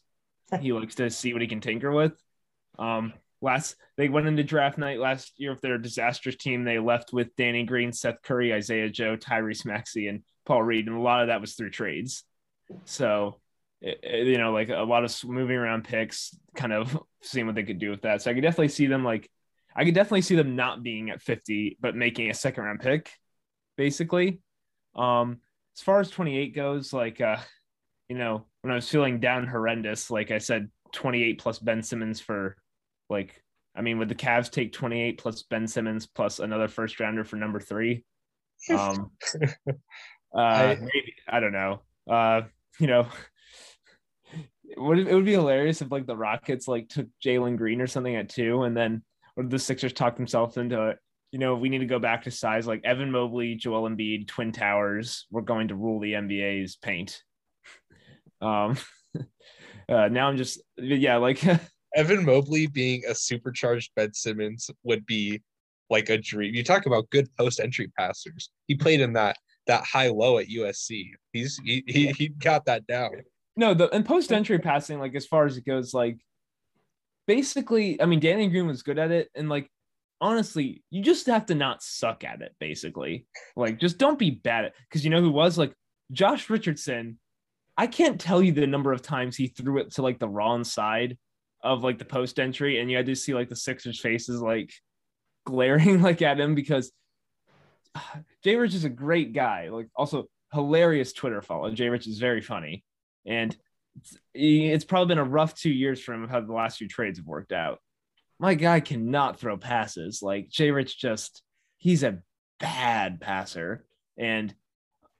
he 0.62 0.72
likes 0.72 0.96
to 0.96 1.10
see 1.10 1.34
what 1.34 1.42
he 1.42 1.48
can 1.48 1.62
tinker 1.62 1.92
with. 1.92 2.14
Um, 2.80 3.14
last 3.42 3.76
they 3.98 4.10
went 4.10 4.28
into 4.28 4.44
draft 4.44 4.78
night 4.78 5.00
last 5.00 5.34
year 5.38 5.52
with 5.52 5.62
their 5.62 5.78
disastrous 5.78 6.38
team. 6.38 6.64
They 6.64 6.80
left 6.80 7.14
with 7.14 7.36
Danny 7.36 7.64
Green, 7.64 7.92
Seth 7.92 8.22
Curry, 8.24 8.54
Isaiah 8.54 8.90
Joe, 8.90 9.18
Tyrese 9.18 9.66
Maxey, 9.66 10.08
and 10.08 10.24
Paul 10.46 10.64
Reed, 10.64 10.88
and 10.88 10.96
a 10.96 11.02
lot 11.02 11.22
of 11.22 11.28
that 11.28 11.42
was 11.42 11.54
through 11.54 11.72
trades. 11.72 12.24
So, 12.86 13.40
you 13.82 14.38
know, 14.38 14.52
like 14.52 14.70
a 14.70 14.84
lot 14.84 15.04
of 15.04 15.24
moving 15.24 15.56
around 15.56 15.84
picks, 15.84 16.36
kind 16.56 16.74
of 16.74 16.98
seeing 17.22 17.46
what 17.46 17.56
they 17.56 17.64
could 17.64 17.80
do 17.80 17.90
with 17.90 18.02
that. 18.02 18.22
So 18.22 18.32
I 18.32 18.34
could 18.34 18.44
definitely 18.44 18.70
see 18.70 18.88
them 18.88 19.04
like, 19.04 19.30
I 19.76 19.86
could 19.86 19.94
definitely 19.94 20.22
see 20.24 20.36
them 20.36 20.56
not 20.56 20.82
being 20.82 21.10
at 21.10 21.22
50, 21.22 21.78
but 21.80 21.96
making 21.96 22.30
a 22.30 22.34
second 22.34 22.64
round 22.64 22.80
pick, 22.80 23.12
basically. 23.76 24.42
Um, 24.96 25.40
as 25.76 25.84
far 25.84 26.00
as 26.00 26.10
28 26.10 26.56
goes, 26.56 26.92
like, 26.92 27.22
uh, 27.22 27.38
you 28.10 28.18
know, 28.18 28.46
when 28.62 28.72
I 28.72 28.76
was 28.76 28.90
feeling 28.90 29.20
down 29.20 29.46
horrendous, 29.46 30.10
like 30.10 30.32
I 30.32 30.40
said, 30.40 30.70
28 30.94 31.40
plus 31.40 31.60
Ben 31.60 31.84
Simmons 31.84 32.20
for 32.20 32.58
like, 33.10 33.44
I 33.76 33.82
mean, 33.82 34.00
would 34.00 34.10
the 34.10 34.16
Cavs 34.16 34.50
take 34.50 34.74
28 34.74 35.20
plus 35.20 35.44
Ben 35.44 35.68
Simmons 35.68 36.08
plus 36.08 36.40
another 36.40 36.68
first 36.68 37.00
rounder 37.00 37.24
for 37.24 37.36
number 37.36 37.60
three? 37.60 38.04
Um, 38.72 39.12
uh, 40.36 40.40
I, 40.40 40.76
maybe, 40.76 41.14
I 41.30 41.40
don't 41.40 41.54
know. 41.54 41.82
Uh, 42.10 42.42
you 42.80 42.88
know, 42.88 43.02
it 43.02 43.08
would, 44.76 45.00
it 45.00 45.14
would 45.14 45.26
be 45.26 45.34
hilarious 45.34 45.82
if 45.82 45.92
like 45.92 46.06
the 46.06 46.18
Rockets 46.18 46.68
like 46.68 46.90
took 46.90 47.08
Jalen 47.24 47.58
Green 47.58 47.82
or 47.82 47.88
something 47.88 48.16
at 48.16 48.30
two, 48.30 48.64
and 48.64 48.76
then 48.76 49.04
or 49.36 49.44
the 49.44 49.60
Sixers 49.60 49.94
talked 49.94 50.18
themselves 50.18 50.58
into 50.58 50.90
it. 50.90 50.98
You 51.32 51.40
know, 51.40 51.56
we 51.56 51.70
need 51.70 51.80
to 51.80 51.86
go 51.86 52.00
back 52.00 52.24
to 52.24 52.32
size 52.32 52.68
like 52.68 52.82
Evan 52.84 53.12
Mobley, 53.12 53.56
Joel 53.56 53.90
Embiid, 53.90 54.28
Twin 54.28 54.52
Towers. 54.52 55.28
We're 55.30 55.42
going 55.42 55.70
to 55.70 55.76
rule 55.76 56.00
the 56.00 56.14
NBA's 56.14 56.76
paint. 56.76 57.22
Um, 58.40 58.78
uh, 59.90 60.10
now 60.10 60.28
I'm 60.28 60.38
just 60.38 60.62
yeah, 60.78 61.18
like 61.18 61.44
Evan 61.96 62.24
Mobley 62.24 62.68
being 62.68 63.02
a 63.10 63.16
supercharged 63.16 63.90
Ben 63.96 64.14
Simmons 64.14 64.70
would 64.84 65.08
be 65.08 65.42
like 65.90 66.10
a 66.10 66.20
dream. 66.20 66.54
You 66.54 66.64
talk 66.64 66.86
about 66.86 67.10
good 67.10 67.28
post 67.36 67.60
entry 67.60 67.92
passers. 67.98 68.52
He 68.68 68.76
played 68.76 69.02
in 69.02 69.14
that 69.14 69.38
that 69.66 69.84
high 69.84 70.10
low 70.10 70.38
at 70.38 70.50
USC. 70.50 71.10
He's 71.34 71.60
he 71.66 71.84
he, 71.88 72.12
he 72.12 72.28
got 72.28 72.66
that 72.66 72.86
down. 72.86 73.24
No, 73.58 73.74
the 73.74 73.90
and 73.90 74.06
post 74.06 74.32
entry 74.32 74.60
passing, 74.60 75.00
like 75.00 75.16
as 75.16 75.26
far 75.26 75.46
as 75.46 75.58
it 75.58 75.66
goes, 75.66 75.94
like 75.94 76.20
basically, 77.26 78.00
I 78.00 78.06
mean, 78.06 78.20
Danny 78.20 78.48
Green 78.48 78.68
was 78.68 78.84
good 78.84 79.00
at 79.00 79.12
it, 79.12 79.30
and 79.36 79.50
like 79.50 79.70
honestly, 80.22 80.84
you 80.92 81.04
just 81.04 81.26
have 81.26 81.48
to 81.48 81.56
not 81.56 81.82
suck 81.82 82.24
at 82.24 82.42
it. 82.42 82.56
Basically, 82.60 83.26
like 83.56 83.80
just 83.80 83.98
don't 83.98 84.20
be 84.20 84.30
bad 84.30 84.66
at 84.66 84.74
because 84.88 85.04
you 85.04 85.10
know 85.10 85.22
who 85.22 85.32
was 85.32 85.58
like 85.58 85.74
Josh 86.12 86.50
Richardson. 86.50 87.20
I 87.76 87.88
can't 87.88 88.22
tell 88.22 88.42
you 88.42 88.52
the 88.52 88.66
number 88.66 88.92
of 88.92 89.02
times 89.02 89.36
he 89.36 89.48
threw 89.48 89.80
it 89.80 89.94
to 89.96 90.02
like 90.04 90.20
the 90.20 90.30
wrong 90.30 90.64
side 90.64 91.18
of 91.64 91.84
like 91.84 91.98
the 91.98 92.06
post 92.06 92.40
entry, 92.40 92.80
and 92.80 92.92
you 92.92 92.98
had 92.98 93.08
to 93.08 93.16
see 93.16 93.34
like 93.34 93.50
the 93.50 93.56
Sixers 93.56 94.00
faces 94.00 94.40
like 94.40 94.72
glaring 95.46 96.02
like 96.04 96.22
at 96.22 96.40
him 96.40 96.54
because 96.54 96.92
Jay 98.44 98.56
Rich 98.56 98.76
is 98.76 98.86
a 98.86 98.90
great 98.90 99.34
guy. 99.34 99.70
Like 99.70 99.88
also 99.96 100.28
hilarious 100.54 101.14
Twitter 101.14 101.42
follow. 101.42 101.72
Jay 101.72 101.90
Rich 101.90 102.08
is 102.08 102.20
very 102.20 102.42
funny, 102.42 102.84
and 103.28 103.56
it's, 104.34 104.86
probably 104.86 105.14
been 105.14 105.24
a 105.24 105.30
rough 105.30 105.56
two 105.56 105.72
years 105.72 106.02
for 106.02 106.14
him 106.14 106.24
of 106.24 106.30
how 106.30 106.42
the 106.42 106.54
last 106.54 106.78
few 106.78 106.88
trades 106.88 107.20
have 107.20 107.28
worked 107.28 107.52
out. 107.52 107.80
My 108.40 108.54
guy 108.54 108.80
cannot 108.80 109.40
throw 109.40 109.58
passes. 109.58 110.22
Like 110.22 110.50
Jay 110.50 110.72
Rich 110.72 111.00
just 111.00 111.44
he's 111.78 112.04
a 112.04 112.20
bad 112.60 113.20
passer, 113.20 113.86
and 114.18 114.54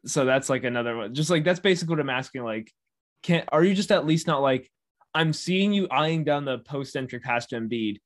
so 0.06 0.26
that's 0.26 0.50
like 0.50 0.64
another 0.64 0.96
one. 0.96 1.14
Just 1.14 1.30
like 1.30 1.44
that's 1.44 1.60
basically 1.60 1.94
what 1.94 2.02
I'm 2.02 2.10
asking. 2.10 2.44
Like, 2.44 2.72
can 3.24 3.44
are 3.52 3.64
you 3.64 3.74
just 3.74 3.92
at 3.92 4.06
least 4.06 4.28
not 4.28 4.42
like 4.42 4.72
I'm 5.18 5.34
seeing 5.34 5.74
you 5.74 5.88
eyeing 5.90 6.24
down 6.24 6.46
the 6.46 6.60
post 6.60 6.96
entry 6.96 7.20
pass 7.20 7.48
to 7.48 7.60
Embiid. 7.60 7.98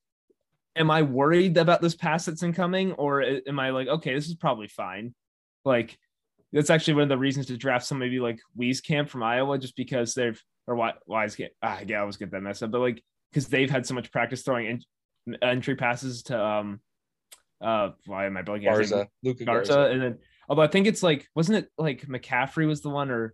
Am 0.78 0.90
I 0.90 1.02
worried 1.02 1.58
about 1.58 1.82
this 1.82 1.94
pass 1.94 2.26
that's 2.26 2.42
incoming, 2.42 2.94
or 2.94 3.22
am 3.22 3.60
I 3.60 3.72
like, 3.72 3.90
okay, 3.90 4.14
this 4.14 4.28
is 4.28 4.36
probably 4.36 4.68
fine? 4.68 5.14
Like, 5.66 6.00
that's 6.54 6.70
actually 6.70 6.96
one 6.96 7.04
of 7.04 7.10
the 7.10 7.18
reasons 7.18 7.46
to 7.48 7.58
draft 7.58 7.86
somebody 7.86 8.20
like 8.20 8.40
Wieskamp 8.60 9.10
from 9.10 9.24
Iowa, 9.24 9.58
just 9.58 9.76
because 9.76 10.14
they've 10.14 10.42
or 10.68 10.76
why 10.76 10.94
Wise 11.06 11.36
get 11.36 11.56
ah 11.62 11.80
yeah, 11.86 11.98
I 11.98 12.02
always 12.02 12.18
get 12.18 12.32
that 12.32 12.42
messed 12.42 12.64
up, 12.64 12.72
but 12.72 12.82
like 12.82 13.04
because 13.32 13.48
they've 13.48 13.70
had 13.70 13.86
so 13.86 13.94
much 13.94 14.12
practice 14.12 14.42
throwing 14.42 14.84
in, 15.28 15.38
entry 15.42 15.76
passes 15.76 16.24
to 16.24 16.44
um 16.44 16.80
uh 17.62 17.90
why 18.06 18.26
am 18.26 18.38
I 18.38 18.42
blanking? 18.42 18.66
Garza, 18.66 19.08
Garza, 19.24 19.46
Garza, 19.46 19.82
and 19.92 20.02
then 20.02 20.18
although 20.50 20.62
I 20.62 20.68
think 20.68 20.88
it's 20.88 21.04
like 21.04 21.28
wasn't 21.36 21.60
it 21.60 21.70
like 21.78 22.06
McCaffery 22.08 22.68
was 22.68 22.82
the 22.82 22.90
one 22.90 23.10
or 23.12 23.34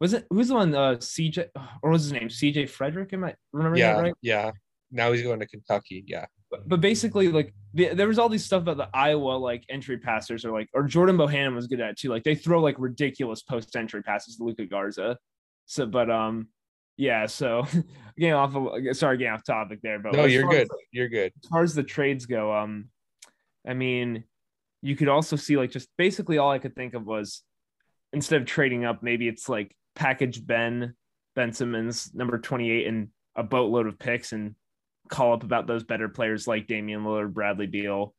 was 0.00 0.12
it 0.12 0.26
who's 0.30 0.48
the 0.48 0.54
one? 0.54 0.74
Uh, 0.74 0.94
CJ 0.94 1.48
or 1.82 1.90
was 1.90 2.02
his 2.02 2.12
name 2.12 2.28
CJ 2.28 2.68
Frederick? 2.68 3.12
Am 3.12 3.24
I 3.24 3.34
remember 3.52 3.78
yeah, 3.78 3.94
that 3.94 4.02
right? 4.02 4.14
Yeah. 4.22 4.52
Now 4.90 5.12
he's 5.12 5.22
going 5.22 5.40
to 5.40 5.46
Kentucky. 5.46 6.04
Yeah. 6.06 6.26
But, 6.54 6.68
but 6.68 6.80
basically, 6.80 7.28
like 7.28 7.52
the, 7.72 7.94
there 7.94 8.06
was 8.06 8.18
all 8.18 8.28
these 8.28 8.44
stuff 8.44 8.62
about 8.62 8.76
the 8.76 8.88
Iowa 8.94 9.32
like 9.32 9.64
entry 9.68 9.98
passers, 9.98 10.44
or 10.44 10.52
like 10.52 10.68
or 10.72 10.84
Jordan 10.84 11.16
Bohannon 11.16 11.54
was 11.54 11.66
good 11.66 11.80
at 11.80 11.98
too. 11.98 12.10
Like 12.10 12.22
they 12.22 12.36
throw 12.36 12.60
like 12.60 12.76
ridiculous 12.78 13.42
post 13.42 13.74
entry 13.74 14.02
passes 14.02 14.36
to 14.36 14.44
Luka 14.44 14.66
Garza. 14.66 15.18
So, 15.66 15.86
but 15.86 16.10
um, 16.10 16.48
yeah. 16.96 17.26
So 17.26 17.66
getting 18.18 18.34
off 18.34 18.54
of 18.54 18.96
sorry, 18.96 19.18
getting 19.18 19.32
off 19.32 19.44
topic 19.44 19.80
there, 19.82 19.98
but 19.98 20.12
no, 20.12 20.26
you're 20.26 20.48
good. 20.48 20.62
As, 20.62 20.68
you're 20.92 21.08
good. 21.08 21.32
As 21.42 21.48
far 21.48 21.62
as 21.62 21.74
the 21.74 21.82
trades 21.82 22.26
go, 22.26 22.54
um, 22.54 22.88
I 23.66 23.74
mean, 23.74 24.24
you 24.80 24.94
could 24.94 25.08
also 25.08 25.34
see 25.34 25.56
like 25.56 25.72
just 25.72 25.88
basically 25.98 26.38
all 26.38 26.52
I 26.52 26.60
could 26.60 26.76
think 26.76 26.94
of 26.94 27.04
was 27.04 27.42
instead 28.12 28.40
of 28.40 28.46
trading 28.46 28.84
up, 28.84 29.02
maybe 29.02 29.26
it's 29.26 29.48
like 29.48 29.74
package 29.96 30.46
Ben, 30.46 30.94
Ben 31.34 31.52
Simmons, 31.52 32.12
number 32.14 32.38
28, 32.38 32.86
and 32.86 33.08
a 33.34 33.42
boatload 33.42 33.88
of 33.88 33.98
picks 33.98 34.32
and 34.32 34.54
call 35.08 35.34
up 35.34 35.42
about 35.42 35.66
those 35.66 35.84
better 35.84 36.08
players 36.08 36.46
like 36.46 36.66
Damian 36.66 37.02
Lillard, 37.02 37.32
Bradley 37.32 37.66
Beal. 37.66 38.14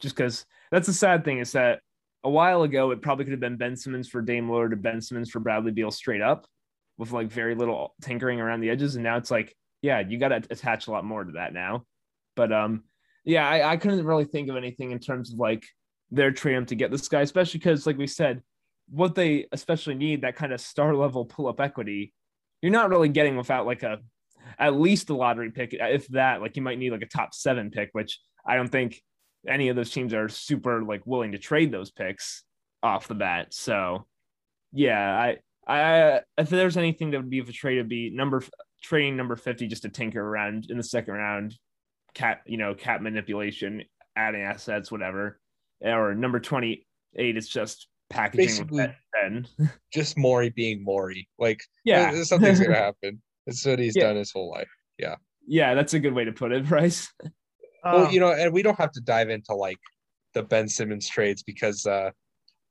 Just 0.00 0.16
because 0.16 0.46
that's 0.70 0.86
the 0.86 0.92
sad 0.92 1.24
thing 1.24 1.38
is 1.38 1.52
that 1.52 1.80
a 2.24 2.30
while 2.30 2.62
ago 2.62 2.90
it 2.90 3.02
probably 3.02 3.24
could 3.24 3.32
have 3.32 3.40
been 3.40 3.56
Ben 3.56 3.76
Simmons 3.76 4.08
for 4.08 4.22
Dame 4.22 4.48
Lillard 4.48 4.72
or 4.72 4.76
Ben 4.76 5.00
Simmons 5.00 5.30
for 5.30 5.40
Bradley 5.40 5.72
Beal 5.72 5.90
straight 5.90 6.20
up 6.20 6.46
with 6.98 7.12
like 7.12 7.30
very 7.30 7.54
little 7.54 7.94
tinkering 8.02 8.40
around 8.40 8.60
the 8.60 8.70
edges. 8.70 8.94
And 8.94 9.04
now 9.04 9.16
it's 9.16 9.30
like, 9.30 9.54
yeah, 9.82 10.00
you 10.00 10.18
got 10.18 10.28
to 10.28 10.42
attach 10.50 10.86
a 10.86 10.90
lot 10.90 11.04
more 11.04 11.24
to 11.24 11.32
that 11.32 11.54
now. 11.54 11.84
But 12.36 12.52
um, 12.52 12.84
yeah, 13.24 13.48
I, 13.48 13.72
I 13.72 13.76
couldn't 13.76 14.04
really 14.04 14.24
think 14.24 14.48
of 14.48 14.56
anything 14.56 14.90
in 14.90 14.98
terms 14.98 15.32
of 15.32 15.38
like 15.38 15.66
their 16.10 16.30
trade 16.30 16.68
to 16.68 16.74
get 16.74 16.90
this 16.90 17.08
guy, 17.08 17.22
especially 17.22 17.58
because 17.58 17.86
like 17.86 17.96
we 17.96 18.06
said, 18.06 18.42
what 18.90 19.14
they 19.14 19.46
especially 19.52 19.94
need 19.94 20.22
that 20.22 20.36
kind 20.36 20.52
of 20.52 20.60
star 20.60 20.94
level 20.94 21.24
pull 21.24 21.46
up 21.46 21.60
equity, 21.60 22.12
you're 22.60 22.72
not 22.72 22.90
really 22.90 23.08
getting 23.08 23.36
without 23.36 23.66
like 23.66 23.82
a 23.82 24.00
at 24.58 24.78
least 24.78 25.10
a 25.10 25.14
lottery 25.14 25.50
pick, 25.50 25.74
if 25.74 26.06
that. 26.08 26.40
Like 26.40 26.56
you 26.56 26.62
might 26.62 26.78
need 26.78 26.92
like 26.92 27.02
a 27.02 27.06
top 27.06 27.34
seven 27.34 27.70
pick, 27.70 27.90
which 27.92 28.20
I 28.46 28.56
don't 28.56 28.68
think 28.68 29.00
any 29.48 29.68
of 29.68 29.76
those 29.76 29.90
teams 29.90 30.12
are 30.14 30.28
super 30.28 30.82
like 30.82 31.06
willing 31.06 31.32
to 31.32 31.38
trade 31.38 31.72
those 31.72 31.90
picks 31.90 32.44
off 32.82 33.08
the 33.08 33.14
bat. 33.14 33.52
So 33.54 34.06
yeah, 34.72 35.18
I 35.18 35.38
I 35.66 36.20
if 36.36 36.50
there's 36.50 36.76
anything 36.76 37.10
that 37.10 37.18
would 37.18 37.30
be 37.30 37.38
of 37.38 37.48
a 37.48 37.52
trade, 37.52 37.78
it'd 37.78 37.88
be 37.88 38.10
number 38.10 38.42
trading 38.82 39.16
number 39.16 39.36
50 39.36 39.66
just 39.68 39.82
to 39.82 39.88
tinker 39.88 40.20
around 40.20 40.66
in 40.70 40.76
the 40.76 40.82
second 40.82 41.14
round, 41.14 41.54
cat, 42.14 42.40
you 42.46 42.56
know, 42.56 42.74
cap 42.74 43.02
manipulation, 43.02 43.82
adding 44.16 44.42
assets, 44.42 44.90
whatever. 44.90 45.38
Or 45.82 46.14
number 46.14 46.40
28 46.40 47.36
is 47.36 47.48
just 47.48 47.88
packaging 48.10 48.46
Basically, 48.46 48.86
just 49.92 50.18
Morey 50.18 50.50
being 50.50 50.84
Morey. 50.84 51.28
Like, 51.38 51.62
yeah, 51.84 52.22
something's 52.24 52.60
gonna 52.60 52.74
happen. 52.74 53.22
That's 53.46 53.64
what 53.64 53.78
he's 53.78 53.96
yeah. 53.96 54.04
done 54.04 54.16
his 54.16 54.32
whole 54.32 54.50
life. 54.50 54.70
Yeah. 54.98 55.16
Yeah, 55.46 55.74
that's 55.74 55.94
a 55.94 55.98
good 55.98 56.14
way 56.14 56.24
to 56.24 56.32
put 56.32 56.52
it, 56.52 56.64
Bryce. 56.68 57.12
well, 57.84 58.06
um, 58.06 58.12
you 58.12 58.20
know, 58.20 58.32
and 58.32 58.52
we 58.52 58.62
don't 58.62 58.78
have 58.78 58.92
to 58.92 59.00
dive 59.00 59.30
into 59.30 59.54
like 59.54 59.78
the 60.34 60.42
Ben 60.42 60.68
Simmons 60.68 61.08
trades 61.08 61.42
because 61.42 61.86
uh 61.86 62.10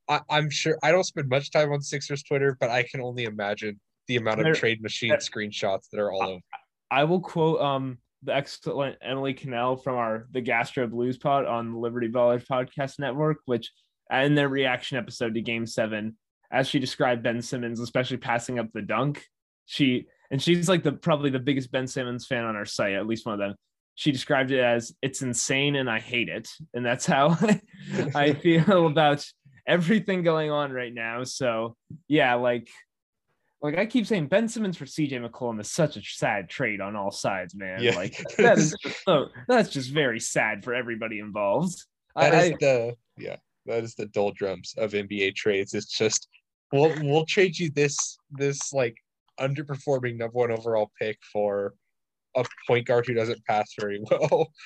I, 0.08 0.22
am 0.32 0.50
sure 0.50 0.78
I 0.82 0.92
don't 0.92 1.04
spend 1.04 1.30
much 1.30 1.52
time 1.52 1.72
on 1.72 1.82
Sixers 1.82 2.24
Twitter, 2.24 2.58
but 2.60 2.72
I 2.72 2.82
can 2.82 3.00
only 3.00 3.26
imagine 3.26 3.80
the 4.08 4.16
amount 4.16 4.40
of 4.40 4.46
there, 4.46 4.56
trade 4.56 4.82
machine 4.82 5.10
there, 5.10 5.20
screenshots 5.20 5.90
that 5.92 6.00
are 6.00 6.12
all 6.12 6.24
over. 6.24 6.42
I 6.90 7.04
will 7.04 7.20
quote 7.20 7.62
um 7.62 8.00
the 8.24 8.36
excellent 8.36 8.98
Emily 9.02 9.34
Cannell 9.34 9.78
from 9.78 9.96
our 9.96 10.28
the 10.32 10.42
Gastro 10.42 10.88
Blues 10.88 11.18
pod 11.18 11.46
on 11.46 11.72
the 11.72 11.78
Liberty 11.78 12.10
Ballers 12.10 12.46
Podcast 12.46 13.00
Network, 13.00 13.38
which 13.46 13.72
in 14.12 14.36
their 14.36 14.50
reaction 14.50 14.98
episode 14.98 15.36
to 15.36 15.42
game 15.42 15.66
seven, 15.66 16.18
as 16.52 16.68
she 16.68 16.80
described 16.80 17.24
Ben 17.24 17.42
Simmons, 17.42 17.80
especially 17.80 18.18
passing 18.18 18.60
up 18.60 18.68
the 18.74 18.82
dunk. 18.82 19.24
She 19.66 20.08
and 20.32 20.42
she's 20.42 20.70
like 20.70 20.84
the 20.84 20.92
probably 20.92 21.30
the 21.30 21.40
biggest 21.40 21.72
Ben 21.72 21.88
Simmons 21.88 22.26
fan 22.26 22.44
on 22.44 22.56
our 22.56 22.66
site, 22.66 22.94
at 22.94 23.08
least 23.08 23.26
one 23.26 23.34
of 23.34 23.40
them. 23.40 23.56
She 23.96 24.12
described 24.12 24.52
it 24.52 24.60
as 24.60 24.94
it's 25.02 25.22
insane 25.22 25.76
and 25.76 25.90
I 25.90 26.00
hate 26.00 26.30
it. 26.30 26.48
And 26.74 26.86
that's 26.86 27.06
how 27.06 27.38
I 28.16 28.34
feel 28.42 28.88
about 28.88 29.26
everything 29.68 30.24
going 30.24 30.52
on 30.52 30.72
right 30.72 30.94
now. 30.94 31.24
So 31.24 31.76
yeah, 32.08 32.36
like 32.36 32.70
like 33.62 33.78
I 33.78 33.86
keep 33.86 34.08
saying, 34.08 34.28
Ben 34.28 34.48
Simmons 34.48 34.78
for 34.78 34.86
CJ 34.86 35.28
McCollum 35.28 35.60
is 35.60 35.70
such 35.70 35.98
a 35.98 36.02
sad 36.02 36.50
trade 36.50 36.80
on 36.80 36.96
all 36.96 37.12
sides, 37.12 37.56
man. 37.56 37.82
Yeah. 37.82 37.96
Like 37.96 38.18
that 38.38 38.58
is 38.58 38.76
just 38.82 39.04
so 39.04 39.28
that's 39.48 39.70
just 39.70 39.92
very 39.92 40.20
sad 40.20 40.64
for 40.64 40.74
everybody 40.74 41.20
involved. 41.20 41.84
That 42.16 42.34
I, 42.34 42.44
is 42.44 42.52
the 42.60 42.96
yeah, 43.18 43.36
that 43.66 43.84
is 43.84 43.96
the 43.96 44.06
doldrums 44.08 44.76
of 44.78 44.92
NBA 44.92 45.36
trades. 45.36 45.74
It's 45.74 45.98
just 45.98 46.30
we'll 46.72 46.94
we'll 47.02 47.26
trade 47.26 47.58
you 47.58 47.70
this 47.70 48.18
this 48.32 48.72
like 48.72 48.96
underperforming 49.40 50.18
number 50.18 50.34
one 50.34 50.52
overall 50.52 50.92
pick 51.00 51.18
for 51.32 51.74
a 52.36 52.46
point 52.68 52.86
guard 52.86 53.06
who 53.08 53.14
doesn't 53.14 53.44
pass 53.46 53.74
very 53.80 54.04
well. 54.10 54.52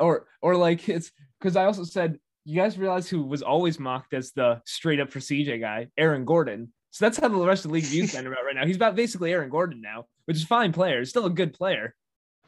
Or 0.00 0.26
or 0.42 0.56
like 0.56 0.88
it's 0.88 1.12
because 1.38 1.54
I 1.54 1.64
also 1.64 1.84
said 1.84 2.18
you 2.44 2.56
guys 2.56 2.78
realize 2.78 3.08
who 3.08 3.22
was 3.22 3.42
always 3.42 3.78
mocked 3.78 4.14
as 4.14 4.32
the 4.32 4.60
straight 4.64 5.00
up 5.00 5.10
for 5.10 5.20
CJ 5.20 5.60
guy, 5.60 5.88
Aaron 5.98 6.24
Gordon. 6.24 6.72
So 6.90 7.04
that's 7.04 7.18
how 7.18 7.28
the 7.28 7.36
rest 7.36 7.64
of 7.64 7.70
the 7.70 7.74
league 7.74 7.84
views 7.84 8.12
Ben 8.14 8.26
about 8.26 8.44
right 8.44 8.54
now. 8.54 8.66
He's 8.66 8.76
about 8.76 8.96
basically 8.96 9.32
Aaron 9.32 9.50
Gordon 9.50 9.80
now, 9.80 10.06
which 10.24 10.36
is 10.36 10.44
fine 10.44 10.72
player. 10.72 11.00
He's 11.00 11.10
still 11.10 11.26
a 11.26 11.30
good 11.30 11.52
player. 11.52 11.94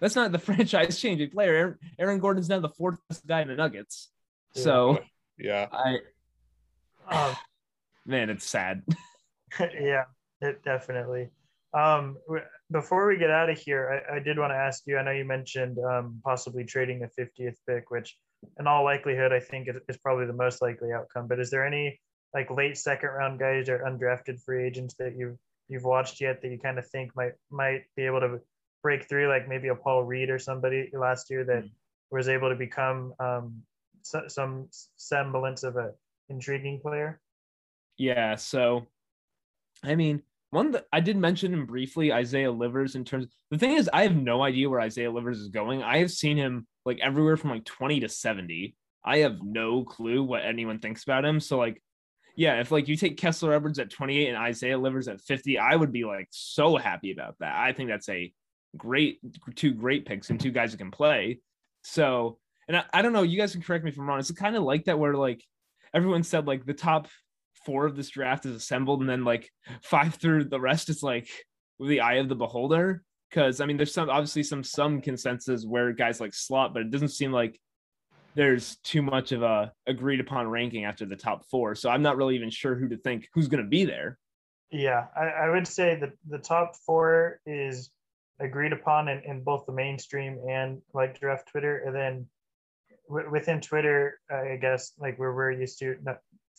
That's 0.01 0.16
not 0.16 0.32
the 0.32 0.38
franchise 0.38 0.99
changing 0.99 1.30
player. 1.30 1.55
Aaron, 1.55 1.78
Aaron 1.99 2.18
Gordon's 2.18 2.49
now 2.49 2.61
the 2.61 2.70
fourth 2.70 2.99
best 3.09 3.26
guy 3.26 3.42
in 3.42 3.49
the 3.49 3.57
Nuggets. 3.57 4.09
So 4.55 4.99
yeah, 5.38 5.66
I 5.72 5.99
um, 7.11 7.36
man, 8.07 8.30
it's 8.30 8.46
sad. 8.46 8.82
yeah, 9.61 10.05
it 10.40 10.62
definitely. 10.64 11.30
Um, 11.75 12.16
before 12.71 13.07
we 13.07 13.19
get 13.19 13.31
out 13.31 13.51
of 13.51 13.59
here, 13.59 14.03
I, 14.11 14.16
I 14.16 14.19
did 14.21 14.39
want 14.39 14.53
to 14.53 14.57
ask 14.57 14.83
you. 14.87 14.99
I 14.99 15.03
know 15.03 15.11
you 15.11 15.25
mentioned 15.25 15.79
um, 15.79 16.21
possibly 16.25 16.64
trading 16.64 17.01
the 17.01 17.23
50th 17.23 17.57
pick, 17.69 17.91
which, 17.91 18.16
in 18.59 18.66
all 18.66 18.85
likelihood, 18.85 19.33
I 19.33 19.41
think 19.41 19.69
is 19.89 19.97
probably 19.99 20.27
the 20.27 20.33
most 20.33 20.62
likely 20.62 20.93
outcome. 20.93 21.27
But 21.29 21.41
is 21.41 21.51
there 21.51 21.66
any 21.66 22.01
like 22.35 22.51
late 22.51 22.77
second 22.77 23.11
round 23.11 23.39
guys 23.39 23.69
or 23.69 23.79
undrafted 23.81 24.43
free 24.43 24.66
agents 24.66 24.95
that 24.99 25.16
you've 25.16 25.39
you've 25.69 25.85
watched 25.85 26.21
yet 26.21 26.41
that 26.43 26.51
you 26.51 26.59
kind 26.59 26.79
of 26.79 26.87
think 26.89 27.14
might 27.14 27.33
might 27.51 27.85
be 27.97 28.05
able 28.07 28.21
to 28.21 28.41
break 28.83 29.09
through, 29.09 29.29
like 29.29 29.49
maybe 29.49 29.69
a 29.69 29.75
Paul 29.75 30.05
Reed 30.05 30.31
or 30.31 30.39
somebody 30.39 30.91
last 30.93 31.31
year 31.31 31.45
that 31.45 31.64
mm-hmm. 31.64 32.16
was 32.16 32.29
able 32.29 32.49
to 32.49 32.55
become 32.55 33.12
um, 33.19 33.62
so, 34.03 34.23
some 34.29 34.69
semblance 34.97 35.62
of 35.62 35.77
a 35.77 35.93
intriguing 36.29 36.81
player? 36.81 37.21
Yeah. 37.97 38.37
So, 38.37 38.87
I 39.83 39.95
mean, 39.95 40.23
one 40.51 40.70
that 40.72 40.86
I 40.92 41.01
did 41.01 41.16
mention 41.16 41.53
him 41.53 41.66
briefly, 41.66 42.12
Isaiah 42.12 42.51
Livers. 42.51 42.94
In 42.94 43.05
terms, 43.05 43.26
the 43.51 43.59
thing 43.59 43.72
is, 43.72 43.90
I 43.92 44.03
have 44.03 44.16
no 44.16 44.42
idea 44.42 44.68
where 44.68 44.80
Isaiah 44.80 45.11
Livers 45.11 45.38
is 45.40 45.49
going. 45.49 45.82
I 45.82 45.99
have 45.99 46.11
seen 46.11 46.36
him 46.36 46.66
like 46.86 46.99
everywhere 47.01 47.36
from 47.36 47.51
like 47.51 47.64
20 47.64 48.01
to 48.01 48.09
70. 48.09 48.74
I 49.05 49.18
have 49.18 49.42
no 49.42 49.84
clue 49.84 50.22
what 50.22 50.44
anyone 50.44 50.78
thinks 50.78 51.03
about 51.03 51.24
him. 51.24 51.40
So, 51.40 51.59
like, 51.59 51.82
yeah, 52.36 52.61
if 52.61 52.70
like 52.70 52.88
you 52.88 52.96
take 52.96 53.16
Kessler 53.16 53.53
Edwards 53.53 53.78
at 53.78 53.90
28 53.90 54.28
and 54.28 54.38
Isaiah 54.38 54.78
Livers 54.78 55.09
at 55.09 55.20
50, 55.20 55.59
I 55.59 55.74
would 55.74 55.92
be 55.92 56.05
like 56.05 56.28
so 56.30 56.76
happy 56.76 57.12
about 57.12 57.36
that. 57.40 57.55
I 57.55 57.72
think 57.72 57.90
that's 57.90 58.09
a 58.09 58.32
great 58.76 59.18
two 59.55 59.72
great 59.72 60.07
picks 60.07 60.30
and 60.30 60.38
two 60.38 60.53
guys 60.53 60.72
who 60.72 60.78
can 60.78 60.90
play. 60.90 61.40
So, 61.82 62.38
and 62.68 62.76
I, 62.76 62.84
I 62.92 63.03
don't 63.03 63.12
know, 63.12 63.22
you 63.22 63.38
guys 63.38 63.53
can 63.53 63.62
correct 63.62 63.84
me 63.84 63.90
if 63.90 63.99
I'm 63.99 64.09
wrong. 64.09 64.18
It's 64.18 64.30
kind 64.30 64.57
of 64.57 64.62
like 64.62 64.84
that 64.84 64.99
where 64.99 65.14
like 65.14 65.42
everyone 65.92 66.22
said 66.22 66.46
like 66.46 66.64
the 66.64 66.74
top 66.74 67.09
four 67.65 67.87
of 67.87 67.97
this 67.97 68.11
draft 68.11 68.47
is 68.47 68.55
assembled, 68.55 69.01
and 69.01 69.09
then 69.09 69.25
like 69.25 69.51
five 69.83 70.15
through 70.15 70.45
the 70.45 70.61
rest 70.61 70.89
is 70.89 71.03
like 71.03 71.29
with 71.79 71.89
the 71.89 72.01
eye 72.01 72.15
of 72.15 72.29
the 72.29 72.35
beholder. 72.35 73.03
Because 73.29 73.61
I 73.61 73.67
mean, 73.67 73.77
there's 73.77 73.93
some 73.93 74.09
obviously 74.09 74.43
some 74.43 74.65
some 74.65 75.01
consensus 75.01 75.65
where 75.65 75.93
guys 75.93 76.21
like 76.21 76.35
slot, 76.35 76.73
but 76.73 76.83
it 76.83 76.91
doesn't 76.91 77.09
seem 77.09 77.33
like 77.33 77.59
there's 78.35 78.77
too 78.85 79.03
much 79.03 79.33
of 79.33 79.43
a 79.43 79.73
agreed 79.87 80.21
upon 80.21 80.49
ranking 80.49 80.85
after 80.85 81.05
the 81.05 81.17
top 81.17 81.45
four. 81.51 81.75
So 81.75 81.91
I'm 81.91 82.03
not 82.03 82.17
really 82.17 82.37
even 82.37 82.51
sure 82.51 82.77
who 82.77 82.89
to 82.89 82.97
think 82.97 83.29
who's 83.35 83.49
going 83.49 83.63
to 83.63 83.69
be 83.69 83.85
there. 83.85 84.19
Yeah, 84.71 85.07
I, 85.17 85.25
I, 85.25 85.51
would 85.51 85.67
say 85.67 85.97
that 85.97 86.13
the 86.29 86.39
top 86.39 86.77
four 86.87 87.41
is 87.47 87.91
agreed 88.39 88.73
upon 88.73 89.09
in, 89.09 89.23
in 89.25 89.43
both 89.43 89.65
the 89.67 89.73
mainstream 89.73 90.39
and 90.49 90.81
like 90.93 91.19
draft 91.19 91.49
Twitter, 91.49 91.79
and 91.79 91.95
then 91.97 92.27
w- 93.09 93.31
within 93.31 93.61
Twitter, 93.61 94.21
I 94.31 94.57
guess 94.61 94.93
like 94.99 95.19
where 95.19 95.33
we're 95.33 95.53
used 95.53 95.79
to, 95.81 95.97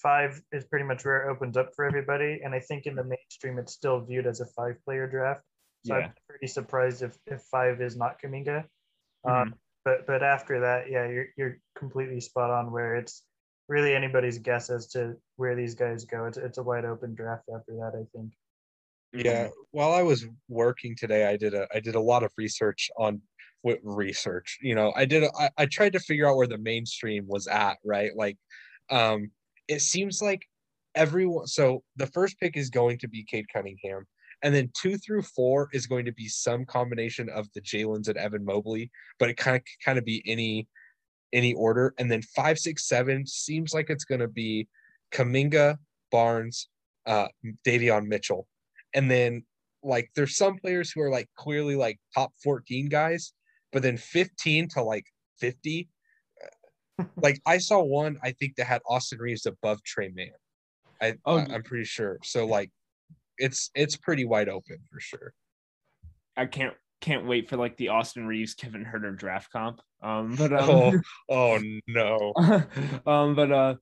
five 0.02 0.42
is 0.52 0.66
pretty 0.66 0.86
much 0.86 1.06
where 1.06 1.28
it 1.28 1.32
opens 1.32 1.58
up 1.58 1.70
for 1.76 1.86
everybody. 1.86 2.42
And 2.44 2.54
I 2.54 2.60
think 2.60 2.86
in 2.86 2.96
the 2.96 3.04
mainstream, 3.04 3.60
it's 3.60 3.74
still 3.74 4.02
viewed 4.02 4.28
as 4.28 4.42
a 4.42 4.46
five 4.46 4.76
player 4.86 5.08
draft. 5.08 5.42
So 5.86 5.96
yeah. 5.96 6.06
I'm 6.06 6.14
pretty 6.28 6.48
surprised 6.48 7.02
if, 7.02 7.18
if 7.26 7.42
five 7.52 7.82
is 7.82 7.96
not 7.96 8.22
Kuminga. 8.22 8.66
Um, 9.26 9.32
mm-hmm. 9.32 9.42
Um, 9.42 9.54
but 9.86 10.06
but 10.06 10.24
after 10.24 10.60
that, 10.60 10.92
yeah, 10.92 11.08
you're 11.08 11.28
you're 11.38 11.58
completely 11.76 12.20
spot 12.20 12.50
on 12.50 12.72
where 12.72 12.96
it's 12.96 13.24
really 13.70 13.96
anybody's 13.96 14.38
guess 14.38 14.70
as 14.70 14.88
to 14.88 15.16
where 15.38 15.56
these 15.56 15.76
guys 15.76 16.04
go. 16.06 16.26
It's 16.26 16.38
it's 16.38 16.58
a 16.58 16.64
wide 16.64 16.86
open 16.86 17.16
draft 17.16 17.44
after 17.54 17.76
that, 17.76 17.94
I 17.96 18.04
think. 18.16 18.34
Yeah, 19.14 19.48
while 19.72 19.94
I 19.94 20.04
was 20.04 20.28
working 20.50 20.96
today, 20.96 21.26
I 21.26 21.38
did 21.38 21.54
a 21.54 21.68
I 21.74 21.80
did 21.80 21.96
a 21.96 22.02
lot 22.02 22.24
of 22.24 22.32
research 22.38 22.90
on 22.98 23.22
with 23.64 23.80
research. 23.84 24.58
You 24.62 24.76
know, 24.76 24.94
I 24.96 25.06
did 25.06 25.24
a, 25.24 25.32
I, 25.38 25.50
I 25.58 25.66
tried 25.66 25.94
to 25.94 26.00
figure 26.00 26.28
out 26.28 26.36
where 26.36 26.48
the 26.48 26.58
mainstream 26.58 27.26
was 27.28 27.48
at, 27.48 27.78
right? 27.84 28.12
Like 28.16 28.38
um 28.90 29.32
it 29.70 29.82
seems 29.82 30.22
like 30.22 30.46
everyone. 30.96 31.48
So 31.48 31.84
the 31.96 32.08
first 32.08 32.38
pick 32.40 32.58
is 32.58 32.70
going 32.70 32.98
to 32.98 33.08
be 33.08 33.24
Cade 33.24 33.46
Cunningham, 33.54 34.06
and 34.44 34.54
then 34.54 34.72
two 34.76 34.98
through 34.98 35.22
four 35.22 35.70
is 35.72 35.88
going 35.88 36.06
to 36.06 36.12
be 36.12 36.28
some 36.28 36.66
combination 36.66 37.30
of 37.30 37.48
the 37.54 37.62
Jalen's 37.62 38.10
and 38.10 38.18
Evan 38.18 38.44
Mobley, 38.44 38.92
but 39.20 39.30
it 39.30 39.38
kind 39.38 39.58
of 39.58 39.64
kind 39.86 39.98
of 39.98 40.04
be 40.04 40.22
any 40.26 40.68
any 41.32 41.54
order. 41.54 41.94
And 42.00 42.12
then 42.12 42.24
five, 42.24 42.58
six, 42.58 42.88
seven 42.88 43.26
seems 43.26 43.74
like 43.74 43.90
it's 43.90 44.06
going 44.06 44.22
to 44.22 44.28
be 44.28 44.68
Kuminga, 45.14 45.78
Barnes, 46.12 46.68
uh, 47.06 47.28
Davion 47.66 48.08
Mitchell, 48.08 48.48
and 48.94 49.10
then 49.10 49.46
like 49.84 50.10
there's 50.16 50.36
some 50.36 50.58
players 50.58 50.92
who 50.92 51.02
are 51.02 51.12
like 51.12 51.30
clearly 51.38 51.76
like 51.76 52.00
top 52.14 52.34
14 52.44 52.90
guys, 52.90 53.34
but 53.72 53.84
then 53.84 53.98
15 53.98 54.68
to 54.70 54.84
like 54.84 55.06
50 55.40 55.88
like 57.22 57.42
I 57.46 57.58
saw 57.58 57.82
one 57.82 58.18
I 58.24 58.32
think 58.32 58.56
that 58.56 58.66
had 58.66 58.82
Austin 58.88 59.20
Reaves 59.20 59.46
above 59.46 59.84
Tre 59.84 60.10
Mann. 60.10 60.30
I 61.02 61.16
oh, 61.26 61.38
I, 61.38 61.54
am 61.54 61.64
pretty 61.64 61.86
sure. 61.86 62.20
So 62.24 62.46
like 62.46 62.72
it's 63.38 63.72
it's 63.76 63.96
pretty 63.96 64.26
wide 64.26 64.50
open 64.50 64.78
for 64.92 65.00
sure. 65.00 65.34
I 66.36 66.46
can't 66.46 66.74
can't 67.02 67.26
wait 67.26 67.50
for 67.50 67.58
like 67.58 67.78
the 67.78 67.90
Austin 67.90 68.28
Reaves 68.28 68.54
Kevin 68.54 68.86
Huerter 68.86 69.18
draft 69.18 69.52
comp. 69.52 69.82
Um 70.04 70.36
but 70.36 70.54
um, 70.54 70.70
oh, 70.70 71.02
oh 71.30 71.60
no. 71.88 72.34
um 73.06 73.36
but 73.36 73.52
uh 73.52 73.76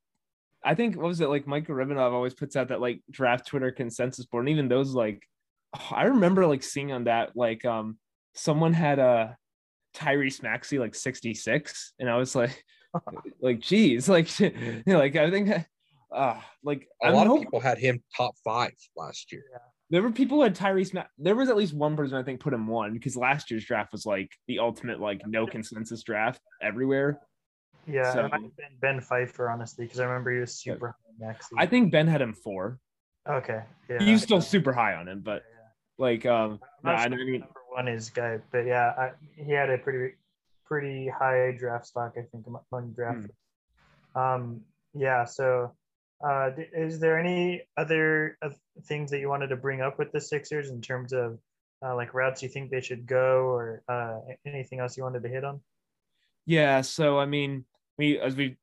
I 0.63 0.76
think 0.76 0.95
what 0.95 1.07
was 1.07 1.22
it 1.22 1.30
like 1.30 1.47
Michael 1.47 1.76
Ribanov 1.76 2.11
always 2.11 2.34
puts 2.34 2.55
out 2.55 2.70
that 2.70 2.82
like 2.82 3.01
draft 3.09 3.47
Twitter 3.47 3.72
consensus 3.72 4.26
board 4.26 4.43
and 4.43 4.49
even 4.49 4.68
those 4.68 4.93
like 4.93 5.24
oh, 5.76 5.89
I 5.91 6.05
remember 6.05 6.45
like 6.45 6.63
seeing 6.63 6.91
on 6.91 7.05
that 7.05 7.36
like 7.36 7.65
um 7.65 7.97
someone 8.34 8.74
had 8.74 8.99
a 8.99 9.38
Tyrese 9.95 10.43
Maxey 10.43 10.78
like 10.78 10.93
66 10.93 11.93
and 11.99 12.09
I 12.09 12.18
was 12.18 12.36
like 12.36 12.63
like, 13.41 13.59
geez, 13.59 14.09
like, 14.09 14.39
you 14.39 14.83
know, 14.85 14.99
like 14.99 15.15
I 15.15 15.29
think, 15.29 15.49
uh, 16.11 16.39
like 16.63 16.87
a 17.03 17.07
I'm 17.07 17.13
lot 17.13 17.27
of 17.27 17.39
people 17.39 17.59
had 17.59 17.77
him 17.77 18.01
top 18.15 18.35
five 18.43 18.73
last 18.95 19.31
year. 19.31 19.43
Yeah. 19.51 19.59
There 19.89 20.01
were 20.01 20.11
people 20.11 20.37
who 20.37 20.43
had 20.43 20.55
Tyrese. 20.55 20.93
Ma- 20.93 21.05
there 21.17 21.35
was 21.35 21.49
at 21.49 21.55
least 21.55 21.73
one 21.73 21.95
person 21.95 22.17
I 22.17 22.23
think 22.23 22.41
put 22.41 22.53
him 22.53 22.67
one 22.67 22.93
because 22.93 23.15
last 23.15 23.49
year's 23.49 23.65
draft 23.65 23.93
was 23.93 24.05
like 24.05 24.29
the 24.47 24.59
ultimate 24.59 24.99
like 24.99 25.21
no 25.25 25.47
consensus 25.47 26.03
draft 26.03 26.41
everywhere. 26.61 27.21
Yeah, 27.87 28.13
so, 28.13 28.27
ben, 28.29 28.51
ben 28.81 28.99
Pfeifer 28.99 29.51
honestly 29.51 29.85
because 29.85 30.01
I 30.01 30.05
remember 30.05 30.31
he 30.31 30.39
was 30.39 30.53
super 30.53 30.87
yeah. 31.19 31.25
high 31.27 31.31
next. 31.31 31.49
I 31.57 31.65
think 31.65 31.91
Ben 31.91 32.07
had 32.07 32.21
him 32.21 32.33
four. 32.33 32.79
Okay, 33.29 33.61
yeah, 33.89 33.99
he's 33.99 34.21
still 34.23 34.41
super 34.41 34.73
high 34.73 34.95
on 34.95 35.07
him, 35.07 35.21
but 35.21 35.43
yeah. 35.49 36.05
like 36.05 36.25
um, 36.25 36.59
no, 36.83 36.91
I 36.91 37.07
mean, 37.07 37.39
number 37.39 37.61
one 37.71 37.87
is 37.87 38.09
guy, 38.09 38.39
but 38.51 38.65
yeah, 38.65 38.93
I, 38.97 39.11
he 39.41 39.51
had 39.51 39.69
a 39.69 39.77
pretty 39.77 40.15
pretty 40.68 41.07
high 41.07 41.55
draft 41.57 41.88
stock, 41.88 42.13
I 42.18 42.22
think, 42.32 42.45
among 42.47 42.91
draft. 42.91 43.28
Hmm. 44.13 44.20
Um, 44.20 44.61
yeah. 44.93 45.26
So, 45.26 45.74
uh, 46.28 46.49
is 46.74 46.99
there 46.99 47.20
any 47.20 47.63
other 47.78 48.38
uh, 48.41 48.49
things 48.86 49.11
that 49.11 49.20
you 49.20 49.30
wanted 49.30 49.47
to 49.47 49.55
bring 49.55 49.82
up 49.82 49.99
with 49.99 50.11
the 50.11 50.22
Sixers 50.22 50.70
in 50.70 50.82
terms 50.82 51.13
of 51.13 51.38
uh, 51.86 51.95
like 51.95 52.13
routes 52.13 52.41
you 52.41 52.49
think 52.49 52.72
they 52.72 52.82
should 52.82 53.05
go, 53.05 53.45
or 53.45 53.84
uh, 53.88 54.20
anything 54.45 54.80
else 54.80 54.97
you 54.97 55.03
wanted 55.03 55.24
to 55.24 55.30
hit 55.30 55.43
on? 55.43 55.61
Yeah. 56.45 56.82
So, 56.82 57.20
I 57.20 57.26
mean, 57.26 57.65
we 57.97 58.20
as 58.20 58.36
we 58.36 58.57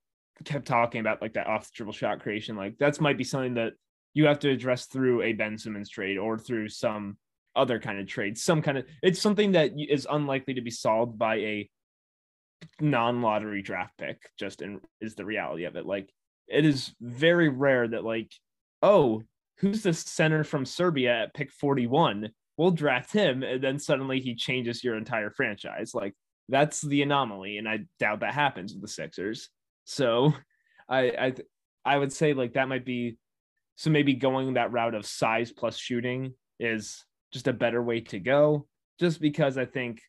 kept 0.45 0.67
talking 0.67 1.01
about 1.01 1.23
like 1.23 1.35
that 1.35 1.47
off 1.47 1.67
the 1.67 1.71
dribble 1.75 1.93
shot 1.93 2.21
creation, 2.21 2.57
like 2.57 2.77
that's 2.79 3.01
might 3.01 3.19
be 3.19 3.25
something 3.25 3.55
that 3.55 3.75
you 4.15 4.27
have 4.27 4.39
to 4.41 4.51
address 4.51 4.87
through 4.87 5.23
a 5.23 5.33
Ben 5.33 5.59
Simmons 5.59 5.91
trade 5.91 6.19
or 6.19 6.39
through 6.39 6.69
some 6.69 7.17
other 7.57 7.79
kind 7.79 8.01
of 8.01 8.07
trade, 8.07 8.39
some 8.39 8.63
kind 8.63 8.79
of 8.79 8.87
it's 9.03 9.21
something 9.21 9.53
that 9.53 9.73
is 9.77 10.07
unlikely 10.11 10.55
to 10.55 10.61
be 10.61 10.71
solved 10.71 11.19
by 11.19 11.37
a 11.37 11.71
non-lottery 12.81 13.63
draft 13.63 13.97
pick 13.99 14.19
just 14.39 14.63
in 14.63 14.81
is 15.01 15.15
the 15.15 15.25
reality 15.25 15.65
of 15.65 15.77
it. 15.77 15.87
Like 15.87 16.11
it 16.49 16.65
is 16.65 16.95
very 17.01 17.49
rare 17.49 17.89
that 17.89 18.05
like 18.05 18.31
oh 18.83 19.23
who's 19.59 19.83
the 19.83 19.95
center 19.95 20.45
from 20.45 20.67
serbia 20.67 21.23
at 21.23 21.35
pick 21.35 21.51
41 21.51 22.29
we'll 22.59 22.71
draft 22.71 23.13
him 23.13 23.43
and 23.43 23.63
then 23.63 23.79
suddenly 23.79 24.21
he 24.21 24.35
changes 24.35 24.85
your 24.85 24.97
entire 24.97 25.31
franchise. 25.31 25.93
Like 25.95 26.15
that's 26.49 26.83
the 26.83 27.03
anomaly 27.03 27.59
and 27.59 27.69
i 27.69 27.81
doubt 27.99 28.21
that 28.21 28.35
happens 28.35 28.73
with 28.73 28.83
the 28.83 28.89
sixers. 28.89 29.49
So 29.85 30.33
i 30.89 31.03
i 31.11 31.35
I 31.87 31.99
would 31.99 32.13
say 32.13 32.33
like 32.33 32.55
that 32.55 32.69
might 32.69 32.85
be 32.85 33.19
so 33.77 33.91
maybe 33.91 34.15
going 34.15 34.55
that 34.55 34.73
route 34.73 34.95
of 34.95 35.05
size 35.05 35.53
plus 35.53 35.77
shooting 35.77 36.35
is 36.61 37.05
just 37.33 37.49
a 37.49 37.53
better 37.53 37.83
way 37.83 38.01
to 38.01 38.19
go. 38.19 38.67
Just 39.01 39.21
because 39.21 39.59
I 39.59 39.65
think 39.65 40.01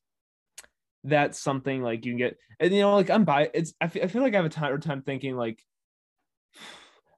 that's 1.05 1.39
something 1.39 1.81
like 1.81 2.05
you 2.05 2.11
can 2.11 2.17
get, 2.17 2.37
and 2.59 2.73
you 2.73 2.81
know, 2.81 2.95
like 2.95 3.09
I'm 3.09 3.23
by 3.23 3.49
it's. 3.53 3.73
I 3.79 3.87
feel, 3.87 4.03
I 4.03 4.07
feel 4.07 4.21
like 4.21 4.33
I 4.33 4.41
have 4.41 4.55
a 4.55 4.59
hard 4.59 4.81
time 4.81 5.01
thinking 5.01 5.35
like. 5.35 5.61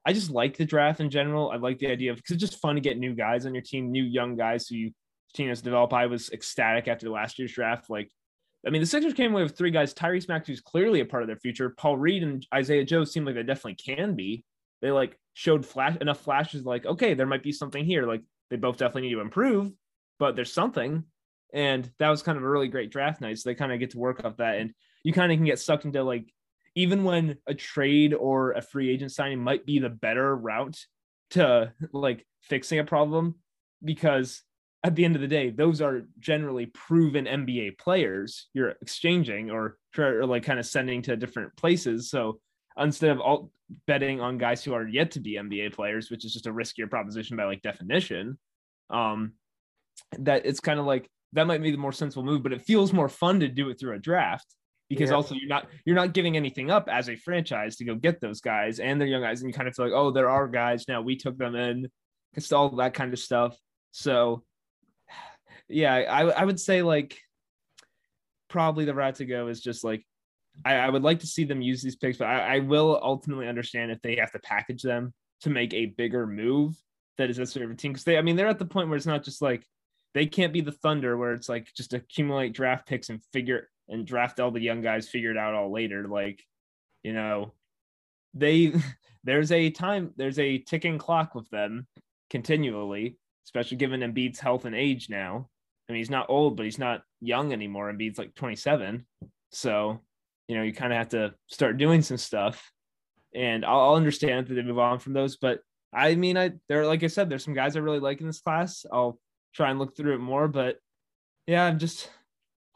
I 0.06 0.14
just 0.14 0.30
like 0.30 0.56
the 0.56 0.64
draft 0.64 1.00
in 1.00 1.10
general. 1.10 1.50
I 1.50 1.56
like 1.56 1.80
the 1.80 1.90
idea 1.90 2.12
of 2.12 2.16
because 2.16 2.30
it's 2.30 2.40
just 2.40 2.62
fun 2.62 2.76
to 2.76 2.80
get 2.80 2.96
new 2.96 3.14
guys 3.14 3.44
on 3.44 3.52
your 3.52 3.62
team, 3.62 3.90
new 3.90 4.04
young 4.04 4.36
guys 4.36 4.66
who 4.66 4.76
you 4.76 4.92
team 5.34 5.48
has 5.48 5.60
developed. 5.60 5.92
I 5.92 6.06
was 6.06 6.30
ecstatic 6.30 6.88
after 6.88 7.04
the 7.04 7.12
last 7.12 7.38
year's 7.38 7.52
draft. 7.52 7.90
Like, 7.90 8.10
I 8.66 8.70
mean, 8.70 8.80
the 8.80 8.86
Sixers 8.86 9.12
came 9.12 9.32
away 9.32 9.42
with 9.42 9.58
three 9.58 9.70
guys: 9.70 9.92
Tyrese 9.92 10.28
Maxey, 10.28 10.52
who's 10.52 10.60
clearly 10.60 11.00
a 11.00 11.04
part 11.04 11.22
of 11.22 11.26
their 11.26 11.36
future. 11.36 11.74
Paul 11.76 11.98
Reed 11.98 12.22
and 12.22 12.46
Isaiah 12.54 12.84
Joe 12.84 13.04
seem 13.04 13.26
like 13.26 13.34
they 13.34 13.42
definitely 13.42 13.74
can 13.74 14.14
be. 14.14 14.44
They 14.80 14.90
like 14.90 15.18
showed 15.34 15.66
flash 15.66 15.96
enough 16.00 16.20
flashes, 16.20 16.64
like 16.64 16.86
okay, 16.86 17.14
there 17.14 17.26
might 17.26 17.42
be 17.42 17.52
something 17.52 17.84
here. 17.84 18.06
Like 18.06 18.22
they 18.50 18.56
both 18.56 18.78
definitely 18.78 19.08
need 19.08 19.14
to 19.14 19.20
improve, 19.20 19.72
but 20.18 20.36
there's 20.36 20.52
something. 20.52 21.04
And 21.52 21.90
that 21.98 22.10
was 22.10 22.22
kind 22.22 22.36
of 22.36 22.44
a 22.44 22.48
really 22.48 22.68
great 22.68 22.90
draft 22.90 23.20
night. 23.20 23.38
So 23.38 23.48
they 23.48 23.54
kind 23.54 23.72
of 23.72 23.78
get 23.78 23.90
to 23.90 23.98
work 23.98 24.24
off 24.24 24.36
that. 24.36 24.58
And 24.58 24.72
you 25.02 25.12
kind 25.12 25.32
of 25.32 25.36
can 25.36 25.46
get 25.46 25.58
sucked 25.58 25.84
into 25.84 26.02
like, 26.02 26.32
even 26.74 27.04
when 27.04 27.38
a 27.46 27.54
trade 27.54 28.14
or 28.14 28.52
a 28.52 28.62
free 28.62 28.90
agent 28.90 29.12
signing 29.12 29.42
might 29.42 29.66
be 29.66 29.78
the 29.78 29.88
better 29.88 30.36
route 30.36 30.78
to 31.30 31.72
like 31.92 32.26
fixing 32.42 32.78
a 32.78 32.84
problem, 32.84 33.36
because 33.82 34.42
at 34.84 34.94
the 34.94 35.04
end 35.04 35.16
of 35.16 35.20
the 35.20 35.28
day, 35.28 35.50
those 35.50 35.80
are 35.80 36.02
generally 36.18 36.66
proven 36.66 37.24
NBA 37.24 37.78
players 37.78 38.48
you're 38.54 38.74
exchanging 38.80 39.50
or, 39.50 39.76
or 39.98 40.24
like 40.24 40.44
kind 40.44 40.58
of 40.58 40.66
sending 40.66 41.02
to 41.02 41.16
different 41.16 41.56
places. 41.56 42.10
So 42.10 42.38
instead 42.78 43.10
of 43.10 43.20
all 43.20 43.50
betting 43.86 44.20
on 44.20 44.38
guys 44.38 44.62
who 44.62 44.72
are 44.74 44.86
yet 44.86 45.10
to 45.12 45.20
be 45.20 45.34
NBA 45.34 45.74
players, 45.74 46.10
which 46.10 46.24
is 46.24 46.32
just 46.32 46.46
a 46.46 46.52
riskier 46.52 46.88
proposition 46.88 47.36
by 47.36 47.44
like 47.44 47.62
definition, 47.62 48.38
um, 48.90 49.32
that 50.18 50.46
it's 50.46 50.60
kind 50.60 50.78
of 50.78 50.86
like 50.86 51.10
that 51.32 51.46
might 51.46 51.62
be 51.62 51.70
the 51.70 51.76
more 51.76 51.92
sensible 51.92 52.24
move, 52.24 52.42
but 52.42 52.52
it 52.52 52.62
feels 52.62 52.92
more 52.92 53.08
fun 53.08 53.40
to 53.40 53.48
do 53.48 53.68
it 53.70 53.78
through 53.78 53.94
a 53.94 53.98
draft 53.98 54.46
because 54.88 55.10
yeah. 55.10 55.16
also 55.16 55.34
you're 55.34 55.48
not 55.48 55.66
you're 55.84 55.96
not 55.96 56.14
giving 56.14 56.36
anything 56.36 56.70
up 56.70 56.88
as 56.88 57.08
a 57.08 57.16
franchise 57.16 57.76
to 57.76 57.84
go 57.84 57.94
get 57.94 58.20
those 58.20 58.40
guys 58.40 58.80
and 58.80 59.00
they're 59.00 59.08
young 59.08 59.22
guys 59.22 59.40
and 59.40 59.48
you 59.48 59.54
kind 59.54 59.68
of 59.68 59.74
feel 59.74 59.86
like 59.86 59.94
oh 59.94 60.10
there 60.10 60.30
are 60.30 60.48
guys 60.48 60.86
now 60.88 61.00
we 61.00 61.16
took 61.16 61.36
them 61.36 61.54
in 61.54 61.88
it's 62.34 62.52
all 62.52 62.70
that 62.70 62.94
kind 62.94 63.12
of 63.12 63.18
stuff 63.18 63.56
so 63.90 64.42
yeah 65.68 65.94
I, 65.94 66.22
I 66.30 66.44
would 66.44 66.58
say 66.58 66.82
like 66.82 67.18
probably 68.48 68.84
the 68.84 68.94
route 68.94 69.16
to 69.16 69.26
go 69.26 69.48
is 69.48 69.60
just 69.60 69.84
like 69.84 70.04
I, 70.64 70.74
I 70.74 70.88
would 70.88 71.02
like 71.02 71.20
to 71.20 71.26
see 71.26 71.44
them 71.44 71.62
use 71.62 71.82
these 71.82 71.96
picks 71.96 72.18
but 72.18 72.28
I, 72.28 72.56
I 72.56 72.58
will 72.60 72.98
ultimately 73.02 73.46
understand 73.46 73.90
if 73.90 74.00
they 74.02 74.16
have 74.16 74.32
to 74.32 74.38
package 74.38 74.82
them 74.82 75.12
to 75.42 75.50
make 75.50 75.74
a 75.74 75.86
bigger 75.86 76.26
move 76.26 76.74
that 77.18 77.30
is 77.30 77.38
necessary 77.38 77.66
for 77.66 77.72
a 77.72 77.76
team 77.76 77.92
because 77.92 78.04
they 78.04 78.16
I 78.16 78.22
mean 78.22 78.36
they're 78.36 78.48
at 78.48 78.58
the 78.58 78.64
point 78.64 78.88
where 78.88 78.96
it's 78.96 79.06
not 79.06 79.22
just 79.22 79.42
like 79.42 79.64
they 80.18 80.26
can't 80.26 80.52
be 80.52 80.60
the 80.60 80.72
Thunder 80.72 81.16
where 81.16 81.32
it's 81.32 81.48
like 81.48 81.72
just 81.74 81.94
accumulate 81.94 82.52
draft 82.52 82.88
picks 82.88 83.08
and 83.08 83.22
figure 83.32 83.68
and 83.88 84.04
draft 84.04 84.40
all 84.40 84.50
the 84.50 84.60
young 84.60 84.80
guys, 84.80 85.08
figure 85.08 85.30
it 85.30 85.36
out 85.36 85.54
all 85.54 85.72
later. 85.72 86.08
Like, 86.08 86.42
you 87.04 87.12
know, 87.12 87.54
they 88.34 88.72
there's 89.22 89.52
a 89.52 89.70
time, 89.70 90.10
there's 90.16 90.40
a 90.40 90.58
ticking 90.58 90.98
clock 90.98 91.36
with 91.36 91.48
them 91.50 91.86
continually, 92.30 93.16
especially 93.46 93.76
given 93.76 94.00
Embiid's 94.00 94.40
health 94.40 94.64
and 94.64 94.74
age 94.74 95.08
now. 95.08 95.48
I 95.88 95.92
mean, 95.92 96.00
he's 96.00 96.10
not 96.10 96.28
old, 96.28 96.56
but 96.56 96.64
he's 96.64 96.80
not 96.80 97.02
young 97.20 97.52
anymore. 97.52 97.88
Embiid's 97.88 98.18
like 98.18 98.34
27. 98.34 99.06
So, 99.52 100.02
you 100.48 100.56
know, 100.56 100.64
you 100.64 100.72
kind 100.72 100.92
of 100.92 100.98
have 100.98 101.10
to 101.10 101.32
start 101.46 101.78
doing 101.78 102.02
some 102.02 102.16
stuff. 102.16 102.72
And 103.36 103.64
I'll, 103.64 103.90
I'll 103.90 103.94
understand 103.94 104.48
that 104.48 104.54
they 104.54 104.62
move 104.62 104.80
on 104.80 104.98
from 104.98 105.12
those. 105.12 105.36
But 105.36 105.60
I 105.92 106.16
mean, 106.16 106.36
I 106.36 106.54
there, 106.68 106.86
like 106.86 107.04
I 107.04 107.06
said, 107.06 107.30
there's 107.30 107.44
some 107.44 107.54
guys 107.54 107.76
I 107.76 107.80
really 107.80 108.00
like 108.00 108.20
in 108.20 108.26
this 108.26 108.40
class. 108.40 108.84
I'll 108.92 109.20
try 109.58 109.70
and 109.70 109.78
look 109.78 109.96
through 109.96 110.14
it 110.14 110.20
more. 110.20 110.48
But 110.48 110.78
yeah, 111.46 111.66
I'm 111.66 111.78
just 111.78 112.10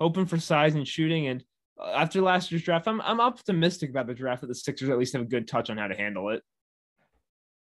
hoping 0.00 0.26
for 0.26 0.38
size 0.38 0.74
and 0.74 0.86
shooting. 0.86 1.28
And 1.28 1.44
uh, 1.80 1.92
after 1.92 2.20
last 2.20 2.50
year's 2.50 2.64
draft, 2.64 2.88
I'm 2.88 3.00
I'm 3.00 3.20
optimistic 3.20 3.88
about 3.88 4.08
the 4.08 4.14
draft 4.14 4.42
that 4.42 4.48
the 4.48 4.54
Sixers 4.54 4.90
at 4.90 4.98
least 4.98 5.14
have 5.14 5.22
a 5.22 5.26
good 5.26 5.48
touch 5.48 5.70
on 5.70 5.78
how 5.78 5.86
to 5.86 5.96
handle 5.96 6.30
it. 6.30 6.42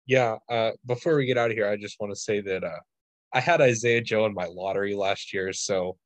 Yeah. 0.07 0.39
Uh, 0.49 0.73
before 0.87 1.15
we 1.15 1.27
get 1.27 1.39
out 1.39 1.51
of 1.51 1.57
here, 1.57 1.69
I 1.69 1.77
just 1.77 2.01
want 2.01 2.13
to 2.13 2.19
say 2.19 2.41
that 2.41 2.65
uh, 2.65 2.81
I 3.33 3.41
had 3.41 3.61
Isaiah 3.61 4.01
Joe 4.01 4.27
in 4.27 4.35
my 4.35 4.47
lottery 4.47 4.95
last 4.95 5.33
year, 5.33 5.53
so 5.53 5.97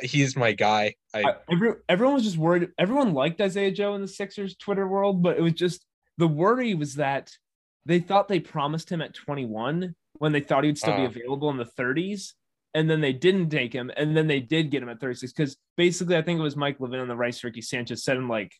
he's 0.00 0.36
my 0.36 0.52
guy. 0.52 0.94
I, 1.14 1.22
I 1.22 1.34
every, 1.50 1.72
everyone 1.88 2.14
was 2.14 2.24
just 2.24 2.36
worried. 2.36 2.68
Everyone 2.78 3.14
liked 3.14 3.40
Isaiah 3.40 3.72
Joe 3.72 3.94
in 3.94 4.02
the 4.02 4.08
Sixers 4.08 4.56
Twitter 4.56 4.86
world, 4.86 5.22
but 5.22 5.38
it 5.38 5.42
was 5.42 5.54
just 5.54 5.84
the 6.18 6.28
worry 6.28 6.74
was 6.74 6.96
that 6.96 7.30
they 7.86 7.98
thought 7.98 8.28
they 8.28 8.40
promised 8.40 8.90
him 8.90 9.02
at 9.02 9.14
21 9.14 9.94
when 10.18 10.32
they 10.32 10.40
thought 10.40 10.64
he'd 10.64 10.78
still 10.78 10.94
uh, 10.94 10.98
be 10.98 11.04
available 11.04 11.50
in 11.50 11.56
the 11.56 11.64
30s. 11.64 12.34
And 12.74 12.88
then 12.88 13.00
they 13.00 13.12
didn't 13.12 13.50
take 13.50 13.72
him. 13.72 13.90
And 13.96 14.16
then 14.16 14.26
they 14.26 14.40
did 14.40 14.70
get 14.70 14.82
him 14.82 14.88
at 14.88 15.00
36. 15.00 15.32
Because 15.32 15.56
basically, 15.76 16.16
I 16.16 16.22
think 16.22 16.38
it 16.38 16.42
was 16.42 16.56
Mike 16.56 16.76
Levin 16.80 17.00
on 17.00 17.08
the 17.08 17.16
Rice 17.16 17.44
Ricky 17.44 17.60
Sanchez 17.60 18.04
said 18.04 18.16
in 18.16 18.28
like 18.28 18.52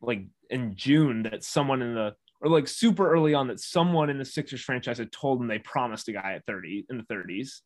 like 0.00 0.22
in 0.50 0.76
June 0.76 1.24
that 1.24 1.42
someone 1.42 1.82
in 1.82 1.94
the 1.94 2.14
or 2.40 2.48
like 2.48 2.68
super 2.68 3.10
early 3.10 3.34
on 3.34 3.48
that 3.48 3.60
someone 3.60 4.10
in 4.10 4.18
the 4.18 4.24
Sixers 4.24 4.60
franchise 4.60 4.98
had 4.98 5.10
told 5.10 5.40
them 5.40 5.48
they 5.48 5.58
promised 5.58 6.08
a 6.08 6.12
guy 6.12 6.34
at 6.34 6.46
30 6.46 6.86
in 6.88 6.98
the 6.98 7.14
30s. 7.14 7.60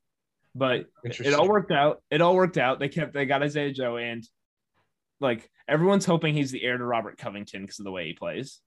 But 0.54 0.86
it 1.04 1.34
all 1.34 1.48
worked 1.48 1.72
out. 1.72 2.02
It 2.10 2.20
all 2.20 2.34
worked 2.34 2.58
out. 2.58 2.78
They 2.78 2.88
kept 2.88 3.14
they 3.14 3.24
got 3.24 3.42
Isaiah 3.42 3.72
Joe 3.72 3.96
and 3.96 4.26
like 5.20 5.48
everyone's 5.68 6.04
hoping 6.04 6.34
he's 6.34 6.50
the 6.50 6.62
heir 6.62 6.76
to 6.76 6.84
Robert 6.84 7.16
Covington 7.16 7.62
because 7.62 7.78
of 7.78 7.84
the 7.84 7.90
way 7.90 8.06
he 8.06 8.12
plays. 8.12 8.60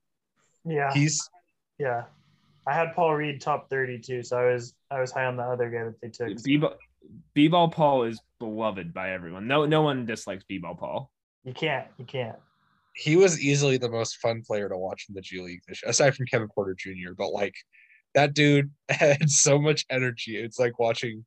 Yeah. 0.64 0.92
He's 0.92 1.28
yeah. 1.78 2.04
I 2.66 2.74
had 2.74 2.94
Paul 2.94 3.14
Reed 3.14 3.40
top 3.40 3.70
32, 3.70 4.24
so 4.24 4.36
I 4.36 4.52
was 4.52 4.74
I 4.90 5.00
was 5.00 5.12
high 5.12 5.26
on 5.26 5.36
the 5.36 5.44
other 5.44 5.70
guy 5.70 5.84
that 5.84 6.00
they 6.00 6.08
took. 6.08 6.28
B-ball, 7.34 7.68
Paul 7.68 8.04
is 8.04 8.20
beloved 8.38 8.92
by 8.94 9.12
everyone. 9.12 9.46
No 9.46 9.66
no 9.66 9.82
one 9.82 10.06
dislikes 10.06 10.44
B-ball 10.44 10.74
Paul. 10.74 11.10
You 11.44 11.52
can't. 11.52 11.86
You 11.98 12.04
can't. 12.04 12.36
He 12.94 13.16
was 13.16 13.40
easily 13.40 13.76
the 13.76 13.90
most 13.90 14.16
fun 14.16 14.42
player 14.46 14.68
to 14.68 14.76
watch 14.76 15.06
in 15.08 15.14
the 15.14 15.20
G 15.20 15.40
League 15.40 15.60
this 15.68 15.82
year, 15.82 15.90
aside 15.90 16.16
from 16.16 16.26
Kevin 16.26 16.48
Porter 16.48 16.74
Jr. 16.78 17.12
But 17.16 17.30
like 17.30 17.54
that 18.14 18.34
dude 18.34 18.70
had 18.88 19.30
so 19.30 19.58
much 19.58 19.84
energy. 19.90 20.36
It's 20.36 20.58
like 20.58 20.78
watching 20.78 21.24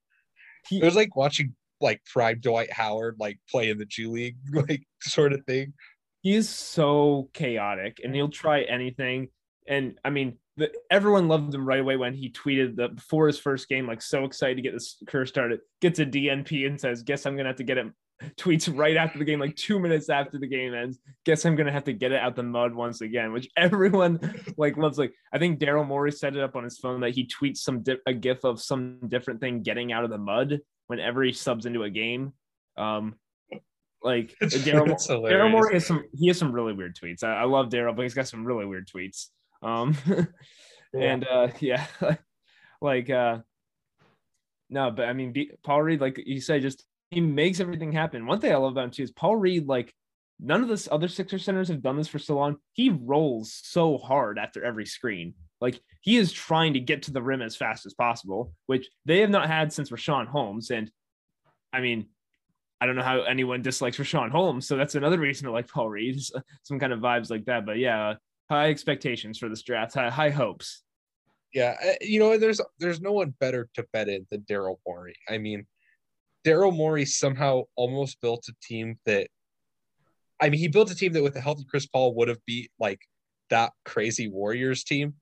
it 0.72 0.84
was 0.84 0.96
like 0.96 1.16
watching 1.16 1.56
like 1.82 2.02
prime 2.06 2.40
Dwight 2.42 2.72
Howard 2.74 3.16
like 3.20 3.40
play 3.50 3.70
in 3.70 3.78
the 3.78 3.86
G 3.86 4.06
League, 4.08 4.38
like 4.54 4.84
sort 5.02 5.34
of 5.34 5.46
thing. 5.46 5.74
He 6.22 6.36
is 6.36 6.50
so 6.50 7.30
chaotic 7.34 8.02
and 8.04 8.14
he'll 8.14 8.30
try 8.30 8.64
anything. 8.64 9.30
And 9.70 10.00
I 10.04 10.10
mean, 10.10 10.38
the, 10.58 10.72
everyone 10.92 11.28
loved 11.28 11.54
him 11.54 11.66
right 11.66 11.80
away 11.80 11.96
when 11.96 12.14
he 12.14 12.30
tweeted 12.30 12.76
the 12.76 12.90
before 12.90 13.28
his 13.28 13.40
first 13.40 13.70
game, 13.70 13.88
like 13.88 14.02
so 14.02 14.26
excited 14.26 14.56
to 14.56 14.62
get 14.62 14.74
this 14.74 14.98
career 15.08 15.26
started. 15.26 15.62
Gets 15.80 16.00
a 16.00 16.06
DNP 16.06 16.68
and 16.68 16.80
says, 16.80 17.04
"Guess 17.04 17.26
I'm 17.26 17.38
gonna 17.38 17.50
have 17.50 17.58
to 17.58 17.64
get 17.64 17.78
him." 17.78 17.94
Tweets 18.36 18.76
right 18.78 18.98
after 18.98 19.18
the 19.18 19.24
game, 19.24 19.40
like 19.40 19.56
two 19.56 19.80
minutes 19.80 20.10
after 20.10 20.38
the 20.38 20.48
game 20.48 20.74
ends. 20.74 21.00
Guess 21.24 21.46
I'm 21.46 21.56
gonna 21.56 21.72
have 21.72 21.86
to 21.86 21.94
get 21.94 22.12
it 22.12 22.20
out 22.20 22.36
the 22.36 22.44
mud 22.44 22.74
once 22.74 23.00
again, 23.00 23.32
which 23.32 23.48
everyone 23.56 24.20
like 24.58 24.76
loves. 24.76 24.98
Like 24.98 25.14
I 25.32 25.38
think 25.38 25.60
Daryl 25.60 25.88
Morey 25.88 26.12
set 26.12 26.36
it 26.36 26.44
up 26.44 26.56
on 26.56 26.64
his 26.64 26.80
phone 26.80 27.00
that 27.02 27.12
he 27.12 27.28
tweets 27.28 27.60
some 27.60 27.82
di- 27.84 27.98
a 28.06 28.14
gif 28.14 28.44
of 28.44 28.60
some 28.60 29.00
different 29.08 29.40
thing 29.40 29.62
getting 29.62 29.94
out 29.94 30.04
of 30.04 30.10
the 30.10 30.18
mud 30.18 30.60
whenever 30.88 31.24
he 31.24 31.32
subs 31.32 31.68
into 31.68 31.84
a 31.84 31.90
game. 31.90 32.34
Um, 32.76 33.16
like 34.02 34.36
Daryl 35.32 35.52
Morey 35.52 35.76
has 35.76 35.86
some 35.86 36.04
he 36.18 36.28
has 36.28 36.38
some 36.38 36.52
really 36.52 36.74
weird 36.74 36.98
tweets. 36.98 37.24
I, 37.24 37.42
I 37.42 37.44
love 37.44 37.70
Daryl, 37.70 37.96
but 37.96 38.02
he's 38.02 38.14
got 38.14 38.28
some 38.28 38.44
really 38.44 38.66
weird 38.66 38.88
tweets. 38.88 39.28
Um, 39.62 39.96
yeah. 40.94 41.02
and 41.14 41.28
uh, 41.28 41.48
yeah, 41.60 41.86
like 42.82 43.10
uh, 43.10 43.40
no, 44.70 44.92
but 44.92 45.08
I 45.08 45.14
mean, 45.14 45.32
B- 45.32 45.52
Paul 45.64 45.82
Reed, 45.82 46.02
like 46.02 46.22
you 46.26 46.42
said, 46.42 46.62
just 46.62 46.86
he 47.12 47.22
makes 47.22 47.60
everything 47.60 47.92
happen. 47.92 48.26
One 48.26 48.40
thing 48.40 48.52
I 48.52 48.58
love 48.58 48.74
about 48.74 48.86
him 48.86 48.92
too 48.92 49.04
is 49.04 49.12
Paul 49.12 49.36
Reed, 49.36 49.68
like 49.68 49.94
none 50.40 50.62
of 50.62 50.70
the 50.70 50.88
other 50.92 51.08
Sixer 51.08 51.40
centers 51.40 51.68
have 51.68 51.82
done 51.82 51.98
this 51.98 52.08
for 52.08 52.20
so 52.20 52.36
long. 52.36 52.58
He 52.74 52.90
rolls 52.90 53.60
so 53.64 53.98
hard 53.98 54.38
after 54.38 54.64
every 54.64 54.86
screen. 54.86 55.34
Like 55.60 55.82
he 56.02 56.18
is 56.18 56.32
trying 56.32 56.74
to 56.74 56.80
get 56.80 57.04
to 57.04 57.12
the 57.12 57.22
rim 57.22 57.42
as 57.42 57.56
fast 57.56 57.86
as 57.86 57.94
possible, 57.94 58.54
which 58.68 58.88
they 59.06 59.20
have 59.20 59.30
not 59.30 59.48
had 59.48 59.74
since 59.74 59.90
Richaun 59.90 60.28
Holmes. 60.28 60.72
And 60.72 60.90
I 61.74 61.82
mean, 61.82 62.08
I 62.80 62.86
don't 62.86 62.96
know 62.96 63.04
how 63.04 63.24
anyone 63.24 63.62
dislikes 63.62 63.98
Richaun 63.98 64.32
Holmes, 64.32 64.66
so 64.66 64.78
that's 64.78 64.96
another 64.96 65.20
reason 65.20 65.46
to 65.46 65.52
like 65.52 65.68
Paul 65.68 65.90
Reed. 65.90 66.22
Some 66.64 66.80
kind 66.80 66.94
of 66.94 67.00
vibes 67.00 67.30
like 67.30 67.46
that. 67.46 67.66
But 67.66 67.78
yeah, 67.78 68.16
high 68.50 68.70
expectations 68.70 69.38
for 69.38 69.48
this 69.48 69.62
draft, 69.62 69.94
high, 69.94 70.10
high 70.10 70.30
hopes. 70.30 70.84
Yeah, 71.54 71.76
uh, 71.84 71.94
you 72.02 72.20
know, 72.20 72.38
there's 72.38 72.62
there's 72.80 73.02
no 73.02 73.12
one 73.12 73.34
better 73.40 73.70
to 73.76 73.86
bet 73.92 74.10
in 74.10 74.28
than 74.30 74.42
Daryl 74.42 74.78
Morey. 74.86 75.16
I 75.28 75.38
mean, 75.38 75.66
Daryl 76.46 76.76
Morey 76.76 77.06
somehow 77.06 77.64
almost 77.76 78.22
built 78.22 78.46
a 78.50 78.54
team 78.62 79.00
that, 79.06 79.28
I 80.40 80.50
mean, 80.50 80.60
he 80.60 80.68
built 80.68 80.92
a 80.92 80.96
team 80.96 81.14
that 81.14 81.24
with 81.24 81.36
a 81.36 81.42
healthy 81.42 81.66
Chris 81.70 81.88
Paul 81.88 82.14
would 82.16 82.28
have 82.28 82.46
beat 82.46 82.72
like 82.80 83.02
that 83.50 83.72
crazy 83.84 84.28
Warriors 84.28 84.84
team. 84.84 85.16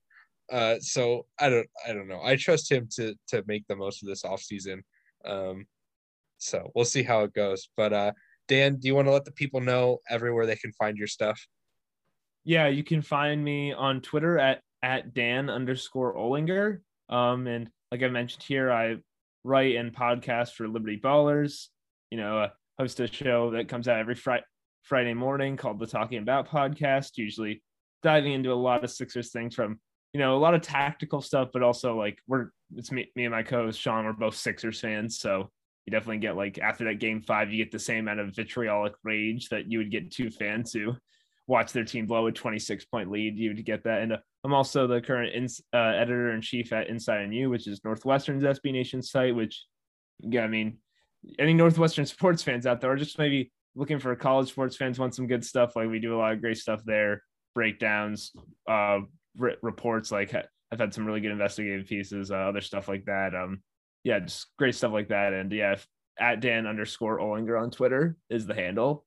Uh, 0.52 0.76
so 0.80 1.26
I 1.40 1.50
don't, 1.50 1.68
I 1.88 1.94
don't 1.94 2.08
know. 2.08 2.22
I 2.22 2.36
trust 2.36 2.72
him 2.72 2.88
to 2.96 3.16
to 3.30 3.44
make 3.48 3.66
the 3.68 3.76
most 3.76 4.04
of 4.04 4.10
this 4.10 4.24
offseason. 4.24 4.82
Um, 5.26 5.66
so 6.38 6.72
we'll 6.76 6.86
see 6.86 7.04
how 7.04 7.24
it 7.24 7.34
goes. 7.34 7.70
But 7.76 7.94
uh, 7.94 8.12
Dan, 8.48 8.76
do 8.76 8.88
you 8.88 8.96
want 8.96 9.08
to 9.08 9.12
let 9.12 9.26
the 9.26 9.32
people 9.32 9.62
know 9.62 10.00
everywhere 10.10 10.46
they 10.46 10.56
can 10.56 10.74
find 10.74 10.98
your 10.98 11.08
stuff? 11.08 11.46
Yeah, 12.48 12.68
you 12.68 12.82
can 12.82 13.02
find 13.02 13.44
me 13.44 13.74
on 13.74 14.00
Twitter 14.00 14.40
at 14.40 14.62
at 14.82 15.14
Dan 15.14 15.50
underscore 15.50 16.16
Olinger. 16.16 16.80
Um, 17.10 17.46
and 17.46 17.70
like 17.92 18.02
I 18.02 18.08
mentioned 18.08 18.42
here, 18.42 18.72
I 18.72 18.98
write 19.44 19.76
and 19.76 19.94
podcast 19.94 20.54
for 20.54 20.66
Liberty 20.66 20.98
Ballers. 20.98 21.68
You 22.10 22.18
know, 22.18 22.40
uh, 22.40 22.50
host 22.80 23.02
a 23.02 23.08
show 23.08 23.52
that 23.52 23.68
comes 23.68 23.90
out 23.90 24.00
every 24.00 24.16
Friday 24.16 24.46
Friday 24.84 25.14
morning 25.14 25.58
called 25.58 25.78
the 25.78 25.86
Talking 25.86 26.20
About 26.20 26.48
Podcast. 26.48 27.18
Usually 27.18 27.62
diving 28.02 28.32
into 28.32 28.54
a 28.54 28.56
lot 28.56 28.86
of 28.86 28.92
Sixers 28.92 29.30
things 29.30 29.54
from 29.54 29.82
you 30.14 30.22
know 30.22 30.38
a 30.38 30.40
lot 30.40 30.54
of 30.54 30.62
tactical 30.62 31.22
stuff, 31.22 31.50
but 31.52 31.64
also 31.64 31.98
like 31.98 32.18
we're 32.30 32.52
it's 32.78 32.94
me, 32.94 33.12
me 33.18 33.26
and 33.26 33.34
my 33.34 33.44
co-host 33.44 33.78
Sean. 33.78 34.06
We're 34.06 34.14
both 34.14 34.38
Sixers 34.38 34.80
fans, 34.80 35.20
so 35.20 35.52
you 35.86 35.92
definitely 35.92 36.20
get 36.20 36.38
like 36.38 36.60
after 36.60 36.86
that 36.86 37.00
game 37.00 37.22
five, 37.24 37.52
you 37.52 37.62
get 37.62 37.74
the 37.74 37.80
same 37.80 38.08
amount 38.08 38.22
of 38.22 38.34
vitriolic 38.34 38.94
rage 39.04 39.50
that 39.50 39.70
you 39.70 39.80
would 39.80 39.92
get 39.92 40.12
two 40.12 40.30
fans 40.30 40.72
who 40.72 40.96
watch 41.48 41.72
their 41.72 41.86
team 41.86 42.06
blow 42.06 42.28
a 42.28 42.32
26 42.32 42.86
point 42.86 43.10
lead. 43.10 43.38
You 43.38 43.50
would 43.50 43.66
get 43.66 43.84
that. 43.86 44.02
And 44.02 44.14
uh, 44.14 44.18
I'm 44.44 44.54
also 44.54 44.86
the 44.86 45.02
current 45.02 45.52
uh, 45.74 45.78
editor 45.78 46.32
in 46.34 46.42
chief 46.42 46.72
at 46.74 46.88
Inside 46.88 47.30
NU, 47.30 47.50
which 47.50 47.68
is 47.68 47.82
Northwestern's 47.84 48.44
SB 48.44 48.72
Nation 48.74 49.02
site, 49.02 49.36
which, 49.36 49.66
yeah, 50.20 50.44
I 50.44 50.48
mean, 50.48 50.78
any 51.40 51.54
Northwestern 51.54 52.06
sports 52.06 52.44
fans 52.44 52.66
out 52.68 52.82
there, 52.82 52.92
or 52.92 52.98
just 52.98 53.18
maybe 53.18 53.52
looking 53.76 54.00
for 54.00 54.16
college 54.16 54.50
sports 54.50 54.76
fans 54.76 55.00
want 55.00 55.16
some 55.16 55.28
good 55.28 55.46
stuff. 55.46 55.76
Like 55.76 55.90
we 55.90 56.00
do 56.00 56.16
a 56.16 56.18
lot 56.18 56.34
of 56.34 56.42
great 56.42 56.58
stuff 56.58 56.82
there, 56.86 57.24
breakdowns, 57.56 58.34
uh, 58.70 59.00
reports. 59.38 60.12
Like 60.12 60.34
I've 60.72 60.80
had 60.80 60.94
some 60.94 61.06
really 61.06 61.22
good 61.22 61.32
investigative 61.32 61.88
pieces, 61.88 62.32
uh, 62.32 62.36
other 62.36 62.62
stuff 62.62 62.88
like 62.88 63.06
that. 63.06 63.34
Um, 63.34 63.62
yeah, 64.04 64.20
just 64.20 64.48
great 64.58 64.76
stuff 64.76 64.92
like 64.92 65.10
that. 65.10 65.34
And 65.34 65.52
yeah, 65.52 65.74
if, 65.74 65.88
at 66.20 66.40
Dan 66.40 66.66
underscore 66.66 67.20
Olinger 67.20 67.62
on 67.62 67.72
Twitter 67.72 68.18
is 68.30 68.46
the 68.46 68.56
handle. 68.56 69.06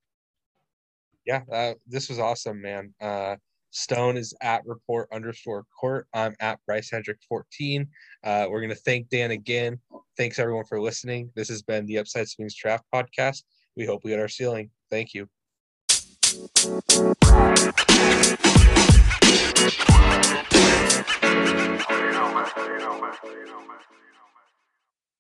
Yeah, 1.26 1.42
uh, 1.52 1.74
this 1.86 2.08
was 2.08 2.18
awesome, 2.18 2.60
man. 2.60 2.94
Uh, 3.00 3.36
Stone 3.70 4.16
is 4.16 4.34
at 4.40 4.62
report 4.66 5.08
underscore 5.12 5.64
court. 5.78 6.08
I'm 6.12 6.34
at 6.40 6.58
Bryce 6.66 6.90
Hendrick 6.90 7.18
14. 7.28 7.86
Uh, 8.24 8.46
we're 8.50 8.60
going 8.60 8.70
to 8.70 8.76
thank 8.76 9.08
Dan 9.08 9.30
again. 9.30 9.78
Thanks 10.16 10.38
everyone 10.38 10.64
for 10.64 10.80
listening. 10.80 11.30
This 11.36 11.48
has 11.48 11.62
been 11.62 11.86
the 11.86 11.98
Upside 11.98 12.28
Swings 12.28 12.56
Draft 12.56 12.84
Podcast. 12.92 13.44
We 13.76 13.86
hope 13.86 14.02
we 14.02 14.10
hit 14.10 14.20
our 14.20 14.28
ceiling. 14.28 14.70
Thank 14.90 15.14
you. 15.14 15.28